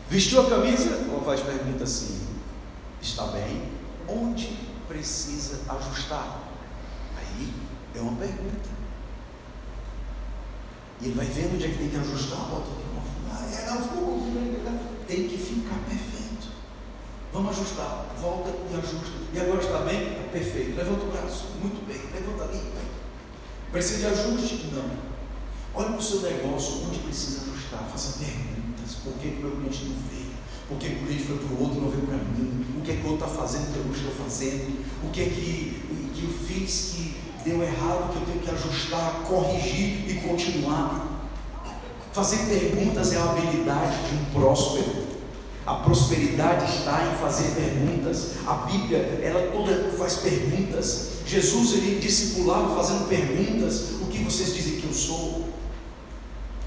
Vestiu 0.09 0.43
a 0.43 0.49
camisa, 0.49 1.05
o 1.11 1.16
alfaiate 1.16 1.43
pergunta 1.43 1.82
assim: 1.82 2.24
está 3.03 3.24
bem? 3.26 3.68
Onde 4.09 4.57
precisa 4.87 5.61
ajustar? 5.68 6.41
Aí 7.18 7.53
é 7.97 8.01
uma 8.01 8.16
pergunta. 8.16 8.76
E 11.01 11.07
ele 11.07 11.14
vai 11.14 11.26
vendo 11.26 11.55
onde 11.55 11.64
é 11.64 11.68
que 11.68 11.78
tem 11.78 11.88
que 11.90 11.97
ajustar, 11.97 12.38
bota 12.49 12.72
aqui 12.72 12.82
uma 12.90 13.03
ah, 13.32 13.44
é, 13.53 13.82
ficou 13.82 14.22
Tem 15.07 15.28
que 15.28 15.36
ficar 15.36 15.76
perfeito. 15.88 16.49
Vamos 17.32 17.51
ajustar. 17.51 18.07
Volta 18.20 18.51
e 18.51 18.74
ajusta. 18.74 19.18
E 19.34 19.40
agora 19.40 19.61
está 19.61 19.78
bem? 19.80 20.28
Perfeito. 20.32 20.76
Levanta 20.76 21.05
o 21.05 21.11
braço. 21.11 21.44
Muito 21.61 21.86
bem. 21.86 22.01
Levanta 22.14 22.44
ali. 22.44 22.62
Precisa 23.70 23.99
de 23.99 24.07
ajuste? 24.07 24.70
Não. 24.72 24.88
Olha 25.74 25.88
para 25.90 25.99
o 25.99 26.03
seu 26.03 26.22
negócio, 26.22 26.86
onde 26.86 26.99
precisa 27.01 27.42
ajustar. 27.42 27.86
Faça 27.90 28.18
perguntas. 28.18 28.94
Por 29.05 29.12
que 29.14 29.28
o 29.28 29.36
meu 29.36 29.51
cliente 29.51 29.84
não 29.84 29.97
veio? 30.09 30.26
Por 30.68 30.78
que 30.78 30.86
o 30.86 31.07
cliente 31.07 31.24
foi 31.24 31.36
para 31.36 31.55
o 31.55 31.62
outro 31.62 31.76
e 31.76 31.80
não 31.82 31.90
veio 31.90 32.07
para 32.07 32.16
mim? 32.16 32.66
O 32.78 32.80
que 32.80 32.92
é 32.92 32.97
que 32.97 33.07
o 33.07 33.11
outro 33.11 33.26
está 33.26 33.40
fazendo 33.42 33.72
que 33.72 33.78
eu 33.78 33.84
não 33.84 33.92
estou 33.92 34.12
fazendo? 34.12 34.84
O 35.05 35.11
que 35.11 35.20
é 35.20 35.24
que, 35.26 36.11
que 36.14 36.24
eu 36.24 36.30
fiz 36.30 36.94
que 36.94 37.26
deu 37.47 37.62
errado, 37.62 38.12
que 38.12 38.18
eu 38.18 38.26
tenho 38.26 38.40
que 38.40 38.51
ajustar, 38.51 39.22
corrigir 39.26 40.11
e 40.11 40.14
continuar. 40.26 41.30
Fazer 42.12 42.38
perguntas 42.47 43.12
é 43.12 43.16
a 43.18 43.24
habilidade 43.24 43.97
de 44.09 44.16
um 44.16 44.24
próspero. 44.32 45.07
A 45.64 45.74
prosperidade 45.74 46.64
está 46.78 47.12
em 47.12 47.16
fazer 47.18 47.55
perguntas. 47.55 48.32
A 48.47 48.55
Bíblia, 48.55 48.99
ela 49.22 49.51
toda 49.53 49.92
faz 49.97 50.16
perguntas. 50.16 51.11
Jesus 51.26 51.74
ele 51.74 52.01
discipulava 52.01 52.74
fazendo 52.74 53.09
perguntas. 53.09 53.92
O 54.01 54.07
que 54.07 54.18
vocês 54.18 54.55
dizem 54.55 54.80
que 54.80 54.86
eu 54.86 54.94
sou? 54.94 55.49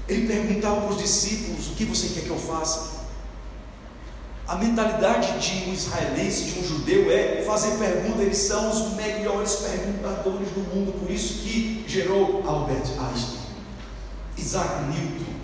Ele 0.08 0.26
perguntava 0.26 0.82
para 0.82 0.90
os 0.90 0.98
discípulos: 0.98 1.68
O 1.68 1.74
que 1.74 1.84
você 1.84 2.08
quer 2.08 2.24
que 2.24 2.30
eu 2.30 2.38
faça? 2.38 2.99
A 4.50 4.56
mentalidade 4.56 5.38
de 5.38 5.70
um 5.70 5.72
israelense, 5.72 6.50
de 6.50 6.58
um 6.58 6.64
judeu, 6.64 7.08
é 7.08 7.44
fazer 7.46 7.78
pergunta, 7.78 8.20
eles 8.20 8.36
são 8.36 8.68
os 8.68 8.96
melhores 8.96 9.54
perguntadores 9.54 10.48
do 10.50 10.74
mundo, 10.74 10.92
por 10.98 11.08
isso 11.08 11.44
que 11.44 11.84
gerou 11.86 12.42
Albert 12.44 12.82
Einstein, 12.98 13.38
Isaac 14.36 14.86
Newton, 14.86 15.34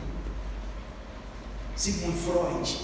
Sigmund 1.76 2.18
Freud 2.18 2.78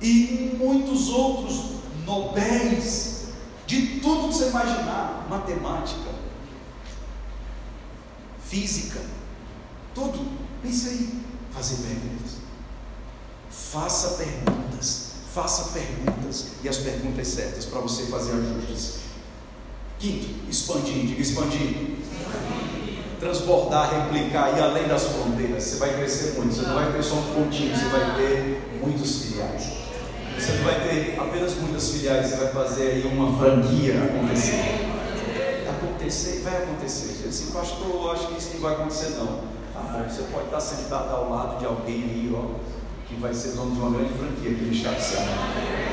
e 0.00 0.56
muitos 0.58 1.10
outros 1.10 1.82
nobéis 2.06 3.26
de 3.66 4.00
tudo 4.00 4.28
que 4.28 4.36
você 4.36 4.48
imaginar, 4.48 5.26
matemática, 5.28 6.12
física, 8.42 9.02
tudo. 9.94 10.26
Pense 10.62 10.88
aí, 10.88 11.22
fazer 11.52 11.76
perguntas. 11.76 12.38
Faça 13.50 14.16
perguntas, 14.16 14.67
faça 15.38 15.70
perguntas 15.72 16.46
e 16.64 16.68
as 16.68 16.78
perguntas 16.78 17.28
certas 17.28 17.64
para 17.64 17.80
você 17.80 18.06
fazer 18.06 18.32
ajustes. 18.32 18.98
Quinto, 19.96 20.26
expandir, 20.50 21.06
diga 21.06 21.22
expandir. 21.22 21.96
Transbordar, 23.20 23.90
replicar, 23.90 24.56
ir 24.56 24.60
além 24.60 24.88
das 24.88 25.04
fronteiras. 25.04 25.62
Você 25.62 25.76
vai 25.76 25.96
crescer 25.96 26.34
muito. 26.36 26.54
Você 26.54 26.62
não 26.62 26.74
vai 26.74 26.92
ter 26.92 27.02
só 27.04 27.14
um 27.14 27.34
pontinho, 27.34 27.76
você 27.76 27.84
vai 27.84 28.16
ter 28.16 28.80
muitos 28.82 29.22
filiais. 29.22 29.62
Você 30.36 30.52
não 30.52 30.64
vai 30.64 30.88
ter 30.88 31.20
apenas 31.20 31.54
muitas 31.54 31.88
filiais, 31.90 32.26
você 32.26 32.36
vai 32.36 32.48
fazer 32.48 32.90
aí 32.90 33.06
uma 33.06 33.38
franquia 33.38 33.94
acontecer. 34.04 34.88
Acontecer, 35.68 36.40
vai 36.42 36.62
acontecer. 36.64 37.14
Você 37.14 37.28
disse, 37.28 37.52
pastor, 37.52 37.88
eu 37.88 38.10
acho 38.10 38.26
que 38.28 38.38
isso 38.38 38.50
não 38.54 38.60
vai 38.60 38.74
acontecer 38.74 39.10
não. 39.10 39.40
Tá 39.72 39.80
bom, 39.92 40.08
você 40.08 40.22
pode 40.32 40.46
estar 40.46 40.60
sentado 40.60 41.14
ao 41.14 41.30
lado 41.30 41.58
de 41.60 41.66
alguém 41.66 42.02
aí, 42.02 42.32
ó 42.34 42.77
que 43.08 43.14
vai 43.16 43.32
ser 43.32 43.52
dono 43.52 43.74
de 43.74 43.80
uma 43.80 43.90
grande 43.90 44.12
franquia 44.12 44.50
aqui 44.50 44.64
no 44.64 44.72
estado 44.72 44.96
de 44.96 45.02
Ceará. 45.02 45.88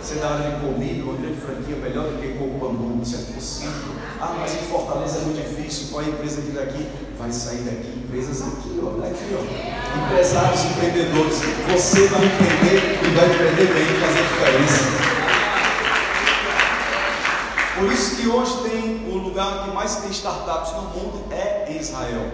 Você 0.00 0.14
dá 0.16 0.30
área 0.30 0.50
de 0.50 0.64
comida, 0.64 1.02
uma 1.02 1.14
grande 1.14 1.40
franquia 1.40 1.76
melhor 1.76 2.04
do 2.04 2.20
que 2.20 2.38
Coco 2.38 2.58
Bambu, 2.58 3.02
isso 3.02 3.16
é 3.16 3.34
possível. 3.34 3.94
Ah, 4.20 4.36
mas 4.38 4.54
em 4.54 4.66
Fortaleza 4.66 5.18
é 5.18 5.20
muito 5.22 5.42
difícil, 5.42 5.88
qual 5.90 6.02
é 6.02 6.06
a 6.06 6.08
empresa 6.08 6.42
que 6.42 6.52
daqui? 6.52 6.86
Vai 7.18 7.32
sair 7.32 7.62
daqui, 7.62 7.98
empresas 8.04 8.42
aqui, 8.42 8.80
ó, 8.82 9.00
daqui, 9.00 9.34
ó. 9.34 10.06
Empresários, 10.06 10.64
empreendedores, 10.64 11.38
você 11.70 12.06
vai 12.06 12.24
empreender 12.26 12.98
e 13.02 13.14
vai 13.14 13.26
empreender 13.26 13.74
bem, 13.74 13.86
fazer 14.00 14.22
diferença. 14.22 15.02
Por 17.76 17.92
isso 17.92 18.16
que 18.16 18.28
hoje 18.28 18.70
tem 18.70 19.08
o 19.10 19.18
lugar 19.18 19.64
que 19.64 19.74
mais 19.74 19.96
tem 19.96 20.10
startups 20.10 20.72
no 20.74 20.82
mundo 20.82 21.24
é 21.32 21.66
em 21.68 21.80
Israel. 21.80 22.30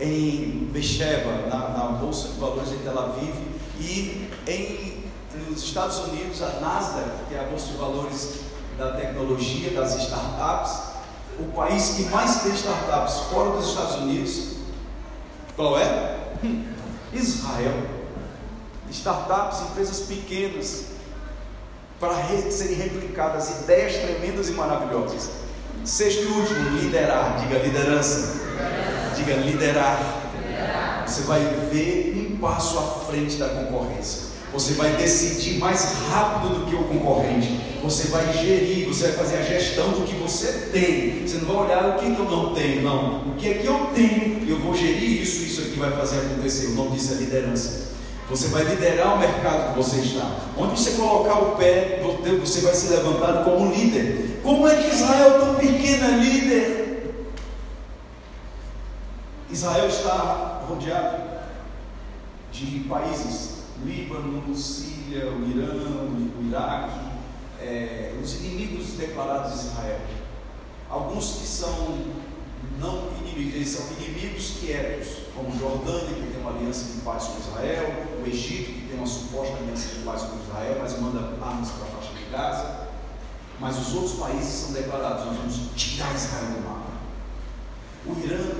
Em 0.00 0.68
Becheva, 0.72 1.48
na, 1.48 1.68
na 1.68 1.84
Bolsa 2.00 2.28
de 2.28 2.40
Valores 2.40 2.70
de 2.70 2.76
Tel 2.76 2.98
Aviv, 2.98 3.49
e 3.80 4.30
em, 4.46 5.04
nos 5.48 5.62
Estados 5.64 5.98
Unidos, 5.98 6.42
a 6.42 6.60
Nasdaq, 6.60 7.10
que 7.28 7.34
é 7.34 7.40
a 7.40 7.44
bolsa 7.44 7.68
de 7.68 7.78
valores 7.78 8.40
da 8.78 8.92
tecnologia, 8.92 9.70
das 9.70 9.96
startups, 9.96 10.90
o 11.38 11.44
país 11.52 11.94
que 11.96 12.02
mais 12.04 12.42
tem 12.42 12.52
startups 12.52 13.14
fora 13.30 13.50
dos 13.56 13.68
Estados 13.68 13.96
Unidos, 13.96 14.56
qual 15.56 15.78
é? 15.78 16.18
Israel. 17.12 18.00
Startups, 18.90 19.60
empresas 19.70 20.00
pequenas, 20.00 20.86
para 21.98 22.14
serem 22.50 22.76
replicadas, 22.76 23.62
ideias 23.62 23.96
tremendas 23.96 24.48
e 24.48 24.52
maravilhosas. 24.52 25.30
Sexto 25.84 26.22
e 26.22 26.26
último, 26.26 26.70
liderar. 26.78 27.38
Diga 27.40 27.58
liderança. 27.58 28.40
Diga 29.16 29.34
liderar. 29.36 29.98
Você 31.06 31.22
vai 31.22 31.40
ver 31.70 32.09
passo 32.40 32.78
à 32.78 32.82
frente 33.06 33.36
da 33.36 33.48
concorrência. 33.48 34.30
Você 34.52 34.72
vai 34.72 34.92
decidir 34.96 35.58
mais 35.58 35.92
rápido 36.10 36.58
do 36.58 36.66
que 36.66 36.74
o 36.74 36.82
concorrente. 36.84 37.60
Você 37.84 38.08
vai 38.08 38.32
gerir, 38.32 38.88
você 38.88 39.08
vai 39.08 39.12
fazer 39.12 39.36
a 39.36 39.42
gestão 39.42 39.90
do 39.90 40.04
que 40.04 40.14
você 40.16 40.70
tem. 40.72 41.26
Você 41.26 41.38
não 41.38 41.54
vai 41.54 41.66
olhar 41.66 41.90
o 41.90 42.00
que, 42.00 42.06
eu 42.06 42.24
não 42.24 42.52
tenho, 42.52 42.82
não. 42.82 43.28
O 43.28 43.34
que 43.36 43.48
é 43.48 43.54
que 43.54 43.66
eu 43.66 43.90
tenho, 43.94 44.48
eu 44.48 44.58
vou 44.58 44.74
gerir 44.74 45.22
isso, 45.22 45.44
isso 45.44 45.60
aqui 45.60 45.78
vai 45.78 45.92
fazer 45.92 46.18
acontecer. 46.18 46.66
O 46.66 46.74
nome 46.74 46.96
disso 46.96 47.14
é 47.14 47.16
liderança. 47.18 47.90
Você 48.28 48.48
vai 48.48 48.64
liderar 48.64 49.14
o 49.14 49.18
mercado 49.18 49.72
que 49.72 49.78
você 49.78 50.00
está. 50.00 50.28
Onde 50.56 50.80
você 50.80 50.92
colocar 50.92 51.38
o 51.38 51.56
pé, 51.56 52.02
você 52.40 52.60
vai 52.60 52.74
se 52.74 52.88
levantar 52.88 53.44
como 53.44 53.72
líder. 53.72 54.40
Como 54.42 54.66
é 54.66 54.76
que 54.76 54.94
Israel 54.94 55.40
tão 55.40 55.54
pequeno 55.54 56.04
é 56.06 56.16
líder? 56.16 57.26
Israel 59.48 59.88
está 59.88 60.64
rodeado 60.68 61.29
de 62.52 62.80
países, 62.88 63.60
Líbano, 63.84 64.54
Síria, 64.54 65.30
o 65.30 65.48
Irã, 65.48 65.72
o 65.72 66.46
Iraque, 66.48 67.10
é, 67.60 68.18
os 68.22 68.34
inimigos 68.36 68.92
declarados 68.92 69.52
de 69.52 69.66
Israel. 69.68 70.00
Alguns 70.88 71.34
que 71.34 71.46
são 71.46 71.98
não 72.78 73.10
inimigos, 73.20 73.54
eles 73.54 73.68
são 73.68 73.86
inimigos 73.98 74.56
quietos, 74.60 75.08
como 75.34 75.56
Jordânia, 75.58 76.14
que 76.14 76.32
tem 76.32 76.40
uma 76.40 76.50
aliança 76.50 76.92
de 76.92 77.00
paz 77.00 77.24
com 77.24 77.38
Israel, 77.38 78.06
o 78.22 78.26
Egito, 78.26 78.72
que 78.72 78.86
tem 78.88 78.98
uma 78.98 79.06
suposta 79.06 79.56
aliança 79.56 79.88
de 79.94 80.04
paz 80.04 80.22
com 80.22 80.38
Israel, 80.40 80.78
mas 80.80 80.98
manda 81.00 81.20
armas 81.42 81.70
para 81.70 81.84
a 81.84 81.90
faixa 81.90 82.12
de 82.12 82.30
Gaza. 82.30 82.88
Mas 83.58 83.78
os 83.78 83.94
outros 83.94 84.14
países 84.14 84.48
são 84.48 84.72
declarados, 84.72 85.26
nós 85.26 85.36
vamos 85.36 85.56
tirar 85.76 86.14
Israel 86.14 86.52
do 86.52 86.64
mapa. 86.66 86.90
O 88.06 88.18
Irã, 88.24 88.54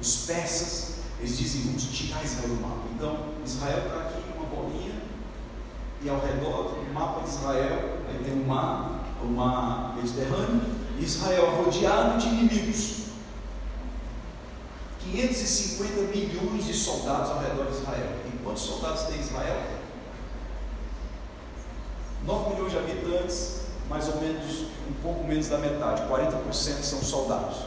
os 0.00 0.26
persas, 0.26 0.93
eles 1.18 1.38
dizem, 1.38 1.62
vamos 1.62 1.84
tirar 1.84 2.24
Israel 2.24 2.48
do 2.48 2.60
mapa. 2.60 2.82
Então, 2.94 3.18
Israel 3.44 3.78
está 3.78 4.00
aqui 4.00 4.22
uma 4.36 4.46
bolinha, 4.46 4.94
e 6.02 6.08
ao 6.08 6.20
redor 6.20 6.74
do 6.74 6.92
mapa 6.92 7.22
de 7.22 7.30
Israel, 7.30 7.98
aí 8.08 8.22
tem 8.24 8.34
o 8.34 8.46
mar, 8.46 9.04
o 9.22 9.26
mar 9.26 9.94
Mediterrâneo, 9.96 10.62
e 10.98 11.04
Israel 11.04 11.62
rodeado 11.62 12.18
de 12.18 12.28
inimigos, 12.28 13.04
550 15.00 16.16
milhões 16.16 16.64
de 16.66 16.74
soldados 16.74 17.30
ao 17.30 17.40
redor 17.40 17.66
de 17.66 17.76
Israel. 17.78 18.10
E 18.26 18.38
quantos 18.42 18.62
soldados 18.62 19.02
tem 19.02 19.20
Israel? 19.20 19.62
9 22.24 22.54
milhões 22.54 22.72
de 22.72 22.78
habitantes, 22.78 23.60
mais 23.88 24.08
ou 24.08 24.20
menos, 24.20 24.62
um 24.88 24.94
pouco 25.02 25.24
menos 25.24 25.48
da 25.48 25.58
metade, 25.58 26.02
40% 26.02 26.82
são 26.82 27.02
soldados, 27.02 27.58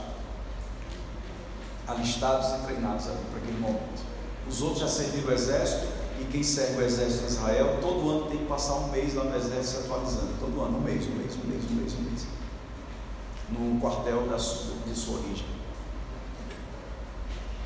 alistados 1.88 2.48
e 2.60 2.66
treinados 2.66 3.06
para 3.06 3.40
aquele 3.40 3.60
momento. 3.60 4.06
Os 4.48 4.62
outros 4.62 4.82
já 4.82 4.88
serviram 4.88 5.30
o 5.30 5.34
exército, 5.34 5.88
e 6.20 6.26
quem 6.26 6.42
serve 6.42 6.82
o 6.82 6.86
exército 6.86 7.26
de 7.26 7.34
Israel, 7.34 7.78
todo 7.82 8.10
ano 8.10 8.30
tem 8.30 8.40
que 8.40 8.46
passar 8.46 8.76
um 8.76 8.92
mês 8.92 9.14
lá 9.14 9.26
no 9.26 9.36
exército 9.36 9.82
se 9.82 9.86
atualizando. 9.86 10.34
Todo 10.40 10.62
ano, 10.62 10.78
um 10.80 10.82
mês, 10.82 11.06
um 11.06 11.16
mês, 11.16 11.34
um 11.36 11.48
mês, 11.48 11.64
um 11.70 11.76
mês, 11.76 11.94
um 11.94 12.02
mês. 12.02 12.28
No 13.50 13.80
quartel 13.80 14.28
da, 14.28 14.36
de 14.36 14.96
sua 14.96 15.20
origem. 15.20 15.46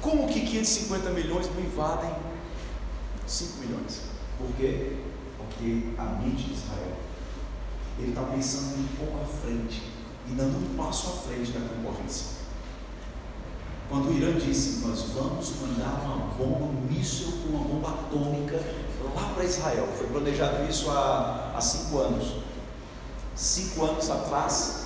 Como 0.02 0.28
que 0.28 0.42
550 0.42 1.10
milhões 1.12 1.48
não 1.56 1.62
invadem 1.62 2.14
5 3.26 3.60
milhões? 3.60 4.02
Por 4.38 4.52
quê? 4.58 4.98
Porque 5.38 5.94
a 5.98 6.04
mente 6.04 6.44
de 6.44 6.54
Israel, 6.54 6.98
ele 8.00 8.10
está 8.10 8.24
pensando 8.24 8.80
um 8.80 8.88
pouco 8.98 9.24
à 9.24 9.26
frente 9.26 9.84
e 10.28 10.32
dando 10.32 10.58
um 10.58 10.76
passo 10.76 11.10
à 11.10 11.12
frente 11.12 11.52
da 11.52 11.60
concorrência. 11.60 12.41
Quando 13.92 14.10
o 14.10 14.14
Irã 14.14 14.32
disse, 14.40 14.88
nós 14.88 15.02
vamos 15.14 15.52
mandar 15.60 16.02
uma 16.06 16.28
bomba, 16.38 16.64
um 16.64 16.88
míssil 16.90 17.28
com 17.44 17.58
uma 17.58 17.68
bomba 17.68 17.90
atômica 17.90 18.64
lá 19.14 19.34
para 19.36 19.44
Israel. 19.44 19.86
Foi 19.98 20.08
planejado 20.08 20.64
isso 20.64 20.90
há, 20.90 21.52
há 21.54 21.60
cinco 21.60 21.98
anos. 21.98 22.38
Cinco 23.36 23.84
anos 23.84 24.10
atrás, 24.10 24.86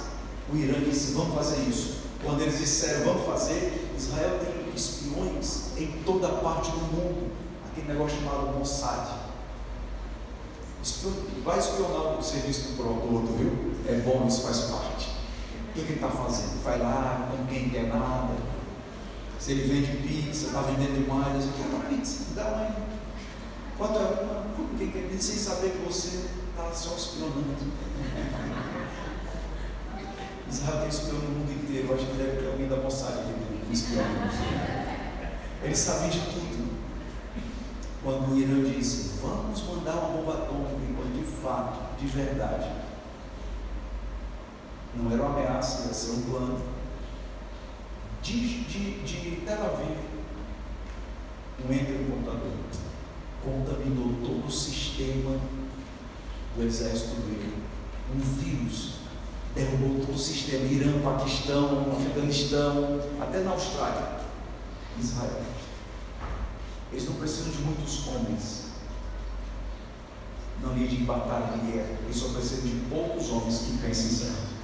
o 0.52 0.58
Irã 0.58 0.80
disse, 0.80 1.14
vamos 1.14 1.36
fazer 1.36 1.70
isso. 1.70 1.98
Quando 2.24 2.42
eles 2.42 2.58
disseram, 2.58 3.06
vamos 3.06 3.28
fazer, 3.28 3.94
Israel 3.96 4.40
tem 4.40 4.74
espiões 4.74 5.78
em 5.78 6.02
toda 6.04 6.28
parte 6.28 6.72
do 6.72 6.78
mundo. 6.78 7.32
Aquele 7.70 7.90
negócio 7.90 8.18
chamado 8.18 8.58
Mossad. 8.58 9.20
Vai 11.44 11.60
espionar 11.60 12.18
o 12.18 12.24
serviço 12.24 12.72
do 12.72 13.14
outro, 13.14 13.36
viu? 13.38 13.76
É 13.88 14.00
bom, 14.00 14.26
isso 14.28 14.42
faz 14.42 14.62
parte. 14.62 15.12
O 15.70 15.74
que 15.74 15.80
ele 15.82 15.94
está 15.94 16.10
fazendo? 16.10 16.64
Vai 16.64 16.80
lá, 16.80 17.30
quem 17.48 17.70
quer 17.70 17.84
nada 17.84 18.55
se 19.46 19.52
ele 19.52 19.72
vende 19.72 19.98
pizza, 19.98 20.48
está 20.48 20.62
vendendo 20.62 21.06
demais, 21.06 21.46
eu 21.46 21.52
quero 21.56 21.76
uma 21.76 21.86
pizza, 21.86 22.34
dá 22.34 22.48
uma. 22.48 22.76
Quanto 23.78 24.00
é 24.00 24.24
uma? 24.24 24.42
Porque 24.56 24.88
quer 24.88 25.08
dizer 25.08 25.22
sem 25.22 25.38
saber 25.38 25.70
que 25.70 25.86
você 25.86 26.26
está 26.50 26.72
só 26.72 26.96
espionando. 26.96 27.54
Israel 30.50 30.80
tem 30.80 30.90
espião 30.90 31.20
no 31.20 31.30
mundo 31.30 31.52
inteiro, 31.52 31.94
acho 31.94 32.08
que 32.08 32.18
deve 32.18 32.42
ter 32.42 32.48
alguém 32.48 32.68
da 32.68 32.78
moçada 32.78 33.22
que 33.22 33.72
espionando. 33.72 34.32
Ele 35.62 35.76
sabia 35.76 36.10
de 36.10 36.22
tudo. 36.22 36.74
Quando 38.04 38.34
o 38.34 38.40
Irã 38.40 38.64
disse, 38.64 39.20
vamos 39.22 39.62
mandar 39.62 39.94
uma 39.94 40.18
bomba 40.18 40.34
atômica, 40.34 40.72
quando 40.96 41.20
de 41.20 41.26
fato, 41.44 41.96
de 42.00 42.08
verdade, 42.08 42.72
não 44.96 45.12
era 45.12 45.22
uma 45.22 45.40
ameaça, 45.40 45.88
ia 45.88 45.94
ser 45.94 46.14
um 46.14 46.24
plano 46.24 46.75
de, 48.26 48.64
de, 48.64 49.04
de 49.04 49.42
Tel 49.46 49.64
Aviv, 49.64 49.98
um 51.64 51.72
enter 51.72 52.06
computador, 52.10 52.52
contaminou 53.44 54.14
todo 54.26 54.48
o 54.48 54.52
sistema 54.52 55.40
do 56.56 56.64
exército 56.64 57.22
dele. 57.22 57.54
Um 58.14 58.20
vírus 58.20 58.96
derrubou 59.54 60.04
todo 60.06 60.16
o 60.16 60.20
sistema, 60.20 60.66
Irã, 60.66 61.02
Paquistão, 61.02 61.92
Afeganistão, 61.92 63.00
até 63.22 63.42
na 63.42 63.52
Austrália, 63.52 64.20
Israel. 65.00 65.44
Eles 66.92 67.06
não 67.06 67.16
precisam 67.16 67.52
de 67.52 67.60
muitos 67.60 68.08
homens. 68.08 68.66
Não 70.64 70.74
lhe 70.74 70.88
de 70.88 71.04
batalha 71.04 71.58
de 71.58 71.72
guerra. 71.72 71.98
Eles 72.04 72.18
só 72.18 72.30
precisam 72.30 72.70
de 72.70 72.86
poucos 72.90 73.30
homens 73.30 73.60
que 73.60 73.78
pensem 73.78 74.10
certo. 74.10 74.55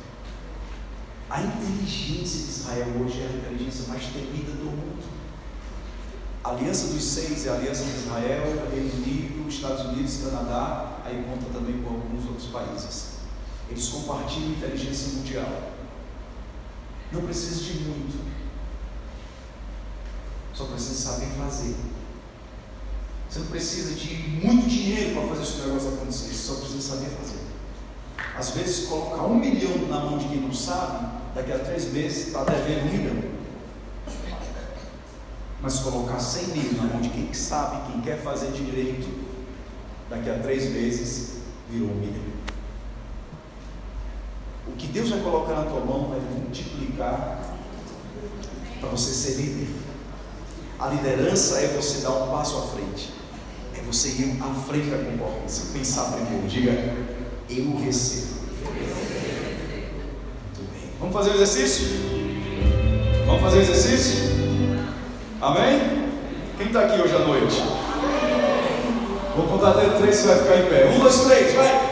A 1.31 1.41
inteligência 1.41 2.43
de 2.43 2.49
Israel 2.49 2.87
hoje 2.99 3.21
é 3.21 3.25
a 3.25 3.37
inteligência 3.37 3.87
mais 3.87 4.03
temida 4.07 4.51
do 4.51 4.65
mundo. 4.65 5.01
A 6.43 6.49
aliança 6.49 6.87
dos 6.87 7.01
seis 7.01 7.45
é 7.45 7.49
a 7.51 7.53
aliança 7.53 7.85
de 7.85 7.91
Israel, 7.91 8.67
Reino 8.69 8.93
Unido, 8.95 9.47
Estados 9.47 9.85
Unidos, 9.85 10.25
Canadá, 10.25 10.99
aí 11.05 11.23
conta 11.23 11.57
também 11.57 11.81
com 11.81 11.89
alguns 11.91 12.25
outros 12.25 12.47
países. 12.47 13.11
Eles 13.69 13.87
compartilham 13.87 14.49
inteligência 14.49 15.19
mundial. 15.19 15.71
Não 17.13 17.21
precisa 17.21 17.63
de 17.63 17.79
muito. 17.79 18.19
Só 20.53 20.65
precisa 20.65 21.11
saber 21.11 21.27
fazer. 21.27 21.77
Você 23.29 23.39
não 23.39 23.47
precisa 23.47 23.95
de 23.95 24.15
muito 24.43 24.67
dinheiro 24.67 25.15
para 25.15 25.29
fazer 25.29 25.43
esse 25.43 25.65
negócio 25.65 25.93
acontecer, 25.93 26.27
você 26.27 26.33
só 26.33 26.55
precisa 26.55 26.81
saber 26.81 27.09
fazer. 27.11 27.39
Às 28.37 28.49
vezes, 28.49 28.87
colocar 28.87 29.23
um 29.23 29.35
milhão 29.35 29.87
na 29.87 30.01
mão 30.01 30.17
de 30.17 30.27
quem 30.27 30.41
não 30.41 30.53
sabe, 30.53 31.20
daqui 31.33 31.51
a 31.51 31.59
três 31.59 31.91
meses 31.91 32.27
está 32.27 32.43
devendo 32.43 32.87
um 32.87 32.97
milhão. 32.97 33.31
Mas 35.61 35.79
colocar 35.79 36.19
100 36.19 36.47
mil 36.47 36.73
na 36.73 36.83
mão 36.83 37.01
de 37.01 37.09
quem 37.09 37.33
sabe, 37.33 37.91
quem 37.91 38.01
quer 38.01 38.21
fazer 38.21 38.51
direito, 38.51 39.07
daqui 40.09 40.29
a 40.29 40.39
três 40.39 40.71
meses 40.71 41.41
virou 41.69 41.89
um 41.89 41.95
milhão. 41.95 42.31
O 44.67 44.71
que 44.73 44.87
Deus 44.87 45.09
vai 45.09 45.19
colocar 45.21 45.53
na 45.53 45.63
tua 45.63 45.85
mão 45.85 46.09
vai 46.09 46.19
multiplicar 46.19 47.39
para 48.79 48.89
você 48.89 49.13
ser 49.13 49.41
líder. 49.41 49.67
A 50.79 50.87
liderança 50.87 51.59
é 51.59 51.67
você 51.67 52.01
dar 52.01 52.11
um 52.11 52.31
passo 52.31 52.57
à 52.57 52.61
frente, 52.67 53.13
é 53.77 53.81
você 53.81 54.09
ir 54.09 54.41
à 54.41 54.53
frente 54.55 54.89
da 54.89 54.97
concorrência, 54.97 55.65
pensar 55.71 56.11
primeiro, 56.11 56.47
diga, 56.47 56.71
eu 57.47 57.77
recebo. 57.77 58.40
Vamos 61.01 61.15
fazer 61.15 61.31
o 61.31 61.33
exercício? 61.33 61.87
Vamos 63.25 63.41
fazer 63.41 63.57
o 63.57 63.61
exercício? 63.61 64.29
Amém? 65.41 65.81
Quem 66.59 66.67
está 66.67 66.81
aqui 66.81 67.01
hoje 67.01 67.15
à 67.15 67.19
noite? 67.19 67.59
Vou 69.35 69.47
contar 69.47 69.71
até 69.71 69.89
três, 69.97 70.15
você 70.15 70.27
vai 70.27 70.37
ficar 70.37 70.57
em 70.57 70.65
pé. 70.67 70.91
Um, 70.93 70.99
dois, 70.99 71.21
três, 71.21 71.55
vai! 71.55 71.90